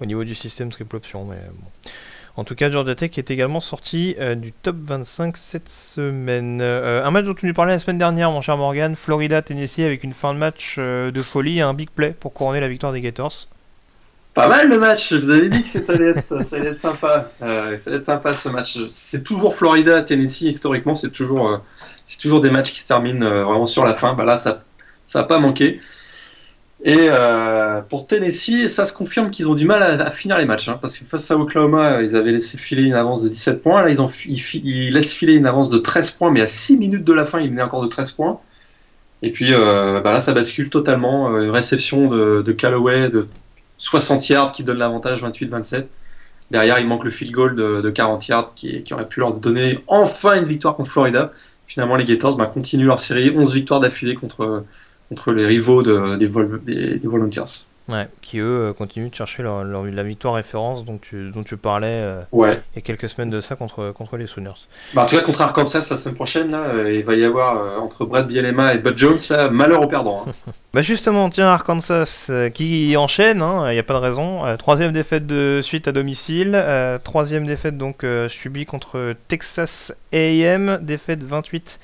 au 0.00 0.06
niveau 0.06 0.22
du 0.22 0.36
système 0.36 0.70
triple 0.70 0.94
option. 0.96 1.24
Mais 1.24 1.40
bon. 1.52 1.90
En 2.36 2.44
tout 2.44 2.54
cas, 2.54 2.70
Georgia 2.70 2.94
Tech 2.94 3.18
est 3.18 3.32
également 3.32 3.60
sorti 3.60 4.16
du 4.36 4.52
top 4.52 4.76
25 4.78 5.36
cette 5.36 5.68
semaine. 5.68 6.62
un 6.62 7.10
match 7.10 7.24
dont 7.26 7.34
tu 7.34 7.44
nous 7.44 7.52
parlais 7.52 7.72
la 7.72 7.80
semaine 7.80 7.98
dernière, 7.98 8.30
mon 8.30 8.40
cher 8.40 8.56
Morgan, 8.56 8.94
Florida-Tennessee 8.94 9.80
avec 9.80 10.04
une 10.04 10.14
fin 10.14 10.32
de 10.32 10.38
match 10.38 10.78
de 10.78 11.22
folie 11.22 11.58
et 11.58 11.62
un 11.62 11.74
big 11.74 11.90
play 11.90 12.14
pour 12.18 12.32
couronner 12.32 12.60
la 12.60 12.68
victoire 12.68 12.92
des 12.92 13.00
Gators. 13.00 13.48
Pas 14.32 14.48
mal 14.48 14.68
le 14.68 14.78
match, 14.78 15.10
je 15.10 15.16
vous 15.16 15.30
avais 15.30 15.48
dit 15.48 15.62
que 15.62 15.68
ça 15.68 15.80
allait 15.88 16.10
être, 16.10 16.46
ça 16.46 16.56
allait 16.56 16.70
être 16.70 16.78
sympa. 16.78 17.32
ça 17.40 17.46
allait 17.46 17.96
être 17.96 18.04
sympa 18.04 18.34
ce 18.34 18.48
match. 18.48 18.78
C'est 18.90 19.24
toujours 19.24 19.56
Florida-Tennessee, 19.56 20.42
historiquement, 20.42 20.94
c'est 20.94 21.10
toujours 21.10 21.60
c'est 22.10 22.18
toujours 22.18 22.40
des 22.40 22.50
matchs 22.50 22.72
qui 22.72 22.80
se 22.80 22.88
terminent 22.88 23.24
euh, 23.24 23.44
vraiment 23.44 23.66
sur 23.66 23.84
la 23.84 23.94
fin. 23.94 24.14
Bah 24.14 24.24
là, 24.24 24.36
ça 24.36 24.64
n'a 25.14 25.22
pas 25.22 25.38
manqué. 25.38 25.80
Et 26.82 26.96
euh, 26.98 27.82
pour 27.82 28.08
Tennessee, 28.08 28.66
ça 28.66 28.84
se 28.84 28.92
confirme 28.92 29.30
qu'ils 29.30 29.48
ont 29.48 29.54
du 29.54 29.64
mal 29.64 30.00
à, 30.00 30.10
finir 30.10 30.36
les 30.36 30.44
matchs. 30.44 30.68
Hein, 30.68 30.78
parce 30.80 30.98
que 30.98 31.04
face 31.04 31.30
à 31.30 31.36
Oklahoma, 31.36 32.02
ils 32.02 32.16
avaient 32.16 32.32
laissé 32.32 32.58
filer 32.58 32.82
une 32.82 32.94
avance 32.94 33.22
de 33.22 33.28
17 33.28 33.62
points. 33.62 33.82
Là, 33.82 33.90
ils, 33.90 34.02
ont, 34.02 34.10
ils, 34.26 34.92
laissent 34.92 35.12
filer 35.12 35.36
une 35.36 35.46
avance 35.46 35.70
de 35.70 35.78
13 35.78 36.10
points, 36.12 36.32
mais 36.32 36.40
à 36.40 36.48
6 36.48 36.78
minutes 36.78 37.04
de 37.04 37.12
la 37.12 37.24
fin, 37.24 37.38
ils 37.38 37.48
venaient 37.48 37.62
encore 37.62 37.84
de 37.84 37.88
13 37.88 38.10
points. 38.12 38.40
Et 39.22 39.30
puis 39.30 39.52
euh, 39.52 40.00
bah 40.00 40.12
là, 40.12 40.20
ça 40.20 40.32
bascule 40.32 40.68
totalement. 40.68 41.38
Une 41.38 41.50
réception 41.50 42.08
de, 42.08 42.42
de 42.42 42.52
Callaway 42.52 43.08
de 43.08 43.28
60 43.80 44.28
yards 44.28 44.52
qui 44.52 44.62
donne 44.62 44.78
l'avantage 44.78 45.22
28-27. 45.22 45.86
Derrière, 46.50 46.78
il 46.78 46.86
manque 46.86 47.04
le 47.04 47.10
field 47.10 47.32
goal 47.32 47.56
de, 47.56 47.90
40 47.90 48.28
yards 48.28 48.54
qui, 48.54 48.84
aurait 48.92 49.08
pu 49.08 49.20
leur 49.20 49.32
donner 49.34 49.82
enfin 49.86 50.38
une 50.38 50.48
victoire 50.48 50.76
contre 50.76 50.90
Florida 50.90 51.32
finalement, 51.70 51.94
les 51.94 52.04
Gators 52.04 52.36
bah, 52.36 52.46
continuent 52.46 52.86
leur 52.86 52.98
série, 52.98 53.30
11 53.30 53.54
victoires 53.54 53.78
d'affilée 53.78 54.16
contre, 54.16 54.64
les 55.28 55.46
rivaux 55.46 55.84
de, 55.84 56.16
des, 56.16 56.26
Volunteers. 57.06 57.69
Ouais, 57.90 58.08
qui 58.22 58.38
eux 58.38 58.68
euh, 58.68 58.72
continuent 58.72 59.10
de 59.10 59.14
chercher 59.14 59.42
leur, 59.42 59.64
la 59.64 60.02
victoire 60.02 60.34
référence 60.34 60.84
dont 60.84 60.98
tu, 60.98 61.30
dont 61.30 61.42
tu 61.42 61.56
parlais 61.56 61.88
euh, 61.88 62.20
ouais. 62.30 62.62
il 62.72 62.76
y 62.76 62.78
a 62.78 62.82
quelques 62.82 63.08
semaines 63.08 63.30
de 63.30 63.40
ça 63.40 63.56
contre, 63.56 63.92
contre 63.92 64.16
les 64.16 64.26
Sooners. 64.26 64.66
Bah, 64.94 65.02
en 65.02 65.06
tout 65.06 65.16
cas, 65.16 65.22
contre 65.22 65.42
Arkansas 65.42 65.88
la 65.90 65.96
semaine 65.96 66.14
prochaine, 66.14 66.50
là, 66.52 66.64
euh, 66.68 66.92
il 66.92 67.04
va 67.04 67.14
y 67.16 67.24
avoir 67.24 67.82
entre 67.82 68.04
Brad 68.04 68.28
Bielema 68.28 68.74
et 68.74 68.78
Bud 68.78 68.96
Jones, 68.96 69.18
là, 69.30 69.50
malheur 69.50 69.82
au 69.82 69.88
perdant. 69.88 70.24
Hein. 70.26 70.52
bah 70.74 70.82
justement, 70.82 71.28
tiens, 71.30 71.48
Arkansas 71.48 72.30
qui 72.54 72.96
enchaîne, 72.96 73.42
hein, 73.42 73.70
il 73.70 73.74
n'y 73.74 73.80
a 73.80 73.84
pas 73.84 73.94
de 73.94 73.98
raison. 73.98 74.42
troisième 74.56 74.92
défaite 74.92 75.26
de 75.26 75.60
suite 75.62 75.88
à 75.88 75.92
domicile, 75.92 76.62
troisième 77.02 77.46
défaite 77.46 77.76
donc 77.76 78.04
subie 78.28 78.66
contre 78.66 79.14
Texas 79.28 79.92
AM, 80.12 80.78
défaite 80.82 81.24
28 81.24 81.80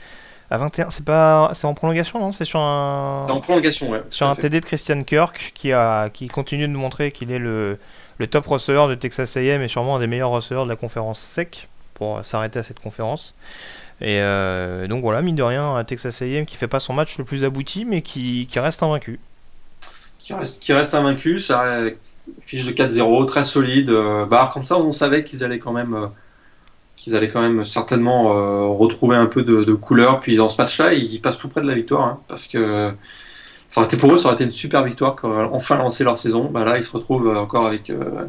à 0.50 0.58
21. 0.58 0.90
C'est 0.90 1.04
pas, 1.04 1.50
c'est 1.54 1.66
en 1.66 1.74
prolongation, 1.74 2.18
non? 2.18 2.32
C'est 2.32 2.44
sur 2.44 2.60
un. 2.60 3.24
C'est 3.26 3.32
en 3.32 3.40
prolongation, 3.40 3.90
ouais. 3.90 4.02
Sur 4.10 4.26
un 4.26 4.34
TD 4.34 4.60
de 4.60 4.66
Christian 4.66 5.02
Kirk 5.02 5.52
qui 5.54 5.72
a, 5.72 6.10
qui 6.10 6.28
continue 6.28 6.68
de 6.68 6.72
montrer 6.72 7.12
qu'il 7.12 7.30
est 7.30 7.38
le, 7.38 7.78
le 8.18 8.26
top 8.26 8.46
receveur 8.46 8.88
de 8.88 8.94
Texas 8.94 9.36
A&M 9.36 9.62
et 9.62 9.68
sûrement 9.68 9.96
un 9.96 10.00
des 10.00 10.06
meilleurs 10.06 10.30
receveurs 10.30 10.64
de 10.64 10.70
la 10.70 10.76
conférence 10.76 11.20
SEC 11.20 11.68
pour 11.94 12.24
s'arrêter 12.24 12.58
à 12.58 12.62
cette 12.62 12.80
conférence. 12.80 13.34
Et 14.00 14.20
euh, 14.20 14.86
donc 14.88 15.00
voilà, 15.00 15.22
mine 15.22 15.36
de 15.36 15.42
rien, 15.42 15.82
Texas 15.84 16.20
A&M 16.20 16.44
qui 16.44 16.56
fait 16.56 16.68
pas 16.68 16.80
son 16.80 16.92
match 16.92 17.16
le 17.18 17.24
plus 17.24 17.44
abouti, 17.44 17.84
mais 17.84 18.02
qui, 18.02 18.46
qui 18.46 18.58
reste 18.58 18.82
invaincu. 18.82 19.18
Qui 20.18 20.34
reste, 20.34 20.62
qui 20.62 20.72
reste 20.72 20.94
invaincu, 20.94 21.38
ça 21.40 21.80
fiche 22.40 22.64
de 22.64 22.72
4-0, 22.72 23.26
très 23.26 23.44
solide. 23.44 23.90
Euh, 23.90 24.26
bah, 24.26 24.50
ça, 24.62 24.78
on 24.78 24.92
savait 24.92 25.24
qu'ils 25.24 25.44
allaient 25.44 25.58
quand 25.58 25.72
même 25.72 25.94
euh, 25.94 26.06
qu'ils 26.96 27.14
allaient 27.14 27.30
quand 27.30 27.42
même 27.42 27.64
certainement 27.64 28.36
euh, 28.36 28.66
retrouver 28.66 29.16
un 29.16 29.26
peu 29.26 29.42
de, 29.42 29.74
couleur. 29.74 30.20
Puis 30.20 30.36
dans 30.36 30.48
ce 30.48 30.60
match-là, 30.60 30.94
ils 30.94 31.20
passent 31.20 31.38
tout 31.38 31.48
près 31.48 31.60
de 31.60 31.66
la 31.66 31.74
victoire, 31.74 32.04
hein, 32.04 32.20
parce 32.28 32.46
que 32.46 32.92
ça 33.68 33.80
aurait 33.80 33.86
été 33.86 33.96
pour 33.96 34.12
eux, 34.12 34.18
ça 34.18 34.26
aurait 34.26 34.34
été 34.34 34.44
une 34.44 34.50
super 34.50 34.84
victoire 34.84 35.16
quand 35.16 35.52
enfin 35.52 35.76
lancé 35.76 36.04
leur 36.04 36.16
saison. 36.16 36.50
Bah 36.50 36.64
là, 36.64 36.78
ils 36.78 36.84
se 36.84 36.90
retrouvent 36.90 37.36
encore 37.36 37.66
avec 37.66 37.90
euh, 37.90 38.24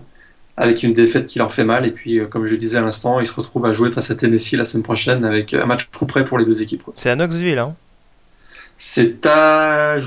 avec 0.58 0.82
une 0.84 0.94
défaite 0.94 1.28
qui 1.28 1.40
leur 1.40 1.54
fait 1.54 1.64
mal. 1.64 1.86
Et 1.86 1.92
puis, 1.92 2.20
euh, 2.20 2.26
comme 2.26 2.46
je 2.46 2.56
disais 2.56 2.78
à 2.78 2.82
l'instant, 2.82 3.20
ils 3.20 3.28
se 3.28 3.34
retrouvent 3.34 3.66
à 3.66 3.74
jouer 3.74 3.92
face 3.92 4.12
à 4.12 4.16
Tennessee 4.16 4.54
la 4.54 4.66
semaine 4.66 4.84
prochaine 4.84 5.24
avec 5.24 5.54
un 5.54 5.66
match 5.66 5.90
tout 5.92 6.06
près 6.06 6.26
pour 6.26 6.38
les 6.40 6.46
deux 6.46 6.62
équipes. 6.62 6.84
C'est 6.96 7.10
à 7.10 7.16
Knoxville, 7.16 7.60
hein 7.60 7.76
C'est 8.76 9.26
à 9.26 9.98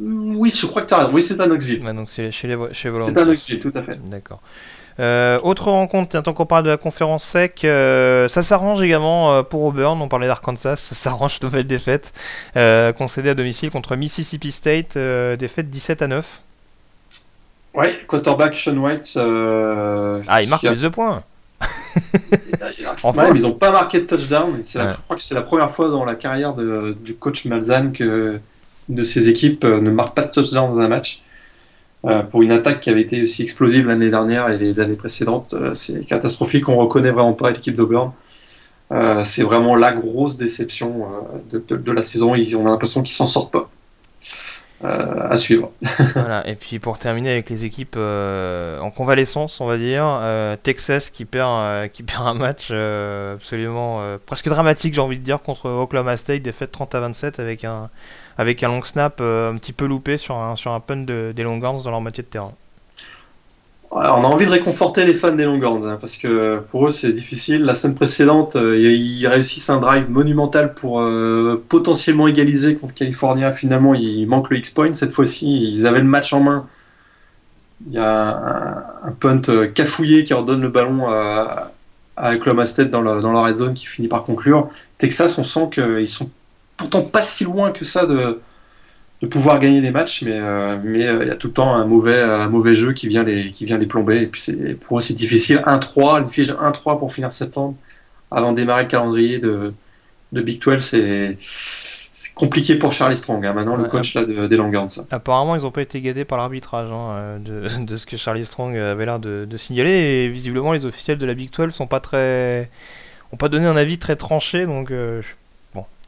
oui, 0.00 0.50
je 0.50 0.66
crois 0.66 0.82
que 0.82 0.88
tu 0.88 0.94
as 0.94 0.98
raison. 0.98 1.10
Oui, 1.12 1.22
c'est 1.22 1.40
à 1.40 1.46
Knoxville. 1.46 1.78
donc 1.78 2.10
c'est 2.10 2.30
chez 2.30 2.48
les 2.48 2.56
chez 2.72 2.90
C'est 3.04 3.16
à 3.16 3.24
Knoxville, 3.24 3.60
tout 3.60 3.72
à 3.74 3.82
fait. 3.82 3.98
D'accord. 4.08 4.40
Euh, 5.00 5.40
autre 5.42 5.70
rencontre, 5.70 6.20
tant 6.20 6.32
qu'on 6.32 6.46
parle 6.46 6.64
de 6.64 6.70
la 6.70 6.76
conférence 6.76 7.24
sec, 7.24 7.64
euh, 7.64 8.28
ça 8.28 8.42
s'arrange 8.42 8.82
également 8.82 9.34
euh, 9.34 9.42
pour 9.42 9.62
Auburn. 9.64 10.00
On 10.00 10.08
parlait 10.08 10.28
d'Arkansas, 10.28 10.76
ça 10.76 10.94
s'arrange, 10.94 11.40
nouvelle 11.42 11.66
défaite 11.66 12.12
concédée 12.96 13.30
à 13.30 13.34
domicile 13.34 13.70
contre 13.70 13.96
Mississippi 13.96 14.52
State, 14.52 14.96
défaite 15.38 15.70
17 15.70 16.02
à 16.02 16.06
9. 16.06 16.42
Ouais, 17.74 18.04
quarterback 18.06 18.56
Sean 18.56 18.76
White. 18.76 19.14
ah, 19.16 20.42
il 20.42 20.48
marque 20.48 20.66
plus 20.66 20.82
de 20.82 20.88
points. 20.88 21.22
enfin. 23.04 23.30
ils 23.34 23.42
n'ont 23.42 23.52
pas 23.52 23.70
marqué 23.70 24.00
de 24.00 24.06
touchdown. 24.06 24.62
Je 24.62 24.78
crois 25.04 25.16
que 25.16 25.22
c'est 25.22 25.34
la 25.34 25.42
première 25.42 25.70
fois 25.70 25.88
dans 25.88 26.04
la 26.04 26.14
carrière 26.14 26.52
de, 26.52 26.94
du 27.00 27.14
coach 27.14 27.46
Malzahn 27.46 27.92
que 27.92 28.38
de 28.88 29.02
ses 29.02 29.28
équipes 29.28 29.64
ne 29.64 29.90
marque 29.90 30.14
pas 30.14 30.22
de 30.22 30.30
touchdown 30.30 30.74
dans 30.74 30.78
un 30.78 30.88
match. 30.88 31.22
Euh, 32.06 32.22
pour 32.22 32.42
une 32.42 32.52
attaque 32.52 32.80
qui 32.80 32.90
avait 32.90 33.00
été 33.00 33.22
aussi 33.22 33.42
explosive 33.42 33.86
l'année 33.86 34.10
dernière 34.10 34.50
et 34.50 34.58
les 34.58 34.78
années 34.78 34.96
précédentes. 34.96 35.54
Euh, 35.54 35.72
c'est 35.72 36.04
catastrophique, 36.04 36.68
on 36.68 36.76
reconnaît 36.76 37.10
vraiment 37.10 37.32
pas 37.32 37.50
l'équipe 37.50 37.74
d'Auburn. 37.74 38.12
Euh, 38.92 39.24
c'est 39.24 39.42
vraiment 39.42 39.74
la 39.74 39.94
grosse 39.94 40.36
déception 40.36 41.06
de, 41.50 41.92
la 41.92 42.02
saison. 42.02 42.32
on 42.32 42.66
a 42.66 42.70
l'impression 42.70 43.02
qu'ils 43.02 43.14
s'en 43.14 43.26
sortent 43.26 43.52
pas. 43.52 43.70
à 44.82 45.36
suivre. 45.38 45.72
Et 46.44 46.54
puis 46.56 46.78
pour 46.78 46.98
terminer 46.98 47.30
avec 47.30 47.48
les 47.48 47.64
équipes 47.64 47.96
en 47.96 48.90
convalescence, 48.90 49.62
on 49.62 49.66
va 49.66 49.78
dire, 49.78 50.20
Texas 50.62 51.08
qui 51.08 51.24
perd, 51.24 51.90
qui 51.92 52.02
perd 52.02 52.26
un 52.26 52.34
match 52.34 52.70
absolument 52.70 54.02
presque 54.26 54.50
dramatique, 54.50 54.92
j'ai 54.92 55.00
envie 55.00 55.18
de 55.18 55.24
dire, 55.24 55.40
contre 55.40 55.70
Oklahoma 55.70 56.18
State, 56.18 56.42
défaite 56.42 56.70
30 56.70 56.94
à 56.94 57.00
27 57.00 57.40
avec 57.40 57.64
un, 57.64 57.88
avec 58.38 58.62
un 58.62 58.68
long 58.68 58.82
snap 58.82 59.18
euh, 59.20 59.52
un 59.52 59.56
petit 59.56 59.72
peu 59.72 59.86
loupé 59.86 60.16
sur 60.16 60.36
un, 60.36 60.56
sur 60.56 60.72
un 60.72 60.80
punt 60.80 61.04
de, 61.04 61.32
des 61.34 61.44
dans 61.44 61.90
leur 61.90 62.00
moitié 62.00 62.22
de 62.22 62.28
terrain. 62.28 62.52
on 63.90 63.98
a 63.98 64.08
envie 64.08 64.46
de 64.46 64.50
réconforter 64.50 65.04
les 65.04 65.14
fans 65.14 65.32
des 65.32 65.44
Longhorns 65.44 65.86
hein, 65.86 65.98
parce 66.00 66.16
que 66.16 66.60
pour 66.70 66.86
eux 66.86 66.90
c'est 66.90 67.12
difficile. 67.12 67.62
La 67.62 67.74
semaine 67.74 67.94
précédente, 67.94 68.56
euh, 68.56 68.76
ils 68.78 69.26
réussissent 69.26 69.70
un 69.70 69.80
drive 69.80 70.10
monumental 70.10 70.74
pour 70.74 71.00
euh, 71.00 71.62
potentiellement 71.68 72.26
égaliser 72.26 72.76
contre 72.76 72.94
California. 72.94 73.52
Finalement, 73.52 73.94
il 73.94 74.26
manque 74.26 74.50
le 74.50 74.58
X-point. 74.58 74.94
Cette 74.94 75.12
fois-ci, 75.12 75.46
ils 75.46 75.86
avaient 75.86 76.00
le 76.00 76.04
match 76.06 76.32
en 76.32 76.40
main. 76.40 76.66
Il 77.86 77.92
y 77.92 77.98
a 77.98 78.86
un, 79.04 79.12
punt 79.12 79.42
cafouillé 79.74 80.24
qui 80.24 80.32
redonne 80.32 80.62
le 80.62 80.70
ballon 80.70 81.06
à, 81.06 81.72
à 82.16 82.34
Oklahoma 82.34 82.64
dans, 82.90 83.02
dans 83.02 83.32
leur 83.32 83.44
red 83.44 83.56
zone 83.56 83.74
qui 83.74 83.86
finit 83.86 84.08
par 84.08 84.24
conclure. 84.24 84.68
Texas, 84.98 85.38
on 85.38 85.44
sent 85.44 85.68
qu'ils 85.72 86.08
sont 86.08 86.30
pourtant 86.76 87.02
pas 87.02 87.22
si 87.22 87.44
loin 87.44 87.70
que 87.72 87.84
ça 87.84 88.06
de, 88.06 88.40
de 89.22 89.26
pouvoir 89.26 89.58
gagner 89.58 89.80
des 89.80 89.90
matchs, 89.90 90.22
mais 90.22 90.40
mais 90.82 91.00
il 91.00 91.28
y 91.28 91.30
a 91.30 91.36
tout 91.36 91.48
le 91.48 91.52
temps 91.54 91.74
un 91.74 91.84
mauvais 91.86 92.20
un 92.20 92.48
mauvais 92.48 92.74
jeu 92.74 92.92
qui 92.92 93.08
vient 93.08 93.24
les 93.24 93.50
qui 93.50 93.64
vient 93.64 93.78
les 93.78 93.86
plomber. 93.86 94.22
Et 94.22 94.26
puis 94.26 94.40
c'est 94.40 94.74
pour 94.74 94.98
eux 94.98 95.00
c'est 95.00 95.14
difficile. 95.14 95.62
1-3, 95.66 96.22
une 96.22 96.28
fiche 96.28 96.48
1-3 96.48 96.98
pour 96.98 97.12
finir 97.12 97.32
septembre 97.32 97.76
avant 98.30 98.52
de 98.52 98.56
démarrer 98.56 98.82
le 98.84 98.88
calendrier 98.88 99.38
de 99.38 99.74
de 100.32 100.42
Big 100.42 100.60
12, 100.60 100.82
c'est 100.82 101.38
compliqué 102.34 102.76
pour 102.76 102.92
Charlie 102.92 103.16
Strong, 103.16 103.44
hein, 103.44 103.52
maintenant 103.52 103.76
le 103.76 103.84
coach 103.84 104.14
là, 104.14 104.24
de, 104.24 104.46
des 104.46 104.56
Longhorns. 104.56 105.04
Apparemment, 105.10 105.56
ils 105.56 105.62
n'ont 105.62 105.70
pas 105.70 105.82
été 105.82 106.00
guidés 106.00 106.24
par 106.24 106.38
l'arbitrage 106.38 106.90
hein, 106.90 107.10
euh, 107.10 107.38
de, 107.38 107.84
de, 107.84 107.96
ce 107.96 108.06
que 108.06 108.16
Charlie 108.16 108.44
Strong 108.44 108.76
avait 108.76 109.06
l'air 109.06 109.18
de, 109.18 109.56
signaler. 109.56 109.90
Et 109.90 110.28
visiblement, 110.28 110.72
les 110.72 110.84
officiels 110.84 111.18
de 111.18 111.26
la 111.26 111.34
Big 111.34 111.50
12 111.50 111.72
sont 111.72 111.86
pas 111.86 112.00
très, 112.00 112.70
ont 113.32 113.36
pas 113.36 113.48
donné 113.48 113.66
un 113.66 113.76
avis 113.76 113.98
très 113.98 114.16
tranché. 114.16 114.66
Donc, 114.66 114.90
euh, 114.90 115.22
bon, 115.22 115.26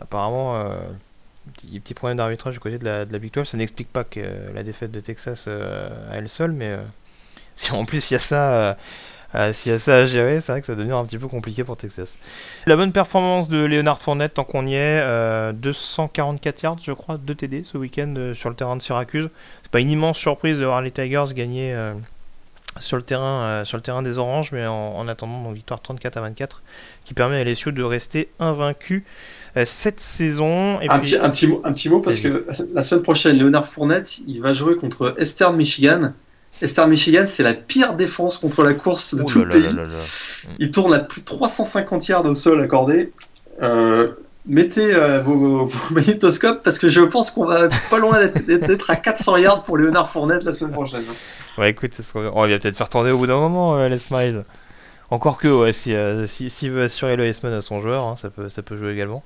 apparemment, 0.01 0.57
euh, 0.57 0.79
petit, 1.55 1.81
petit 1.81 1.95
problème 1.95 2.19
d'arbitrage 2.19 2.55
du 2.55 2.61
côté 2.61 2.79
de 2.79 2.85
la, 2.85 3.05
de 3.05 3.13
la 3.13 3.19
Big 3.19 3.33
12. 3.33 3.49
Ça 3.49 3.57
n'explique 3.57 3.93
pas 3.93 4.05
que 4.05 4.21
la 4.55 4.63
défaite 4.63 4.91
de 4.91 5.01
Texas 5.01 5.49
à 5.49 6.17
elle 6.17 6.29
seule, 6.29 6.53
mais 6.53 6.77
si 7.57 7.73
en 7.73 7.85
plus 7.85 8.11
il 8.11 8.15
y 8.15 8.17
a 8.17 8.21
ça 8.21 8.77
euh, 9.37 9.53
S'il 9.53 9.73
y 9.73 9.75
a 9.75 9.79
ça 9.79 9.97
à 9.97 10.07
gérer, 10.07 10.41
c'est 10.41 10.53
vrai 10.53 10.61
que 10.61 10.67
ça 10.67 10.75
devient 10.75 10.93
un 10.93 11.05
petit 11.05 11.19
peu 11.19 11.29
compliqué 11.29 11.63
pour 11.65 11.77
Texas. 11.77 12.19
La 12.67 12.77
bonne 12.77 12.93
performance 12.93 13.49
de 13.49 13.59
Leonard 13.59 14.01
Fournette, 14.01 14.35
tant 14.35 14.45
qu'on 14.45 14.67
y 14.67 14.75
est, 14.75 15.53
244 15.53 16.57
euh, 16.57 16.61
yards, 16.63 16.79
je 16.83 16.93
crois, 16.93 17.19
2 17.19 17.35
TD 17.35 17.65
ce 17.65 17.77
week-end 17.77 18.15
euh, 18.17 18.35
sur 18.35 18.49
le 18.49 18.57
terrain 18.57 18.77
de 18.77 18.83
Syracuse. 18.83 19.29
C'est 19.63 19.71
pas 19.71 19.81
une 19.81 19.91
immense 19.91 20.19
surprise 20.19 20.59
de 20.59 20.65
voir 20.65 20.81
les 20.81 20.91
Tigers 20.91 21.35
gagner 21.35 21.77
sur 22.79 22.97
le 22.97 23.03
terrain, 23.03 23.65
sur 23.65 23.77
le 23.77 23.83
terrain 23.83 24.03
des 24.03 24.19
Oranges, 24.19 24.53
mais 24.53 24.67
en, 24.67 25.09
attendant, 25.09 25.43
donc 25.43 25.55
victoire 25.55 25.81
34 25.81 26.19
à 26.19 26.21
24, 26.21 26.63
qui 27.05 27.15
permet 27.15 27.41
à 27.41 27.45
LSU 27.45 27.73
de 27.73 27.83
rester 27.83 28.31
invaincu 28.39 29.05
cette 29.65 30.01
saison. 30.01 30.79
un, 30.89 30.99
petit, 30.99 31.17
un, 31.17 31.31
petit 31.31 31.47
mot, 31.47 31.63
un 31.65 31.73
petit 31.73 31.89
mot 31.89 32.01
parce 32.01 32.19
que 32.19 32.47
la 32.75 32.83
semaine 32.83 33.03
prochaine, 33.03 33.39
Leonard 33.39 33.67
Fournette, 33.67 34.19
il 34.27 34.41
va 34.41 34.53
jouer 34.53 34.77
contre 34.77 35.15
Eastern 35.19 35.57
Michigan. 35.57 36.13
Esther 36.63 36.89
Michigan, 36.89 37.25
c'est 37.27 37.43
la 37.43 37.55
pire 37.55 37.95
défense 37.95 38.39
contre 38.39 38.63
la 38.63 38.73
course 38.73 39.15
de 39.15 39.23
tout 39.23 39.41
le 39.41 39.49
pays. 39.49 39.69
Il 40.59 40.71
tourne 40.71 40.95
à 40.95 41.01
plus 41.01 41.21
de 41.21 41.27
350 41.27 42.09
yards 42.09 42.27
au 42.27 42.35
sol 42.35 42.63
accordé. 42.63 43.13
Euh, 43.63 44.09
mettez 44.47 44.95
euh, 44.95 45.21
vos, 45.21 45.71
magnétoscopes 45.91 46.63
parce 46.63 46.79
que 46.79 46.89
je 46.89 47.01
pense 47.01 47.31
qu'on 47.31 47.45
va 47.45 47.69
pas 47.91 47.99
loin 47.99 48.27
d'être 48.27 48.91
à 48.91 48.97
400 48.97 49.37
yards 49.37 49.63
pour 49.63 49.77
Léonard 49.77 50.09
Fournette 50.09 50.45
la 50.45 50.53
semaine 50.53 50.73
prochaine. 50.73 51.05
Ouais, 51.59 51.71
écoute, 51.71 51.93
on 52.15 52.47
va 52.47 52.59
peut-être 52.59 52.77
faire 52.77 52.89
tourner 52.89 53.11
au 53.11 53.19
bout 53.19 53.27
d'un 53.27 53.39
moment, 53.39 53.79
euh, 53.79 53.89
Les 53.89 53.99
Smiles. 53.99 54.45
Encore 55.11 55.39
que, 55.39 55.49
ouais, 55.49 55.73
s'il 55.73 56.25
si, 56.27 56.51
si, 56.51 56.69
veut 56.69 56.83
assurer 56.83 57.17
le 57.17 57.27
S-Man 57.27 57.53
à 57.53 57.63
son 57.63 57.81
joueur, 57.81 58.05
hein, 58.05 58.17
ça, 58.17 58.29
peut, 58.31 58.49
ça 58.49 58.63
peut 58.63 58.77
jouer 58.77 58.93
également. 58.93 59.23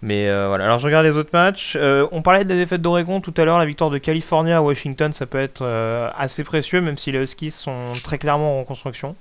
Mais 0.00 0.28
euh, 0.28 0.46
voilà, 0.46 0.66
alors 0.66 0.78
je 0.78 0.86
regarde 0.86 1.04
les 1.04 1.16
autres 1.16 1.30
matchs. 1.32 1.76
Euh, 1.76 2.06
on 2.12 2.22
parlait 2.22 2.44
de 2.44 2.48
la 2.48 2.54
défaite 2.54 2.80
d'Oregon 2.80 3.20
tout 3.20 3.34
à 3.36 3.44
l'heure, 3.44 3.58
la 3.58 3.66
victoire 3.66 3.90
de 3.90 3.98
Californie 3.98 4.52
à 4.52 4.62
Washington, 4.62 5.12
ça 5.12 5.26
peut 5.26 5.38
être 5.38 5.62
euh, 5.62 6.08
assez 6.16 6.44
précieux, 6.44 6.80
même 6.80 6.96
si 6.96 7.10
les 7.10 7.18
Huskies 7.18 7.50
sont 7.50 7.92
très 8.04 8.18
clairement 8.18 8.58
en 8.58 8.60
reconstruction. 8.60 9.16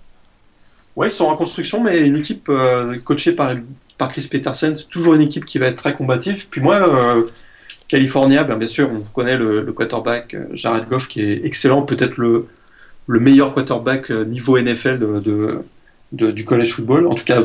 Oui, 0.95 1.07
ils 1.07 1.11
sont 1.11 1.25
en 1.25 1.31
reconstruction, 1.31 1.83
mais 1.83 2.07
une 2.07 2.17
équipe 2.17 2.49
coachée 3.05 3.31
par, 3.31 3.53
par 3.97 4.09
Chris 4.09 4.27
Peterson, 4.31 4.73
c'est 4.75 4.89
toujours 4.89 5.13
une 5.13 5.21
équipe 5.21 5.45
qui 5.45 5.59
va 5.59 5.67
être 5.67 5.75
très 5.75 5.93
combative. 5.93 6.47
Puis 6.49 6.59
moi, 6.59 7.23
California, 7.87 8.43
bien, 8.43 8.57
bien 8.57 8.67
sûr, 8.67 8.89
on 8.91 9.01
connaît 9.01 9.37
le, 9.37 9.63
quarterback 9.73 10.35
Jared 10.53 10.89
Goff 10.89 11.07
qui 11.07 11.21
est 11.21 11.45
excellent, 11.45 11.83
peut-être 11.83 12.17
le, 12.17 12.47
le 13.05 13.19
meilleur 13.19 13.53
quarterback 13.53 14.09
niveau 14.09 14.59
NFL 14.59 14.97
de, 14.97 15.61
du 16.11 16.45
college 16.45 16.71
football. 16.71 17.07
En 17.07 17.15
tout 17.15 17.25
cas, 17.25 17.43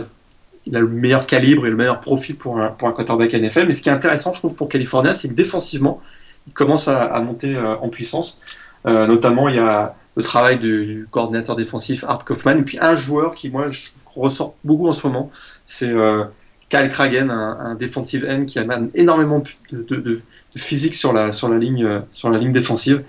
il 0.67 0.77
a 0.77 0.81
le 0.81 0.89
meilleur 0.89 1.27
calibre 1.27 1.67
et 1.67 1.71
le 1.71 1.77
meilleur 1.77 2.01
profil 2.01 2.37
pour 2.37 2.59
un, 2.61 2.69
pour 2.69 2.89
un 2.89 2.93
quarterback 2.93 3.33
NFL. 3.33 3.67
Mais 3.67 3.75
ce 3.75 3.83
qui 3.83 3.89
est 3.89 3.93
intéressant, 3.93 4.33
je 4.33 4.39
trouve, 4.39 4.55
pour 4.55 4.69
California, 4.69 5.15
c'est 5.15 5.29
que 5.29 5.35
défensivement, 5.35 6.01
il 6.47 6.53
commence 6.53 6.89
à, 6.89 7.19
monter 7.21 7.57
euh, 7.57 7.77
en 7.77 7.89
puissance. 7.89 8.41
Euh, 8.87 9.07
notamment, 9.07 9.49
il 9.49 9.57
y 9.57 9.61
a 9.61 9.95
le 10.17 10.23
travail 10.23 10.59
du, 10.59 11.07
coordinateur 11.11 11.57
défensif 11.57 12.05
Art 12.05 12.25
Kaufman. 12.25 12.59
Et 12.59 12.63
puis 12.63 12.79
un 12.81 12.97
joueur 12.97 13.35
qui, 13.35 13.51
moi, 13.51 13.71
je 13.71 13.89
ressort 14.15 14.55
beaucoup 14.65 14.89
en 14.89 14.93
ce 14.93 15.07
moment, 15.07 15.31
c'est 15.65 15.91
euh, 15.91 16.25
Kyle 16.69 16.89
Kragen, 16.91 17.31
un, 17.31 17.59
un 17.59 17.75
defensive 17.75 18.27
end 18.29 18.45
qui 18.45 18.59
amène 18.59 18.91
énormément 18.95 19.43
de, 19.73 20.23
physique 20.55 20.95
sur 20.95 21.13
la, 21.13 21.33
sur, 21.33 21.49
la 21.49 21.59
ligne, 21.59 22.03
sur 22.11 22.31
la 22.31 22.39
ligne 22.39 22.53
défensive. 22.53 23.03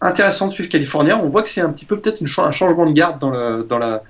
Intéressant 0.00 0.46
de 0.46 0.52
suivre 0.52 0.68
California. 0.68 1.18
On 1.20 1.26
voit 1.26 1.42
que 1.42 1.48
c'est 1.48 1.60
un 1.60 1.72
petit 1.72 1.84
peu 1.84 1.98
peut-être 1.98 2.22
un 2.22 2.52
changement 2.52 2.86
de 2.86 2.92
garde 2.92 3.18
dans 3.18 3.78
la 3.78 4.02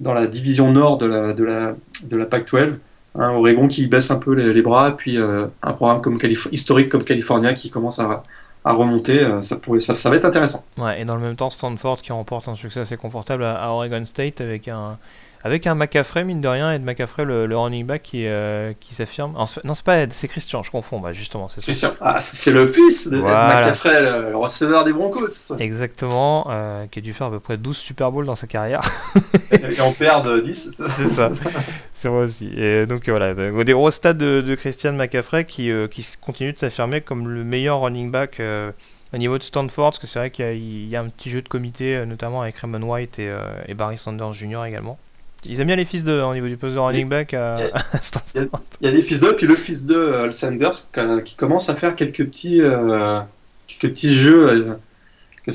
dans 0.00 0.14
la 0.14 0.26
division 0.26 0.72
nord 0.72 0.98
de 0.98 1.06
la, 1.06 1.32
de 1.32 1.44
la, 1.44 1.74
de 2.04 2.16
la 2.16 2.24
PAC-12. 2.26 2.78
Hein, 3.16 3.30
Oregon 3.30 3.68
qui 3.68 3.86
baisse 3.86 4.10
un 4.10 4.16
peu 4.18 4.34
les, 4.34 4.62
bras, 4.62 4.96
puis 4.96 5.18
euh, 5.18 5.48
un 5.62 5.72
programme 5.72 6.00
comme 6.00 6.18
historique 6.52 6.88
comme 6.88 7.04
California 7.04 7.54
qui 7.54 7.68
commence 7.68 7.98
à, 7.98 8.22
à 8.64 8.72
remonter, 8.72 9.20
euh, 9.20 9.42
ça, 9.42 9.56
pourrait, 9.56 9.80
ça, 9.80 9.96
ça, 9.96 10.10
va 10.10 10.16
être 10.16 10.24
intéressant. 10.24 10.64
Ouais, 10.78 11.02
et 11.02 11.04
dans 11.04 11.16
le 11.16 11.22
même 11.22 11.36
temps, 11.36 11.50
Stanford 11.50 12.02
qui 12.02 12.12
remporte 12.12 12.48
un 12.48 12.54
succès 12.54 12.80
assez 12.80 12.96
confortable 12.96 13.44
à, 13.44 13.62
à 13.62 13.68
Oregon 13.70 14.04
State 14.04 14.40
avec 14.40 14.68
un, 14.68 14.96
avec 15.42 15.66
un 15.66 15.74
McCaffrey, 15.74 16.24
mine 16.24 16.42
de 16.42 16.48
rien, 16.48 16.72
Ed 16.72 16.84
McCaffrey, 16.84 17.24
le, 17.24 17.46
le 17.46 17.56
running 17.56 17.86
back 17.86 18.02
qui, 18.02 18.26
euh, 18.26 18.74
qui 18.78 18.94
s'affirme. 18.94 19.34
Non, 19.64 19.74
c'est 19.74 19.84
pas 19.84 19.98
Ed, 19.98 20.12
c'est 20.12 20.28
Christian, 20.28 20.62
je 20.62 20.70
confonds, 20.70 21.00
bah, 21.00 21.14
justement. 21.14 21.48
C'est 21.48 21.62
Christian, 21.62 21.92
ah, 22.02 22.20
c'est 22.20 22.50
le 22.50 22.66
fils 22.66 23.08
de 23.08 23.16
Ed 23.16 23.24
McCaffrey, 23.24 24.02
le, 24.02 24.36
receveur 24.36 24.84
des 24.84 24.92
Broncos. 24.92 25.54
Exactement, 25.58 26.46
euh, 26.50 26.86
qui 26.88 26.98
a 26.98 27.02
dû 27.02 27.14
faire 27.14 27.28
à 27.28 27.30
peu 27.30 27.40
près 27.40 27.56
12 27.56 27.74
Super 27.74 28.12
Bowls 28.12 28.26
dans 28.26 28.34
sa 28.34 28.46
carrière. 28.46 28.82
et 29.50 29.80
en 29.80 29.92
perd 29.92 30.42
10. 30.44 30.72
c'est 30.76 31.08
ça, 31.08 31.30
c'est 31.94 32.08
vrai 32.08 32.26
aussi. 32.26 32.50
Et 32.54 32.84
donc 32.84 33.08
voilà, 33.08 33.32
des 33.32 33.72
gros 33.72 33.90
stats 33.90 34.12
de, 34.12 34.42
de 34.42 34.54
Christian 34.54 34.92
McCaffrey 34.92 35.46
qui, 35.46 35.70
euh, 35.70 35.88
qui 35.88 36.06
continue 36.20 36.52
de 36.52 36.58
s'affirmer 36.58 37.00
comme 37.00 37.28
le 37.28 37.44
meilleur 37.44 37.80
running 37.80 38.10
back. 38.10 38.42
au 39.14 39.16
niveau 39.16 39.38
de 39.38 39.42
Stanford, 39.42 39.92
parce 39.92 39.98
que 39.98 40.06
c'est 40.06 40.18
vrai 40.18 40.30
qu'il 40.30 40.86
y, 40.86 40.96
a 40.96 41.00
un 41.00 41.08
petit 41.08 41.30
jeu 41.30 41.40
de 41.40 41.48
comité, 41.48 42.04
notamment 42.04 42.42
avec 42.42 42.56
Raymond 42.56 42.82
White 42.82 43.18
et, 43.18 43.34
et 43.66 43.72
Barry 43.72 43.96
Sanders 43.96 44.34
Jr. 44.34 44.66
également. 44.66 44.98
Ils 45.46 45.60
aiment 45.60 45.68
bien 45.68 45.76
les 45.76 45.84
fils 45.84 46.04
de 46.04 46.20
au 46.20 46.34
niveau 46.34 46.48
du 46.48 46.56
poste 46.56 46.74
de 46.74 46.78
running 46.78 47.08
back. 47.08 47.32
il, 48.34 48.48
y 48.82 48.88
a, 48.88 48.92
des 48.92 49.02
fils 49.02 49.20
de, 49.20 49.30
puis 49.32 49.46
le 49.46 49.56
fils 49.56 49.86
de 49.86 49.94
euh, 49.94 50.30
Sanders 50.30 50.90
qui 51.24 51.34
commence 51.34 51.68
à 51.70 51.74
faire 51.74 51.96
quelques 51.96 52.24
petits, 52.26 52.60
euh, 52.60 53.20
quelques 53.66 53.94
petits 53.94 54.14
jeux 54.14 54.48
euh, 54.48 54.74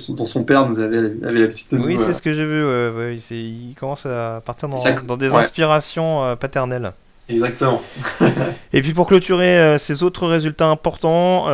dont 0.09 0.25
son 0.25 0.43
père 0.43 0.67
nous 0.67 0.79
avait, 0.79 0.97
avait 0.97 1.39
l'habitude 1.39 1.77
de 1.77 1.77
Oui, 1.77 1.97
c'est 2.03 2.13
ce 2.13 2.21
que 2.21 2.33
j'ai 2.33 2.45
vu. 2.45 2.65
Ouais, 2.65 3.17
il 3.17 3.75
commence 3.79 4.05
à 4.05 4.41
partir 4.43 4.67
dans, 4.67 4.81
dans 5.03 5.17
des 5.17 5.31
inspirations 5.33 6.35
paternelles. 6.37 6.91
Exactement. 7.29 7.81
Et 8.73 8.81
puis 8.81 8.93
pour 8.93 9.07
clôturer 9.07 9.77
ces 9.79 10.03
autres 10.03 10.27
résultats 10.27 10.67
importants, 10.67 11.45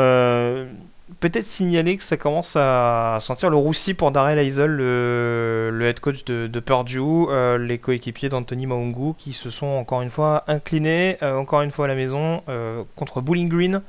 peut-être 1.22 1.48
signaler 1.48 1.98
que 1.98 2.04
ça 2.04 2.18
commence 2.18 2.56
à 2.56 3.20
sentir 3.22 3.52
le 3.52 3.56
roussi 3.56 3.94
pour 3.94 4.12
Darrell 4.12 4.40
Eisel, 4.40 4.72
le, 4.72 5.80
head 5.84 6.00
coach 6.00 6.26
de, 6.26 6.60
Purdue, 6.60 7.28
euh, 7.30 7.58
les 7.60 7.78
coéquipiers 7.78 8.28
d'Anthony 8.28 8.66
Maungu 8.66 9.14
qui 9.18 9.32
se 9.32 9.50
sont 9.50 9.68
encore 9.68 10.02
une 10.02 10.10
fois 10.10 10.44
inclinés, 10.48 11.18
euh, 11.22 11.36
encore 11.36 11.62
une 11.62 11.72
fois 11.72 11.86
à 11.86 11.88
la 11.88 11.96
maison, 11.96 12.42
euh, 12.50 12.84
contre 12.96 13.22
Bowling 13.22 13.48
Green. 13.48 13.82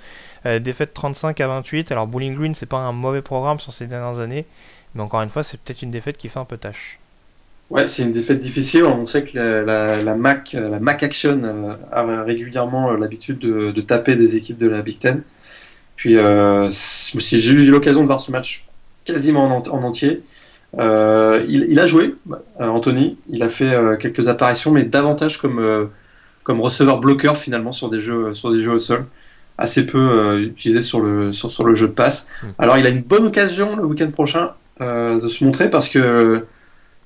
défaite 0.60 0.92
35 0.92 1.40
à 1.40 1.48
28. 1.48 1.90
Alors 1.90 2.06
Bowling 2.06 2.34
Green, 2.34 2.54
c'est 2.54 2.66
pas 2.66 2.78
un 2.78 2.92
mauvais 2.92 3.22
programme 3.22 3.58
sur 3.58 3.72
ces 3.72 3.86
dernières 3.86 4.20
années, 4.20 4.44
mais 4.94 5.02
encore 5.02 5.22
une 5.22 5.30
fois, 5.30 5.42
c'est 5.42 5.58
peut-être 5.58 5.82
une 5.82 5.90
défaite 5.90 6.18
qui 6.18 6.28
fait 6.28 6.38
un 6.38 6.44
peu 6.44 6.58
tâche. 6.58 6.98
Ouais, 7.70 7.86
c'est 7.86 8.02
une 8.02 8.12
défaite 8.12 8.40
difficile. 8.40 8.84
On 8.84 9.06
sait 9.06 9.24
que 9.24 9.38
la, 9.38 10.14
Mac, 10.14 10.52
la 10.52 10.78
Mac 10.80 11.02
Action 11.02 11.40
a 11.90 12.22
régulièrement 12.24 12.92
l'habitude 12.92 13.38
de, 13.38 13.70
de, 13.70 13.80
taper 13.80 14.16
des 14.16 14.36
équipes 14.36 14.58
de 14.58 14.68
la 14.68 14.82
Big 14.82 14.98
Ten. 14.98 15.22
Puis 16.02 16.18
euh, 16.18 16.68
j'ai 16.68 17.52
eu 17.52 17.70
l'occasion 17.70 18.00
de 18.00 18.08
voir 18.08 18.18
ce 18.18 18.32
match 18.32 18.66
quasiment 19.04 19.44
en, 19.56 19.82
entier. 19.84 20.24
Euh, 20.76 21.46
il, 21.48 21.78
a 21.78 21.86
joué, 21.86 22.16
euh, 22.32 22.66
Anthony. 22.66 23.18
Il 23.28 23.44
a 23.44 23.48
fait 23.48 23.72
quelques 24.00 24.26
apparitions, 24.26 24.72
mais 24.72 24.82
davantage 24.82 25.40
comme, 25.40 25.90
comme 26.42 26.60
receveur 26.60 26.98
bloqueur 26.98 27.36
finalement 27.36 27.70
sur 27.70 27.88
des 27.88 28.00
jeux, 28.00 28.34
sur 28.34 28.50
des 28.50 28.58
jeux 28.58 28.72
au 28.72 28.78
sol. 28.80 29.06
Assez 29.58 29.86
peu 29.86 30.40
utilisé 30.40 30.80
sur 30.80 31.00
le, 31.00 31.32
sur, 31.32 31.52
sur, 31.52 31.62
le 31.62 31.76
jeu 31.76 31.86
de 31.86 31.92
passe. 31.92 32.28
Hmm. 32.42 32.48
Alors 32.58 32.78
il 32.78 32.86
a 32.86 32.88
une 32.88 33.02
bonne 33.02 33.26
occasion 33.26 33.76
le 33.76 33.84
week-end 33.84 34.10
prochain 34.10 34.54
de 34.80 35.28
se 35.28 35.44
montrer 35.44 35.70
parce 35.70 35.88
que 35.88 36.44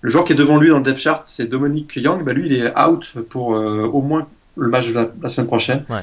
le 0.01 0.11
joueur 0.11 0.25
qui 0.25 0.33
est 0.33 0.37
devant 0.37 0.57
lui 0.57 0.71
dans 0.71 0.79
le 0.79 0.85
depth 0.85 1.01
chart, 1.01 1.21
c'est 1.27 1.45
Dominique 1.45 1.95
Young. 1.97 2.25
Bah, 2.25 2.33
lui, 2.33 2.47
il 2.47 2.55
est 2.55 2.73
out 2.81 3.13
pour 3.29 3.49
au 3.49 4.01
moins 4.01 4.27
le 4.57 4.71
match 4.71 4.89
de 4.89 4.95
la, 4.95 5.11
la 5.21 5.29
semaine 5.29 5.49
prochaine. 5.49 5.85
Ouais. 5.91 6.01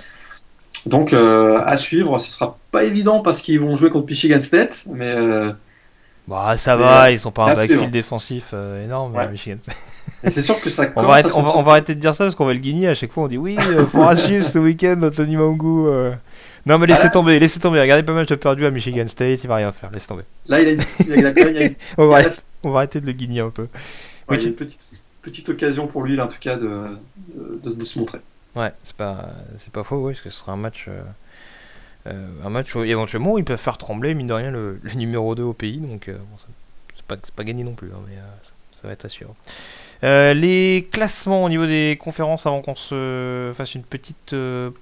Donc 0.86 1.14
euh, 1.14 1.62
à 1.66 1.78
suivre, 1.78 2.20
ce 2.20 2.30
sera 2.30 2.58
pas 2.72 2.84
évident 2.84 3.22
parce 3.22 3.42
qu'ils 3.42 3.60
vont 3.60 3.76
jouer 3.76 3.90
contre 3.90 4.10
Michigan 4.10 4.42
State, 4.42 4.84
mais 4.92 5.12
euh, 5.12 5.54
bah 6.28 6.56
ça 6.58 6.76
va, 6.76 7.12
ils 7.12 7.20
sont 7.20 7.32
pas 7.32 7.44
un 7.52 7.54
backfield 7.54 7.92
défensif 7.92 8.48
euh, 8.54 8.84
énorme, 8.84 9.18
Michigan 9.32 9.58
State. 9.62 9.78
c'est 10.28 10.42
sûr 10.42 10.60
que 10.60 10.70
ça. 10.70 10.88
on, 10.96 11.04
va 11.04 11.22
on, 11.36 11.42
va, 11.42 11.58
on, 11.58 11.64
va, 11.64 11.72
arrêter 11.72 11.96
de 11.96 12.02
dire 12.02 12.14
ça 12.16 12.26
parce 12.26 12.36
qu'on 12.36 12.46
va 12.46 12.54
le 12.54 12.60
guigner 12.60 12.90
à 12.90 12.96
chaque 12.96 13.12
fois. 13.12 13.24
On 13.24 13.28
dit 13.28 13.38
oui, 13.38 13.56
faudra 13.92 14.18
suivre 14.18 14.46
ce 14.46 14.60
week-end 14.60 15.10
Tony 15.16 15.38
Mangu. 15.38 15.88
Non 16.66 16.78
mais 16.78 16.88
laissez 16.88 17.10
tomber, 17.10 17.40
laissez 17.40 17.60
tomber. 17.60 17.80
Regardez 17.80 18.04
pas 18.04 18.14
mal 18.14 18.26
de 18.26 18.36
perdu 18.36 18.66
à 18.66 18.72
Michigan 18.72 19.08
State, 19.08 19.44
il 19.44 19.48
va 19.48 19.56
rien 19.56 19.72
faire, 19.72 19.90
laissez 19.92 20.08
tomber. 20.08 20.24
Là 20.48 20.62
il 20.62 20.68
a, 20.68 20.72
il 20.72 21.26
a, 21.26 21.30
il 21.30 21.64
a, 21.64 21.70
on, 21.98 22.08
va 22.08 22.16
arrêter, 22.16 22.42
on, 22.64 22.72
va 22.72 22.78
arrêter, 22.80 23.00
de 23.00 23.06
le 23.06 23.12
guigner 23.14 23.42
un 23.42 23.50
peu. 23.50 23.68
il 24.32 24.42
y 24.42 24.46
a 24.46 24.48
une 24.48 24.56
petite, 24.56 24.80
petite 25.22 25.48
occasion 25.50 25.88
pour 25.88 26.04
lui 26.04 26.16
là, 26.18 26.26
en 26.26 26.28
tout 26.28 26.40
cas 26.40 26.58
de, 26.58 26.98
de, 27.36 27.70
de 27.70 27.86
se 27.86 28.00
montrer. 28.00 28.20
Ouais, 28.56 28.72
c'est 28.84 28.96
pas, 28.96 29.30
c'est 29.58 29.72
pas 29.72 29.84
faux, 29.84 29.98
oui, 29.98 30.14
parce 30.14 30.24
que 30.24 30.30
ce 30.30 30.40
sera 30.40 30.52
un 30.52 30.58
match, 30.58 30.88
euh, 32.08 32.28
un 32.44 32.50
match 32.50 32.76
où 32.76 32.84
éventuellement 32.84 33.38
ils 33.38 33.44
peuvent 33.44 33.60
faire 33.60 33.78
trembler, 33.78 34.14
mine 34.14 34.28
de 34.28 34.34
rien, 34.34 34.52
le, 34.52 34.80
numéro 34.96 35.36
2 35.36 35.44
au 35.44 35.54
pays. 35.54 35.78
Donc 35.78 36.10
bon, 36.10 36.38
c'est 36.96 37.36
pas, 37.36 37.44
gagné 37.44 37.64
non 37.64 37.74
plus, 37.74 37.90
hein, 37.94 38.00
mais 38.08 38.16
ça, 38.72 38.88
va 38.88 38.94
être 38.94 39.08
suivre. 39.08 39.36
les 40.02 40.88
classements 40.92 41.44
au 41.44 41.50
niveau 41.50 41.66
des 41.66 41.98
conférences 42.00 42.46
avant 42.46 42.62
qu'on 42.62 42.76
se 42.76 43.52
fasse 43.56 43.76
une 43.76 43.84
petite 43.84 44.36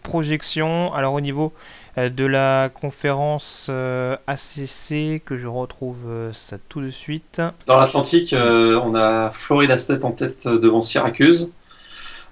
projection. 0.03 0.93
Alors 0.93 1.13
au 1.13 1.22
niveau 1.22 1.53
euh, 1.97 2.09
de 2.09 2.24
la 2.24 2.69
conférence 2.74 3.67
euh, 3.69 4.15
ACC 4.28 5.22
que 5.26 5.38
je 5.38 5.47
retrouve 5.47 5.97
euh, 6.07 6.32
ça 6.32 6.57
tout 6.69 6.80
de 6.80 6.89
suite. 6.89 7.41
Dans 7.67 7.78
l'Atlantique, 7.78 8.34
on 8.34 8.95
a 8.95 9.32
Florida 9.34 9.78
State 9.78 10.05
en 10.05 10.11
tête 10.11 10.47
devant 10.47 10.82
Syracuse. 10.82 11.51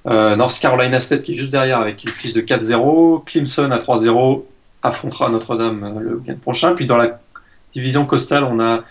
North 0.10 0.60
Carolina 0.60 1.00
State 1.00 1.24
qui 1.24 1.34
est 1.34 1.36
juste 1.36 1.52
derrière 1.52 1.80
avec 1.80 2.04
une 2.04 2.10
fiche 2.10 2.34
de 2.34 2.42
4-0. 2.42 3.24
Clemson 3.26 3.70
à 3.72 3.78
3-0 3.78 4.44
affrontera 4.82 5.30
Notre-Dame 5.30 6.00
le 6.00 6.16
week-end 6.16 6.38
prochain. 6.42 6.76
Puis 6.76 6.86
dans 6.86 6.98
la 6.98 7.20
division 7.74 8.06
costale, 8.06 8.44
on 8.44 8.60
a 8.60 8.84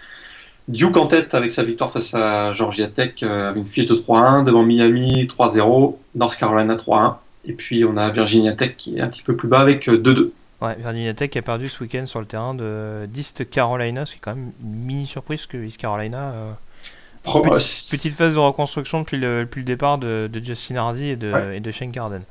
Duke 0.69 0.97
en 0.97 1.07
tête 1.07 1.35
avec 1.35 1.53
sa 1.53 1.64
victoire 1.64 1.93
face 1.93 2.14
à 2.14 2.53
Georgia 2.55 2.89
Tech 2.89 3.23
avec 3.23 3.57
une 3.57 3.64
fiche 3.64 3.87
de 3.87 3.95
3-1. 3.95 4.45
Devant 4.45 4.62
Miami 4.62 5.27
3-0. 5.27 5.97
North 6.14 6.37
Carolina 6.37 6.77
3-1. 6.77 7.14
Et 7.47 7.53
puis 7.53 7.85
on 7.85 7.97
a 7.97 8.11
Virginia 8.11 8.53
Tech 8.53 8.75
qui 8.77 8.99
est 8.99 9.01
un 9.01 9.09
petit 9.09 9.23
peu 9.23 9.35
plus 9.35 9.49
bas 9.49 9.61
avec 9.61 9.89
2-2. 9.89 10.31
Ouais, 10.61 10.75
Virginia 10.77 11.14
Tech 11.14 11.31
a 11.37 11.43
perdu 11.43 11.69
ce 11.69 11.83
week-end 11.83 12.05
sur 12.07 12.21
le 12.21 12.27
terrain 12.27 12.53
de 12.53 13.07
d'East 13.07 13.49
Carolina, 13.49 14.07
ce 14.07 14.12
qui 14.12 14.19
est 14.19 14.21
quand 14.21 14.35
même 14.35 14.51
une 14.61 14.85
mini 14.87 15.07
surprise 15.07 15.47
que 15.47 15.57
East 15.57 15.79
Carolina. 15.81 16.33
Euh, 16.33 16.53
petite, 17.91 18.14
phase 18.14 18.35
de 18.35 18.39
reconstruction 18.39 19.01
depuis 19.01 19.18
le, 19.18 19.41
depuis 19.41 19.61
le 19.61 19.64
départ 19.64 19.99
de, 19.99 20.29
de 20.33 20.45
Justin 20.45 20.76
Hardy 20.76 21.11
et 21.11 21.16
de, 21.16 21.53
et 21.55 21.61
de 21.61 21.70
Shane 21.70 21.93
Carden. 21.93 22.22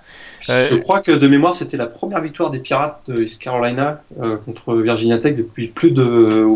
Je 0.41 0.52
euh, 0.52 0.80
crois 0.80 1.02
que 1.02 1.12
de 1.12 1.28
mémoire, 1.28 1.56
c'était 1.56 1.78
la 1.78 1.88
première 1.88 2.22
victoire 2.22 2.52
des 2.52 2.60
Pirates 2.60 3.02
de 3.08 3.24
East 3.24 3.41
Carolina 3.41 4.02
euh, 4.20 4.38
contre 4.38 4.76
Virginia 4.76 5.18
Tech 5.18 5.36
depuis 5.36 5.68
plus 5.68 5.91
de, 5.91 6.48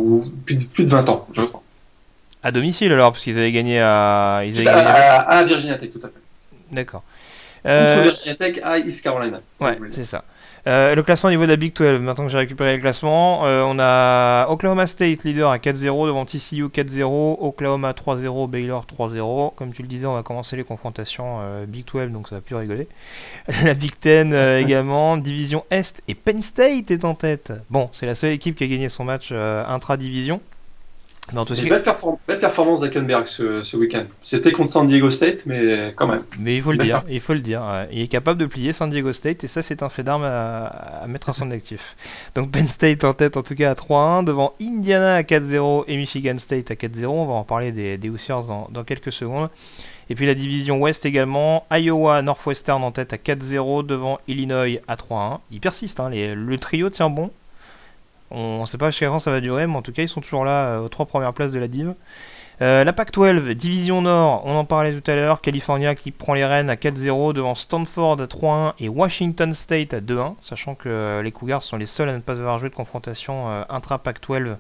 plus 0.46 0.56
de, 0.56 0.70
plus 0.72 0.84
de 0.84 0.89
20 0.89 1.10
ans, 1.10 1.28
je 1.32 1.44
crois. 1.44 1.64
À 2.44 2.52
domicile 2.52 2.92
alors, 2.92 3.12
parce 3.12 3.24
qu'ils 3.24 3.38
avaient 3.38 3.52
gagné 3.52 3.80
à. 3.80 4.42
Ils 4.46 4.68
avaient 4.68 4.70
à, 4.70 5.20
à, 5.22 5.44
Virginia 5.44 5.76
Tech, 5.76 5.92
tout 5.92 6.02
à 6.04 6.08
fait. 6.08 6.14
D'accord. 6.72 7.04
Contre 7.64 8.04
Virginia 8.04 8.36
Tech 8.36 8.60
à 8.64 8.80
East 8.80 9.04
Carolina. 9.04 9.42
ouais, 9.60 9.78
c'est 9.92 10.06
ça. 10.06 10.24
Euh, 10.68 10.93
le 10.93 11.01
classement 11.03 11.30
au 11.30 11.32
niveau 11.32 11.43
de 11.43 11.49
la 11.49 11.55
Big 11.55 11.76
12, 11.76 12.01
maintenant 12.01 12.26
que 12.26 12.32
j'ai 12.32 12.38
récupéré 12.38 12.76
le 12.76 12.82
classement, 12.82 13.45
euh, 13.45 13.64
on 13.64 13.78
a 13.80 14.47
Oklahoma 14.49 14.86
State 14.86 15.24
leader 15.24 15.49
à 15.49 15.57
4-0 15.57 16.07
devant 16.07 16.26
TCU 16.26 16.66
4-0, 16.68 17.38
Oklahoma 17.39 17.93
3-0, 17.93 18.49
Baylor 18.49 18.86
3-0. 18.86 19.55
Comme 19.55 19.74
tu 19.74 19.82
le 19.82 19.88
disais, 19.88 20.05
on 20.05 20.14
va 20.14 20.24
commencer 20.24 20.55
les 20.55 20.64
confrontations 20.64 21.39
euh, 21.41 21.66
Big 21.66 21.86
12, 21.91 22.12
donc 22.12 22.28
ça 22.28 22.36
va 22.36 22.41
plus 22.41 22.55
rigoler. 22.55 22.88
la 23.64 23.74
Big 23.74 23.93
10 24.01 24.34
également, 24.59 25.18
division 25.18 25.66
Est 25.72 26.01
et 26.07 26.16
Penn 26.16 26.41
State 26.41 26.91
est 26.91 27.05
en 27.05 27.16
tête. 27.16 27.53
Bon, 27.70 27.89
c'est 27.93 28.05
la 28.05 28.16
seule 28.16 28.34
équipe 28.34 28.55
qui 28.55 28.64
a 28.64 28.68
gagné 28.68 28.89
son 28.89 29.03
match 29.03 29.32
intra-division. 29.32 30.41
Belle, 32.28 32.39
performance 32.39 32.82
d'Akenberg 32.82 33.26
ce, 33.26 33.61
ce 33.61 33.78
week-end. 33.78 34.03
C'était 34.22 34.51
contre 34.51 34.72
San 34.72 34.88
Diego 34.88 35.09
State, 35.09 35.45
mais 35.45 35.93
quand 35.95 36.07
même. 36.07 36.19
Mais 36.39 36.57
il 36.57 36.61
faut 36.61 36.72
le 36.72 36.80
dire, 36.80 37.01
il 37.09 37.19
faut 37.22 37.34
le 37.34 37.39
dire. 37.39 37.63
Il 37.91 38.01
est 38.01 38.07
capable 38.07 38.39
de 38.39 38.45
plier 38.45 38.74
San 38.74 38.89
Diego 38.89 39.13
State 39.13 39.43
et 39.43 39.47
ça 39.47 39.61
c'est 39.61 39.82
un 39.82 39.89
fait 39.89 40.03
d'arme 40.03 40.24
à, 40.26 41.05
mettre 41.07 41.30
à 41.30 41.34
son 41.34 41.49
actif. 41.51 41.95
Donc 42.36 42.51
Penn 42.51 42.67
State 42.67 43.03
en 43.03 43.13
tête 43.13 43.38
en 43.38 43.43
tout 43.43 43.55
cas 43.55 43.72
à 43.72 43.74
3-1, 43.76 44.26
devant 44.26 44.53
Indiana 44.61 45.15
à 45.15 45.22
4-0 45.22 45.86
et 45.88 45.95
Michigan 45.95 46.38
State 46.38 46.72
à 46.72 46.74
4-0. 46.74 47.05
On 47.05 47.26
va 47.26 47.34
en 47.34 47.43
parler 47.43 47.72
des, 47.72 47.97
des 47.97 48.09
Hoosiers 48.09 48.47
dans, 48.47 48.67
dans, 48.69 48.84
quelques 48.84 49.11
secondes. 49.13 49.49
Et 50.09 50.15
puis 50.15 50.26
la 50.26 50.34
division 50.34 50.82
Ouest 50.82 51.05
également, 51.05 51.65
Iowa 51.72 52.22
Northwestern 52.22 52.84
en 52.84 52.91
tête 52.91 53.13
à 53.13 53.17
4-0 53.17 53.86
devant 53.86 54.19
Illinois 54.28 54.82
à 54.88 54.95
3-1. 54.95 55.39
Il 55.51 55.61
persiste, 55.61 56.01
hein, 56.01 56.09
le 56.09 56.57
trio 56.57 56.89
tient 56.89 57.09
bon. 57.09 57.32
On 58.32 58.62
ne 58.62 58.66
sait 58.66 58.78
pas 58.78 58.92
jusqu'à 58.92 59.08
quand 59.08 59.20
ça 59.20 59.32
va 59.32 59.42
durer, 59.42 59.68
mais 59.68 59.76
en 59.76 59.82
tout 59.82 59.92
cas, 59.92 60.02
ils 60.02 60.10
sont 60.10 60.22
toujours 60.22 60.46
là 60.46 60.66
euh, 60.66 60.80
aux 60.80 60.90
trois 60.90 61.06
premières 61.06 61.34
places 61.34 61.52
de 61.52 61.60
la 61.60 61.68
Div. 61.68 61.94
Euh, 62.62 62.84
la 62.84 62.94
PAC-12, 62.94 63.54
division 63.54 64.04
Nord, 64.04 64.44
on 64.46 64.56
en 64.56 64.66
parlait 64.66 64.94
tout 64.94 65.10
à 65.10 65.16
l'heure. 65.16 65.42
California 65.42 65.96
qui 65.96 66.12
prend 66.12 66.36
les 66.36 66.46
rênes 66.46 66.70
à 66.70 66.76
4-0 66.76 67.34
devant 67.34 67.56
Stanford 67.56 68.22
à 68.22 68.26
3-1 68.26 68.74
et 68.80 68.88
Washington 68.88 69.54
State 69.54 69.96
à 69.96 70.00
2-1, 70.00 70.36
sachant 70.40 70.76
que 70.76 70.88
euh, 70.88 71.24
les 71.24 71.32
Cougars 71.32 71.64
sont 71.64 71.78
les 71.78 71.88
seuls 71.88 72.10
à 72.10 72.14
ne 72.14 72.20
pas 72.20 72.40
avoir 72.40 72.60
joué 72.60 72.70
de 72.70 72.76
confrontation 72.76 73.48
intra-PAC-12 73.70 74.58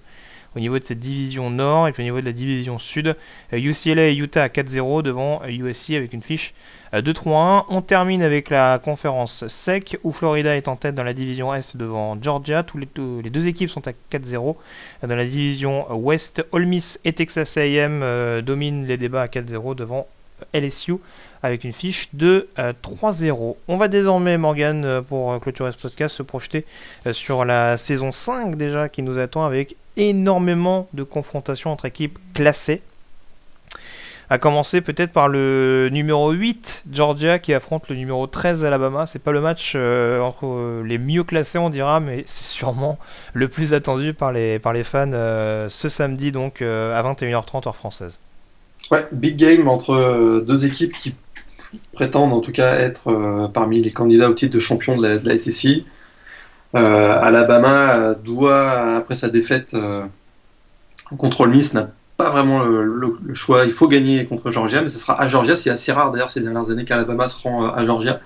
au 0.55 0.59
niveau 0.59 0.79
de 0.79 0.83
cette 0.83 0.99
division 0.99 1.49
Nord 1.49 1.87
et 1.87 1.91
puis 1.91 2.03
au 2.03 2.05
niveau 2.05 2.21
de 2.21 2.25
la 2.25 2.31
division 2.31 2.79
Sud. 2.79 3.15
UCLA 3.51 4.09
et 4.09 4.15
Utah 4.15 4.43
à 4.43 4.47
4-0 4.47 5.01
devant 5.01 5.41
USC 5.45 5.91
avec 5.91 6.13
une 6.13 6.21
fiche 6.21 6.53
2-3-1. 6.93 7.65
On 7.69 7.81
termine 7.81 8.21
avec 8.21 8.49
la 8.49 8.79
conférence 8.83 9.47
SEC 9.47 9.97
où 10.03 10.11
Florida 10.11 10.55
est 10.55 10.67
en 10.67 10.75
tête 10.75 10.95
dans 10.95 11.03
la 11.03 11.13
division 11.13 11.53
Est 11.53 11.77
devant 11.77 12.17
Georgia. 12.21 12.63
Tous 12.63 12.77
les, 12.77 13.29
deux 13.29 13.47
équipes 13.47 13.69
sont 13.69 13.87
à 13.87 13.91
4-0. 14.11 14.55
Dans 15.07 15.15
la 15.15 15.25
division 15.25 15.91
Ouest, 15.93 16.45
Ole 16.51 16.67
et 17.05 17.13
Texas 17.13 17.57
A&M 17.57 18.01
euh, 18.03 18.41
dominent 18.41 18.85
les 18.85 18.97
débats 18.97 19.23
à 19.23 19.27
4-0 19.27 19.75
devant 19.75 20.07
LSU 20.53 20.95
avec 21.43 21.63
une 21.63 21.73
fiche 21.73 22.09
de 22.13 22.47
3-0. 22.57 23.31
Euh, 23.31 23.53
On 23.67 23.77
va 23.77 23.87
désormais, 23.87 24.37
Morgan, 24.37 24.85
euh, 24.85 25.01
pour 25.01 25.39
clôturer 25.39 25.71
ce 25.71 25.77
podcast, 25.77 26.15
se 26.15 26.23
projeter 26.23 26.65
sur 27.11 27.45
la 27.45 27.77
saison 27.77 28.11
5 28.11 28.55
déjà 28.55 28.89
qui 28.89 29.01
nous 29.01 29.17
attend 29.17 29.45
avec 29.45 29.75
énormément 29.97 30.87
de 30.93 31.03
confrontations 31.03 31.71
entre 31.71 31.85
équipes 31.85 32.17
classées. 32.33 32.81
A 34.31 34.37
commencer 34.37 34.79
peut-être 34.79 35.11
par 35.11 35.27
le 35.27 35.89
numéro 35.91 36.31
8, 36.31 36.85
Georgia, 36.89 37.37
qui 37.37 37.53
affronte 37.53 37.89
le 37.89 37.97
numéro 37.97 38.27
13, 38.27 38.63
Alabama. 38.63 39.05
C'est 39.05 39.21
pas 39.21 39.33
le 39.33 39.41
match 39.41 39.73
euh, 39.75 40.21
entre 40.21 40.45
euh, 40.45 40.83
les 40.85 40.97
mieux 40.97 41.25
classés, 41.25 41.57
on 41.57 41.69
dira, 41.69 41.99
mais 41.99 42.23
c'est 42.25 42.45
sûrement 42.45 42.97
le 43.33 43.49
plus 43.49 43.73
attendu 43.73 44.13
par 44.13 44.31
les, 44.31 44.57
par 44.57 44.71
les 44.71 44.85
fans 44.85 45.11
euh, 45.11 45.67
ce 45.67 45.89
samedi, 45.89 46.31
donc 46.31 46.61
à 46.61 47.03
21h30 47.03 47.67
heure 47.67 47.75
française. 47.75 48.21
Ouais, 48.89 49.05
big 49.11 49.35
game 49.35 49.67
entre 49.67 50.41
deux 50.47 50.65
équipes 50.65 50.93
qui 50.93 51.13
prétendent 51.91 52.31
en 52.31 52.39
tout 52.39 52.53
cas 52.53 52.75
être 52.75 53.49
parmi 53.53 53.81
les 53.81 53.91
candidats 53.91 54.29
au 54.29 54.33
titre 54.33 54.53
de 54.53 54.59
champion 54.59 54.95
de 54.95 55.19
la 55.27 55.37
SEC. 55.37 55.83
Alabama 56.73 58.15
doit, 58.23 58.97
après 58.97 59.15
sa 59.15 59.29
défaite 59.29 59.75
contre 61.17 61.45
le 61.45 61.51
Miss, 61.51 61.73
n'a 61.73 61.89
pas 62.21 62.29
vraiment 62.29 62.63
le, 62.63 63.33
choix. 63.33 63.65
Il 63.65 63.71
faut 63.71 63.87
gagner 63.87 64.25
contre 64.25 64.51
Georgia, 64.51 64.81
mais 64.81 64.89
ce 64.89 64.99
sera 64.99 65.19
à 65.19 65.27
Georgia. 65.27 65.55
C'est 65.55 65.69
assez 65.69 65.91
rare 65.91 66.11
d'ailleurs 66.11 66.29
ces 66.29 66.41
dernières 66.41 66.69
années 66.69 66.85
qu'Alabama 66.85 67.27
se 67.27 67.41
rend 67.41 67.65
euh, 67.65 67.71
à 67.71 67.85
Georgia. 67.85 68.19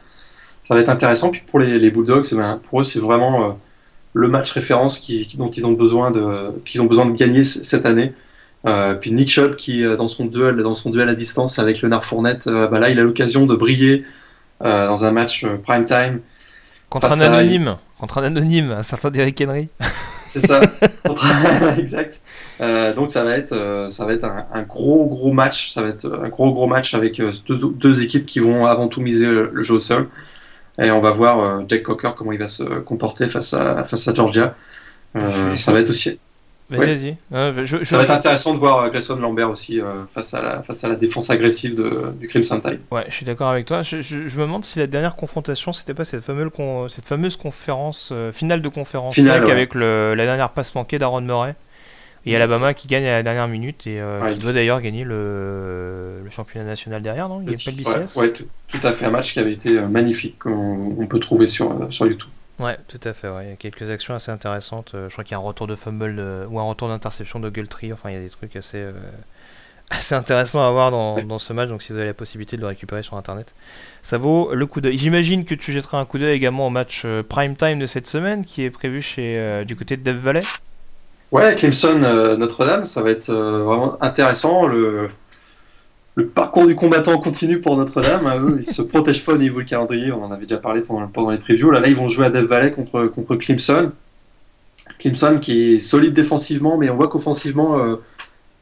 Ça 0.68 0.74
va 0.74 0.82
être 0.82 0.89
intéressant. 0.89 1.30
Puis 1.30 1.41
pour 1.46 1.60
les, 1.60 1.91
Bulldogs, 1.91 2.26
eh 2.32 2.36
ben, 2.36 2.60
pour 2.70 2.82
eux, 2.82 2.84
c'est 2.84 3.00
vraiment 3.00 3.50
euh, 3.50 3.52
le 4.14 4.28
match 4.28 4.52
référence 4.52 5.00
qui, 5.00 5.28
dont 5.38 5.50
ils 5.50 5.66
ont 5.66 5.74
besoin 5.74 6.12
de, 6.12 6.52
qu'ils 6.66 6.82
ont 6.82 6.86
besoin 6.86 7.06
de 7.06 7.16
gagner 7.16 7.43
cette 7.43 7.86
année. 7.86 8.14
Euh, 8.66 8.96
puis 8.96 9.12
Nick 9.12 9.30
Chubb 9.30 9.56
qui 9.56 9.84
dans 9.84 10.08
son 10.08 10.26
duel, 10.26 10.58
dans 10.58 10.74
son 10.74 10.89
duel 10.89 11.08
à 11.08 11.14
distance 11.14 11.60
avec 11.60 11.82
Leonard 11.82 12.04
Fournette, 12.04 12.48
bah 12.48 12.80
là 12.80 12.89
il 12.89 13.00
a 13.00 13.04
l'occasion 13.04 13.46
de 13.46 13.56
briller 13.56 14.06
dans 14.60 15.06
un 15.06 15.12
match 15.12 15.46
prime 15.64 15.86
time 15.86 16.22
contre 16.89 17.12
un 17.12 17.22
anonyme, 17.22 17.78
contre 18.00 18.18
un 18.20 18.24
anonyme, 18.24 18.72
un 18.72 18.84
certain 18.84 19.10
Derrick 19.10 19.41
Henry. 19.41 19.70
C'est 20.26 20.46
ça. 20.46 20.62
exact. 21.78 22.22
Euh, 22.60 22.93
donc 22.93 23.12
ça 23.12 23.24
va 23.24 23.38
être, 23.38 23.54
euh, 23.54 23.88
ça 23.88 24.06
va 24.06 24.14
être 24.14 24.26
un, 24.26 24.64
gros 24.64 25.08
gros 25.08 25.32
match. 25.32 25.72
Ça 25.72 25.82
va 25.82 25.89
être 25.89 26.06
un 26.22 26.30
gros 26.30 26.52
gros 26.52 26.68
match 26.68 26.93
avec 26.93 27.20
euh, 27.20 27.32
deux, 27.48 28.04
équipes 28.04 28.26
qui 28.26 28.39
vont 28.39 28.66
avant 28.66 28.88
tout 28.88 29.02
miser 29.02 29.28
le, 29.28 29.64
jeu 29.64 29.76
au 29.76 29.80
sol. 29.80 30.10
Et 30.82 30.91
on 30.91 31.00
va 31.00 31.12
voir 31.12 31.64
Jack 31.70 31.84
Cocker 31.84 32.12
comment 32.18 32.34
il 32.34 32.39
va 32.39 32.50
se 32.50 32.64
comporter 32.80 33.30
face 33.30 33.54
à 33.54 33.86
face 33.86 34.08
à 34.10 34.14
Georgia. 34.14 34.56
ça 35.14 35.72
va 35.72 35.80
être 35.80 35.89
aussi 35.89 36.20
Vas-y, 36.70 37.16
ça 37.32 37.97
va 37.97 38.03
être 38.03 38.11
intéressant 38.11 38.53
de 38.53 38.59
voir 38.59 38.89
Grayson 38.89 39.18
Lambert 39.18 39.49
aussi 39.49 39.80
face, 40.13 40.34
à 40.34 40.41
la, 40.41 40.63
face 40.63 40.84
à 40.84 40.89
la 40.89 40.95
défense 40.95 41.30
agressive 41.30 41.76
de, 41.76 42.11
du 42.20 42.28
Crimson 42.28 42.59
Tide. 42.59 42.80
Ouais, 42.91 43.05
je 43.07 43.13
suis 43.13 43.26
d'accord 43.26 43.49
avec 43.49 43.66
toi. 43.66 43.84
Je, 43.84 43.97
me 43.97 44.41
demande 44.41 44.66
si 44.66 44.80
la 44.80 44.88
dernière 44.88 45.16
confrontation, 45.16 45.74
c'était 45.74 45.93
pas 45.93 46.05
cette 46.05 46.24
fameuse, 46.24 46.49
cette 46.89 47.05
fameuse 47.05 47.36
conférence, 47.36 48.11
finale 48.34 48.61
de 48.61 48.70
conférence 48.70 49.18
avec 49.20 49.76
le, 49.76 50.16
la 50.16 50.26
dernière 50.26 50.49
passe 50.49 50.74
manquée 50.74 50.97
d'Aaron 50.97 51.22
Murray. 51.22 51.55
Et 52.28 52.36
Alabama 52.36 52.74
qui 52.74 52.88
gagne 52.88 53.05
à 53.05 53.11
la 53.11 53.24
dernière 53.24 53.47
minute 53.47 53.86
et 53.86 54.01
euh, 54.01 54.32
il 54.32 54.39
doit 54.39 54.51
d'ailleurs 54.51 54.82
gagner 54.82 55.03
le, 55.03 56.22
le, 56.24 56.30
championnat 56.32 56.66
national 56.66 57.03
derrière, 57.03 57.30
non? 57.30 57.39
Il 57.41 57.49
n'y 57.49 57.53
a 57.53 57.57
pas 57.57 57.72
le 57.72 57.78
BCS 58.05 58.18
Ouais, 58.18 58.34
tout, 58.34 58.47
à 58.84 58.93
fait. 58.93 59.05
Un 59.05 59.11
match 59.11 59.34
qui 59.34 59.39
avait 59.39 59.53
été 59.53 59.78
euh, 59.78 59.88
magnifique, 59.88 60.39
qu'on 60.39 61.07
peut 61.07 61.20
trouver 61.20 61.45
sur, 61.45 61.72
euh, 61.72 61.91
sur 61.91 62.07
YouTube. 62.07 62.30
Ouais, 62.60 62.78
tout 62.88 62.99
à 63.03 63.14
fait. 63.14 63.28
Il 63.43 63.49
y 63.49 63.51
a 63.51 63.56
quelques 63.56 63.89
actions 63.89 64.14
assez 64.14 64.32
intéressantes. 64.32 64.91
je 64.93 65.12
crois 65.12 65.24
qu'il 65.24 65.34
y 65.34 65.36
a 65.36 65.38
un 65.38 65.41
retour 65.41 65.68
de 65.68 65.76
fumble 65.76 66.20
ou 66.49 66.60
un 66.60 66.64
retour 66.64 66.88
d'interception 66.88 67.39
de 67.39 67.49
Gultree. 67.49 67.91
Enfin, 67.91 68.10
il 68.12 68.14
y 68.14 68.18
a 68.18 68.22
des 68.22 68.30
trucs 68.30 68.56
assez, 68.56 68.86
assez 69.89 70.16
intéressants 70.16 70.66
à 70.66 70.72
voir 70.72 70.89
dans, 70.91 71.22
dans, 71.22 71.39
ce 71.39 71.51
match. 71.51 71.70
Donc, 71.70 71.82
si 71.82 71.91
vous 71.91 71.97
avez 71.97 72.08
la 72.08 72.14
possibilité 72.14 72.56
de 72.56 72.62
le 72.62 72.68
récupérer 72.68 73.03
sur 73.03 73.18
internet, 73.18 73.53
ça 74.03 74.18
vaut 74.18 74.53
le 74.53 74.66
coup 74.68 74.80
d'œil. 74.80 74.97
J'imagine 74.97 75.43
que 75.43 75.53
tu 75.53 75.74
jetteras 75.74 75.99
un 75.99 76.06
coup 76.06 76.18
d'œil 76.18 76.36
également 76.36 76.68
au 76.68 76.70
match 76.70 77.06
prime 77.28 77.58
time 77.58 77.80
de 77.80 77.88
cette 77.88 78.08
semaine 78.08 78.45
qui 78.45 78.64
est 78.64 78.72
prévu 78.72 79.01
chez, 79.01 79.64
du 79.66 79.76
côté 79.76 79.97
de 79.97 80.03
Dev 80.03 80.18
Valley. 80.18 80.41
Ouais, 81.32 81.56
Clemson 81.56 82.01
euh, 82.03 82.38
Notre-Dame, 82.38 82.86
ça 82.86 83.01
va 83.01 83.10
être 83.10 83.30
euh, 83.30 83.64
vraiment 83.64 84.01
intéressant. 84.01 84.68
Le 86.16 86.28
parcours 86.28 86.66
du 86.66 86.76
combattant 86.76 87.18
continue 87.20 87.59
pour 87.59 87.76
Notre-Dame. 87.76 88.26
Hein, 88.26 88.39
eux, 88.41 88.57
ils 88.61 88.68
se 88.68 88.82
protègent 88.82 89.24
pas 89.24 89.34
au 89.34 89.38
niveau 89.38 89.59
du 89.59 89.66
calendrier. 89.66 90.11
On 90.13 90.24
en 90.24 90.32
avait 90.32 90.45
déjà 90.45 90.57
parlé 90.57 90.82
pendant, 90.82 91.30
les 91.30 91.38
previews. 91.38 91.72
Là, 91.72 91.82
ils 91.86 91.95
vont 91.95 92.07
jouer 92.07 92.28
à 92.28 92.30
Death 92.30 92.45
Valley 92.45 92.72
contre, 92.72 93.36
Clemson. 93.36 93.91
Clemson 94.97 95.39
qui 95.41 95.76
est 95.76 95.80
solide 95.80 96.13
défensivement, 96.13 96.78
mais 96.78 96.89
on 96.89 96.95
voit 96.95 97.09
qu'offensivement, 97.09 97.78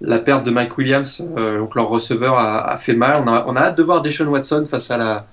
la 0.02 0.20
perte 0.20 0.46
de 0.46 0.52
Mike 0.52 0.78
Williams, 0.78 1.24
donc 1.36 1.76
leur 1.76 1.90
receveur, 1.90 2.40
a, 2.40 2.76
fait 2.80 2.94
mal. 2.94 3.24
On 3.28 3.56
a, 3.56 3.62
hâte 3.62 3.78
de 3.78 3.84
voir 3.84 4.02
Deshaun 4.02 4.28
Watson 4.28 4.66
face 4.68 4.90
à 4.90 4.98
la 4.98 5.28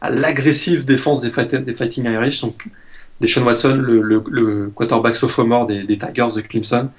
à 0.00 0.10
l'agressive 0.10 0.84
défense 0.84 1.22
des, 1.22 1.30
Fighting 1.30 2.04
Irish. 2.04 2.42
Donc, 2.42 2.68
Deshaun 3.20 3.42
Watson, 3.42 3.76
le, 3.76 4.70
quarterback 4.74 5.16
sophomore 5.16 5.66
des, 5.66 5.82
des, 5.84 5.98
Tigers 5.98 6.34
de 6.36 6.40
Clemson, 6.42 6.90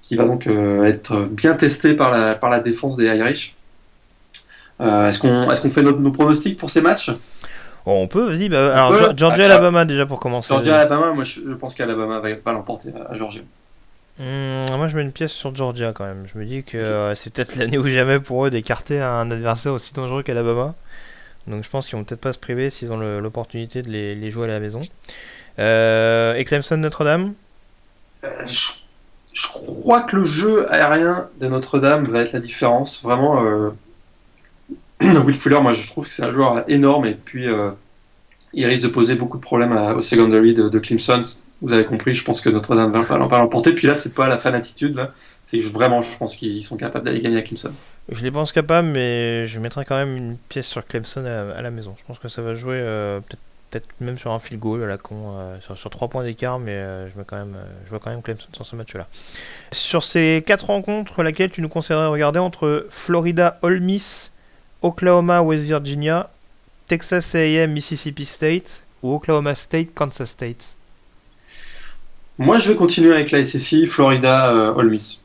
qui 0.00 0.16
va 0.16 0.24
donc 0.24 0.46
être 0.46 1.26
bien 1.26 1.54
testé 1.54 1.94
par 1.94 2.10
la, 2.10 2.34
par 2.34 2.48
la 2.48 2.60
défense 2.60 2.96
des 2.96 3.04
Irish. 3.04 3.54
Est-ce 4.80 5.18
qu'on 5.18 5.50
est 5.50 5.60
qu'on 5.60 5.70
fait 5.70 5.82
nos 5.82 6.12
pronostics 6.12 6.58
pour 6.58 6.70
ces 6.70 6.80
matchs? 6.80 7.10
On 7.90 8.06
peut, 8.06 8.28
vas-y. 8.28 8.48
Bah, 8.48 8.86
alors, 8.86 9.16
Georgia, 9.16 9.46
Alabama 9.46 9.84
déjà 9.84 10.04
pour 10.04 10.20
commencer. 10.20 10.52
Georgia, 10.52 10.76
Alabama, 10.76 11.12
moi 11.12 11.24
je, 11.24 11.40
pense 11.54 11.74
qu'Alabama 11.74 12.20
va 12.20 12.34
pas 12.36 12.52
l'emporter 12.52 12.92
à 13.08 13.16
Georgia. 13.16 13.40
Hmm, 14.18 14.66
moi 14.76 14.88
je 14.88 14.96
mets 14.96 15.02
une 15.02 15.12
pièce 15.12 15.32
sur 15.32 15.54
Georgia 15.54 15.92
quand 15.94 16.04
même. 16.04 16.26
Je 16.32 16.38
me 16.38 16.44
dis 16.44 16.64
que 16.64 16.76
euh, 16.76 17.14
c'est 17.14 17.32
peut-être 17.32 17.56
l'année 17.56 17.78
ou 17.78 17.88
jamais 17.88 18.18
pour 18.18 18.44
eux 18.44 18.50
d'écarter 18.50 19.00
un 19.00 19.30
adversaire 19.30 19.72
aussi 19.72 19.94
dangereux 19.94 20.22
qu'Alabama. 20.22 20.74
Donc 21.46 21.64
je 21.64 21.70
pense 21.70 21.88
qu'ils 21.88 21.96
vont 21.96 22.04
peut-être 22.04 22.20
pas 22.20 22.34
se 22.34 22.38
priver 22.38 22.68
s'ils 22.68 22.92
ont 22.92 22.98
l'opportunité 22.98 23.80
de 23.80 23.90
les, 23.90 24.30
jouer 24.30 24.44
à 24.44 24.48
la 24.48 24.60
maison. 24.60 24.80
Euh, 25.58 26.34
et 26.34 26.44
Clemson 26.44 26.76
Notre-Dame? 26.76 27.32
Euh, 28.24 28.28
je, 28.44 29.48
crois 29.48 30.02
que 30.02 30.16
le 30.16 30.24
jeu 30.26 30.70
aérien 30.70 31.28
de 31.40 31.46
Notre-Dame 31.46 32.04
va 32.04 32.20
être 32.20 32.32
la 32.32 32.40
différence. 32.40 33.02
Vraiment, 33.02 33.42
Will 35.24 35.34
Fuller, 35.34 35.60
moi 35.60 35.72
je 35.72 35.86
trouve 35.86 36.06
que 36.06 36.12
c'est 36.12 36.24
un 36.24 36.32
joueur 36.32 36.64
énorme 36.68 37.06
et 37.06 37.14
puis 37.14 37.46
euh, 37.46 37.70
il 38.52 38.66
risque 38.66 38.82
de 38.82 38.88
poser 38.88 39.14
beaucoup 39.14 39.36
de 39.36 39.42
problèmes 39.42 39.72
au 39.72 40.02
secondary 40.02 40.54
de, 40.54 40.78
Clemson. 40.78 41.20
Vous 41.60 41.72
avez 41.72 41.84
compris, 41.84 42.14
je 42.14 42.24
pense 42.24 42.40
que 42.40 42.48
Notre-Dame 42.48 42.92
va 42.92 43.38
l'emporter. 43.38 43.72
Puis 43.72 43.88
là, 43.88 43.94
c'est 43.94 44.14
pas 44.14 44.28
la 44.28 44.38
fanatitude, 44.38 44.94
là. 44.94 45.12
c'est 45.44 45.58
vraiment, 45.58 46.02
je 46.02 46.16
pense 46.16 46.36
qu'ils 46.36 46.62
sont 46.62 46.76
capables 46.76 47.04
d'aller 47.04 47.20
gagner 47.20 47.38
à 47.38 47.42
Clemson. 47.42 47.72
Je 48.10 48.22
les 48.22 48.30
pense 48.30 48.52
capables, 48.52 48.88
mais 48.88 49.46
je 49.46 49.58
mettrai 49.58 49.84
quand 49.84 49.96
même 49.96 50.16
une 50.16 50.36
pièce 50.48 50.66
sur 50.66 50.86
Clemson 50.86 51.24
à, 51.24 51.60
la 51.60 51.70
maison. 51.70 51.94
Je 51.98 52.04
pense 52.06 52.18
que 52.18 52.28
ça 52.28 52.42
va 52.42 52.54
jouer 52.54 52.78
euh, 52.80 53.20
peut-être 53.70 53.86
même 54.00 54.18
sur 54.18 54.32
un 54.32 54.38
field 54.38 54.60
goal 54.60 54.82
à 54.82 54.86
la 54.86 54.98
con, 54.98 55.34
euh, 55.36 55.58
sur, 55.74 55.90
3 55.90 56.08
points 56.08 56.24
d'écart, 56.24 56.58
mais 56.58 57.08
je, 57.08 57.14
vois 57.14 57.24
quand 57.24 58.10
même 58.10 58.22
Clemson 58.22 58.48
sur 58.52 58.64
ce 58.64 58.76
match-là. 58.76 59.08
Sur 59.72 60.04
ces 60.04 60.42
4 60.46 60.66
rencontres, 60.66 61.22
laquelle 61.22 61.50
tu 61.50 61.60
nous 61.60 61.68
conseillerais 61.68 62.04
de 62.04 62.10
regarder 62.10 62.38
entre 62.38 62.86
Florida 62.90 63.58
Ole 63.62 63.80
Miss 63.80 64.30
Oklahoma, 64.82 65.42
West 65.42 65.64
Virginia, 65.64 66.30
Texas 66.86 67.34
AM, 67.34 67.72
Mississippi 67.72 68.24
State 68.24 68.84
ou 69.02 69.14
Oklahoma 69.14 69.54
State, 69.54 69.88
Kansas 69.94 70.30
State 70.30 70.76
Moi, 72.38 72.58
je 72.58 72.70
vais 72.70 72.76
continuer 72.76 73.12
avec 73.12 73.30
la 73.30 73.44
SEC, 73.44 73.86
Florida, 73.86 74.52
euh, 74.52 74.74
Ole 74.74 74.90
Miss. 74.90 75.20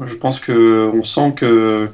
Je 0.00 0.14
pense 0.16 0.40
que 0.40 0.90
on 0.92 1.02
sent 1.02 1.34
que 1.36 1.88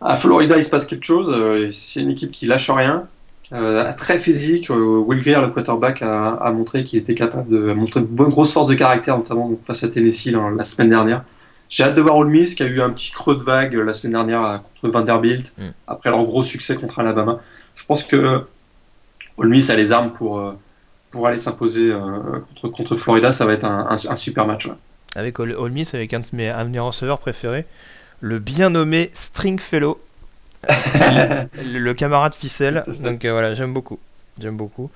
à 0.00 0.16
Florida, 0.16 0.56
il 0.56 0.64
se 0.64 0.70
passe 0.70 0.86
quelque 0.86 1.04
chose. 1.04 1.30
Euh, 1.30 1.70
c'est 1.72 2.00
une 2.00 2.10
équipe 2.10 2.30
qui 2.30 2.46
lâche 2.46 2.70
rien, 2.70 3.06
euh, 3.52 3.92
très 3.96 4.18
physique. 4.18 4.68
Will 4.70 5.20
Greer, 5.20 5.40
le 5.42 5.48
quarterback, 5.48 6.02
a, 6.02 6.50
montré 6.52 6.84
qu'il 6.84 6.98
était 6.98 7.14
capable 7.14 7.50
de 7.50 7.72
montrer 7.72 8.00
une 8.00 8.06
bonne 8.06 8.30
grosse 8.30 8.52
force 8.52 8.68
de 8.68 8.74
caractère, 8.74 9.16
notamment 9.16 9.50
face 9.62 9.84
à 9.84 9.88
Tennessee 9.88 10.32
la 10.32 10.64
semaine 10.64 10.88
dernière. 10.88 11.24
J'ai 11.70 11.84
hâte 11.84 11.94
de 11.94 12.00
voir 12.00 12.16
Ole 12.16 12.28
Miss 12.28 12.54
qui 12.54 12.62
a 12.62 12.66
eu 12.66 12.80
un 12.80 12.90
petit 12.90 13.10
creux 13.10 13.36
de 13.36 13.42
vague 13.42 13.74
la 13.74 13.92
semaine 13.92 14.12
dernière 14.12 14.62
contre 14.80 14.92
Vanderbilt, 14.92 15.54
mm. 15.58 15.68
après 15.86 16.10
leur 16.10 16.22
gros 16.24 16.42
succès 16.42 16.76
contre 16.76 16.98
Alabama. 16.98 17.40
Je 17.74 17.84
pense 17.84 18.04
que 18.04 18.44
Ole 19.36 19.48
Miss 19.48 19.70
a 19.70 19.76
les 19.76 19.92
armes 19.92 20.12
pour, 20.12 20.38
euh, 20.38 20.52
pour 21.10 21.26
aller 21.26 21.38
s'imposer 21.38 21.90
euh, 21.90 21.98
contre, 22.60 22.68
contre 22.68 22.96
Florida. 22.96 23.32
Ça 23.32 23.44
va 23.44 23.52
être 23.52 23.64
un, 23.64 24.16
super 24.16 24.46
match. 24.46 24.68
Avec 25.16 25.38
Ole 25.38 25.70
Miss, 25.70 25.94
avec 25.94 26.12
un 26.14 26.20
de 26.20 26.26
mes, 26.32 26.50
un 26.50 26.82
receveurs 26.82 27.18
préférés, 27.18 27.66
le 28.20 28.38
bien 28.38 28.70
nommé 28.70 29.10
Stringfellow, 29.12 30.00
le, 30.68 31.78
le, 31.78 31.94
camarade 31.94 32.34
ficelle. 32.34 32.84
Donc 33.00 33.24
euh, 33.24 33.32
voilà, 33.32 33.54
j'aime 33.54 33.74
beaucoup. 33.74 33.98
J'aime 34.40 34.56
beaucoup. 34.56 34.90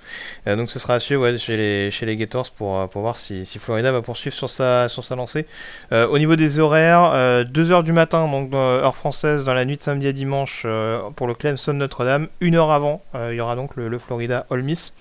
Euh, 0.49 0.57
donc 0.57 0.69
ce 0.69 0.81
sera 0.81 0.95
à 0.95 1.01
suivre 1.01 1.37
chez, 1.37 1.57
les, 1.57 1.91
chez 1.93 2.07
les 2.07 2.17
Gators 2.17 2.51
pour, 2.51 2.77
euh, 2.77 2.87
pour 2.89 3.03
voir 3.03 3.17
si, 3.17 3.47
si, 3.47 3.61
Florida 3.61 3.93
va 3.93 4.03
poursuivre 4.03 4.35
sur 4.35 4.51
sa, 4.51 4.89
sur 4.89 5.05
sa 5.05 5.15
lancée. 5.15 5.47
Euh, 5.93 6.09
au 6.09 6.19
niveau 6.19 6.35
des 6.35 6.59
horaires, 6.59 7.45
2h 7.45 7.85
du 7.85 7.93
matin, 7.93 8.27
donc 8.27 8.53
heure 8.53 8.97
française, 8.97 9.45
dans 9.45 9.55
la 9.55 9.65
nuit 9.65 9.77
de 9.77 9.83
samedi 9.83 10.09
à 10.09 10.13
dimanche 10.13 10.67
pour 11.15 11.29
le 11.29 11.35
Clemson 11.35 11.73
Notre-Dame. 11.73 12.29
Une 12.41 12.57
heure 12.57 12.73
avant, 12.73 13.03
il 13.15 13.35
y 13.35 13.41
aura 13.41 13.55
donc 13.55 13.77
le, 13.77 13.97
Florida 13.99 14.47
Ole 14.51 14.63
Miss. 14.63 14.93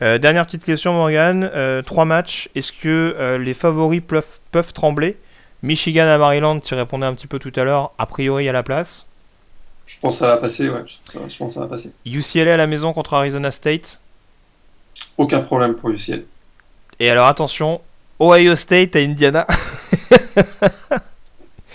dernière 0.00 0.44
petite 0.44 0.64
question, 0.64 0.92
Morgan. 0.92 1.50
trois 1.86 2.04
matchs. 2.04 2.50
Est-ce 2.54 2.72
que 2.72 3.36
les 3.40 3.54
favoris 3.54 4.02
peuvent, 4.06 4.40
peuvent 4.52 4.72
trembler? 4.72 5.16
Michigan 5.62 6.06
à 6.06 6.18
Maryland, 6.18 6.60
tu 6.60 6.74
répondais 6.74 7.06
un 7.06 7.14
petit 7.14 7.26
peu 7.26 7.38
tout 7.38 7.52
à 7.56 7.64
l'heure, 7.64 7.92
a 7.98 8.06
priori 8.06 8.48
à 8.48 8.52
la 8.52 8.62
place. 8.62 9.09
Je 9.90 9.98
pense 10.00 10.14
que 10.14 10.18
ça 10.20 10.28
va 10.28 10.36
passer, 10.36 10.68
ouais. 10.68 10.82
Je, 10.86 11.18
pense 11.18 11.36
que 11.36 11.48
ça 11.48 11.60
va 11.60 11.66
passer. 11.66 11.90
UCLA 12.06 12.54
à 12.54 12.56
la 12.56 12.66
maison 12.66 12.92
contre 12.92 13.14
Arizona 13.14 13.50
State 13.50 14.00
Aucun 15.18 15.40
problème 15.40 15.74
pour 15.74 15.90
UCLA. 15.90 16.18
Et 17.00 17.10
alors 17.10 17.26
attention, 17.26 17.80
Ohio 18.20 18.54
State 18.54 18.94
à 18.94 19.00
Indiana. 19.00 19.46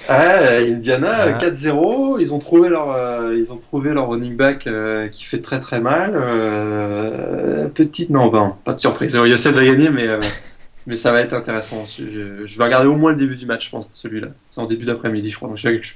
ah, 0.07 0.59
Indiana 0.59 1.37
4-0, 1.37 2.21
ils 2.21 2.33
ont 2.33 2.39
trouvé 2.39 2.69
leur 2.69 2.91
euh, 2.91 3.35
ils 3.37 3.51
ont 3.51 3.57
trouvé 3.57 3.93
leur 3.93 4.07
running 4.07 4.37
back 4.37 4.65
euh, 4.65 5.09
qui 5.09 5.25
fait 5.25 5.41
très 5.41 5.59
très 5.59 5.81
mal. 5.81 6.13
Euh, 6.15 7.67
petite 7.67 8.11
non, 8.11 8.27
ben, 8.27 8.55
pas 8.63 8.73
de 8.73 8.79
surprise. 8.79 9.17
Ohio 9.17 9.35
State 9.35 9.55
va 9.55 9.65
gagner 9.65 9.89
mais 9.89 10.07
mais 10.87 10.95
ça 10.95 11.11
va 11.11 11.21
être 11.21 11.33
intéressant. 11.33 11.83
Je, 11.85 12.57
vais 12.57 12.63
regarder 12.63 12.87
au 12.87 12.95
moins 12.95 13.11
le 13.11 13.17
début 13.17 13.35
du 13.35 13.45
match, 13.45 13.65
je 13.65 13.71
pense 13.71 13.89
celui-là. 13.89 14.29
C'est 14.47 14.61
en 14.61 14.67
début 14.67 14.85
d'après-midi, 14.85 15.31
je 15.31 15.35
crois. 15.35 15.49
Donc, 15.49 15.57
je, 15.57 15.95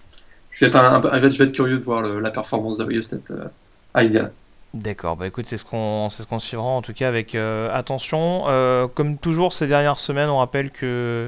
je 0.59 0.65
vais 0.65 1.45
être, 1.45 1.51
curieux 1.53 1.77
de 1.77 1.83
voir 1.83 2.01
la 2.01 2.31
performance 2.31 2.77
d'Ohio 2.77 3.01
State 3.01 3.31
euh, 3.31 3.45
à 3.93 4.01
Indiana. 4.01 4.31
D'accord, 4.75 5.17
bah 5.17 5.25
écoute, 5.25 5.45
c'est 5.47 5.57
ce 5.57 5.65
qu'on 5.65 6.11
ce 6.11 6.21
qu'on 6.27 6.37
suivra 6.37 6.67
en 6.67 6.83
tout 6.83 6.93
cas 6.93 7.07
avec 7.07 7.33
euh, 7.33 7.75
attention. 7.75 8.43
Euh, 8.49 8.87
comme 8.87 9.17
toujours 9.17 9.51
ces 9.51 9.65
dernières 9.65 9.97
semaines, 9.97 10.29
on 10.29 10.37
rappelle 10.37 10.69
que 10.69 11.27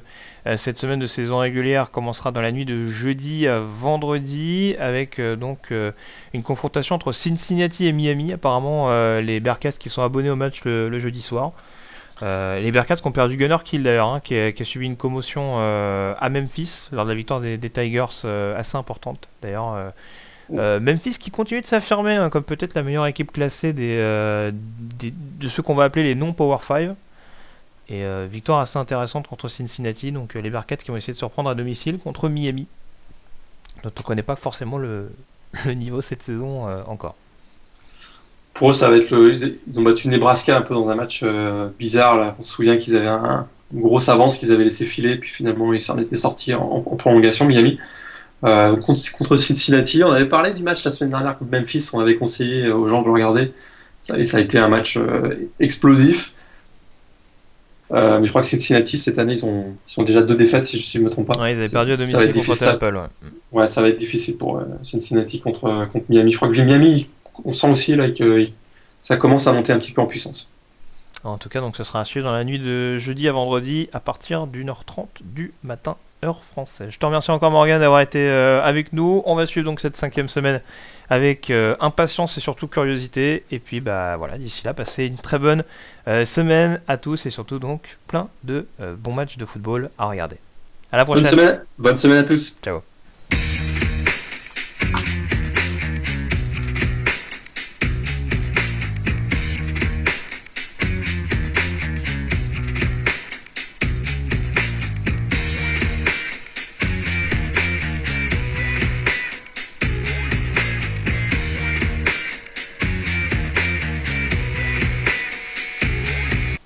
cette 0.55 0.77
semaine 0.77 0.99
de 0.99 1.07
saison 1.07 1.39
régulière 1.39 1.89
commencera 1.89 2.31
dans 2.31 2.41
la 2.41 2.51
nuit 2.51 2.65
de 2.65 2.85
jeudi 2.85 3.47
à 3.47 3.59
vendredi 3.59 4.75
avec 4.79 5.19
donc 5.19 5.71
une 6.33 6.43
confrontation 6.43 6.95
entre 6.95 7.11
Cincinnati 7.11 7.87
et 7.87 7.93
Miami. 7.93 8.33
Apparemment, 8.33 8.89
les 9.19 9.39
Bearcats 9.39 9.71
qui 9.71 9.89
sont 9.89 10.03
abonnés 10.03 10.29
au 10.29 10.35
match 10.35 10.63
le 10.63 10.97
jeudi 10.99 11.21
soir. 11.21 11.53
Euh, 12.23 12.59
les 12.59 12.71
Bearcats 12.71 12.97
qui 12.97 13.07
ont 13.07 13.11
perdu 13.11 13.35
Gunnar 13.35 13.63
Kill 13.63 13.83
d'ailleurs, 13.83 14.07
hein, 14.07 14.19
qui, 14.19 14.35
a 14.35 14.63
subi 14.63 14.85
une 14.85 14.97
commotion 14.97 15.55
euh, 15.57 16.13
à 16.19 16.29
Memphis 16.29 16.89
lors 16.91 17.05
de 17.05 17.09
la 17.09 17.15
victoire 17.15 17.41
des, 17.41 17.57
Tigers 17.57 18.05
euh, 18.25 18.57
assez 18.57 18.77
importante 18.77 19.27
d'ailleurs. 19.41 19.93
Memphis 20.49 21.17
qui 21.17 21.31
continue 21.31 21.61
de 21.61 21.65
s'affirmer 21.65 22.15
hein, 22.15 22.29
comme 22.29 22.43
peut-être 22.43 22.73
la 22.73 22.83
meilleure 22.83 23.07
équipe 23.07 23.31
classée 23.31 23.73
des, 23.73 23.95
de 24.51 25.47
ceux 25.47 25.63
qu'on 25.63 25.75
va 25.75 25.85
appeler 25.85 26.03
les 26.03 26.15
non-Power 26.15 26.57
5. 26.61 26.91
Et 27.89 28.05
victoire 28.27 28.59
assez 28.59 28.77
intéressante 28.77 29.27
contre 29.27 29.49
Cincinnati, 29.49 30.11
donc 30.11 30.35
les 30.35 30.49
Bearcats 30.49 30.77
qui 30.77 30.91
vont 30.91 30.97
essayer 30.97 31.13
de 31.13 31.17
se 31.17 31.25
reprendre 31.25 31.49
à 31.49 31.55
domicile 31.55 31.97
contre 31.97 32.29
Miami, 32.29 32.67
dont 33.83 33.91
on 33.95 33.99
ne 33.99 34.05
connaît 34.05 34.23
pas 34.23 34.35
forcément 34.35 34.77
le 34.77 35.11
niveau 35.65 36.01
cette 36.01 36.21
saison 36.21 36.67
encore. 36.85 37.15
Pour 38.53 38.69
eux, 38.69 38.73
ça 38.73 38.89
va 38.89 38.97
être 38.97 39.11
le. 39.11 39.35
Ils 39.35 39.79
ont 39.79 39.83
battu 39.83 40.07
Nebraska 40.07 40.57
un 40.57 40.61
peu 40.61 40.73
dans 40.73 40.89
un 40.89 40.95
match 40.95 41.21
euh, 41.23 41.69
bizarre. 41.79 42.17
Là. 42.17 42.35
On 42.39 42.43
se 42.43 42.51
souvient 42.51 42.77
qu'ils 42.77 42.97
avaient 42.97 43.07
un, 43.07 43.47
une 43.73 43.81
grosse 43.81 44.09
avance 44.09 44.37
qu'ils 44.37 44.51
avaient 44.51 44.65
laissé 44.65 44.85
filer, 44.85 45.15
puis 45.15 45.29
finalement 45.29 45.73
ils 45.73 45.81
s'en 45.81 45.97
étaient 45.97 46.17
sortis 46.17 46.53
en, 46.53 46.81
prolongation, 46.81 47.45
Miami. 47.45 47.79
Euh, 48.43 48.75
contre, 48.75 49.37
Cincinnati, 49.37 50.03
on 50.03 50.11
avait 50.11 50.27
parlé 50.27 50.51
du 50.51 50.63
match 50.63 50.83
la 50.83 50.91
semaine 50.91 51.11
dernière 51.11 51.37
contre 51.37 51.51
Memphis, 51.51 51.89
on 51.93 51.99
avait 51.99 52.15
conseillé 52.15 52.71
aux 52.71 52.89
gens 52.89 53.01
de 53.01 53.07
le 53.07 53.13
regarder. 53.13 53.53
Ça, 54.01 54.23
ça 54.25 54.37
a 54.37 54.39
été 54.39 54.57
un 54.57 54.67
match 54.67 54.97
euh, 54.97 55.49
explosif. 55.59 56.33
mais 57.91 58.25
je 58.25 58.29
crois 58.29 58.41
que 58.41 58.47
Cincinnati, 58.47 58.97
cette 58.97 59.19
année, 59.19 59.33
ils, 59.33 59.45
ont, 59.45 59.75
sont 59.85 60.03
déjà 60.03 60.23
deux 60.23 60.35
défaites, 60.35 60.65
si 60.65 60.79
je 60.79 60.97
ne 60.97 61.05
me 61.05 61.09
trompe 61.09 61.27
pas. 61.27 61.39
Ouais, 61.39 61.53
ils 61.53 61.57
avaient 61.57 61.69
perdu 61.69 61.93
à 61.93 61.97
domicile 61.97 62.31
contre 62.33 62.67
Apple. 62.67 62.99
Ouais. 63.51 63.67
ça 63.67 63.81
va 63.81 63.89
être 63.89 63.99
difficile 63.99 64.37
pour 64.37 64.61
Cincinnati 64.81 65.39
contre, 65.39 65.87
contre 65.91 66.05
Miami. 66.09 66.31
Je 66.31 66.37
crois 66.37 66.49
que 66.49 66.59
Miami, 66.59 67.07
on 67.45 67.53
sent 67.53 67.69
aussi 67.69 67.95
là 67.95 68.09
que 68.09 68.47
ça 68.99 69.17
commence 69.17 69.47
à 69.47 69.53
monter 69.53 69.73
un 69.73 69.79
petit 69.79 69.91
peu 69.91 70.01
en 70.01 70.07
puissance. 70.07 70.51
En 71.23 71.37
tout 71.37 71.49
cas, 71.49 71.59
donc 71.59 71.77
ce 71.77 71.83
sera 71.83 71.99
à 72.01 72.05
suivre 72.05 72.25
dans 72.25 72.33
la 72.33 72.43
nuit 72.43 72.59
de 72.59 72.97
jeudi 72.97 73.27
à 73.27 73.31
vendredi 73.31 73.89
à 73.93 73.99
partir 73.99 74.47
d'une 74.47 74.69
heure 74.69 74.85
30 74.85 75.07
du 75.21 75.53
matin, 75.63 75.97
heure 76.23 76.43
française. 76.43 76.89
Je 76.89 76.97
te 76.97 77.05
remercie 77.05 77.29
encore 77.29 77.51
Morgan 77.51 77.79
d'avoir 77.79 78.01
été 78.01 78.27
euh, 78.27 78.61
avec 78.63 78.91
nous. 78.91 79.21
On 79.25 79.35
va 79.35 79.45
suivre 79.45 79.65
donc 79.65 79.79
cette 79.79 79.97
cinquième 79.97 80.29
semaine 80.29 80.61
avec 81.09 81.51
euh, 81.51 81.75
impatience 81.79 82.37
et 82.37 82.41
surtout 82.41 82.67
curiosité. 82.67 83.43
Et 83.51 83.59
puis 83.59 83.81
bah 83.81 84.17
voilà, 84.17 84.37
d'ici 84.39 84.63
là, 84.65 84.73
passez 84.73 85.05
une 85.05 85.17
très 85.17 85.37
bonne 85.37 85.63
euh, 86.07 86.25
semaine 86.25 86.81
à 86.87 86.97
tous 86.97 87.27
et 87.27 87.29
surtout 87.29 87.59
donc 87.59 87.97
plein 88.07 88.27
de 88.43 88.65
bons 88.97 89.13
matchs 89.13 89.37
de 89.37 89.45
football 89.45 89.91
à 89.99 90.07
regarder. 90.07 90.37
À 90.91 90.97
la 90.97 91.05
prochaine. 91.05 91.23
Bonne 91.23 91.31
semaine, 91.31 91.63
bonne 91.77 91.97
semaine 91.97 92.17
à 92.17 92.23
tous. 92.23 92.57
Ciao. 92.63 92.81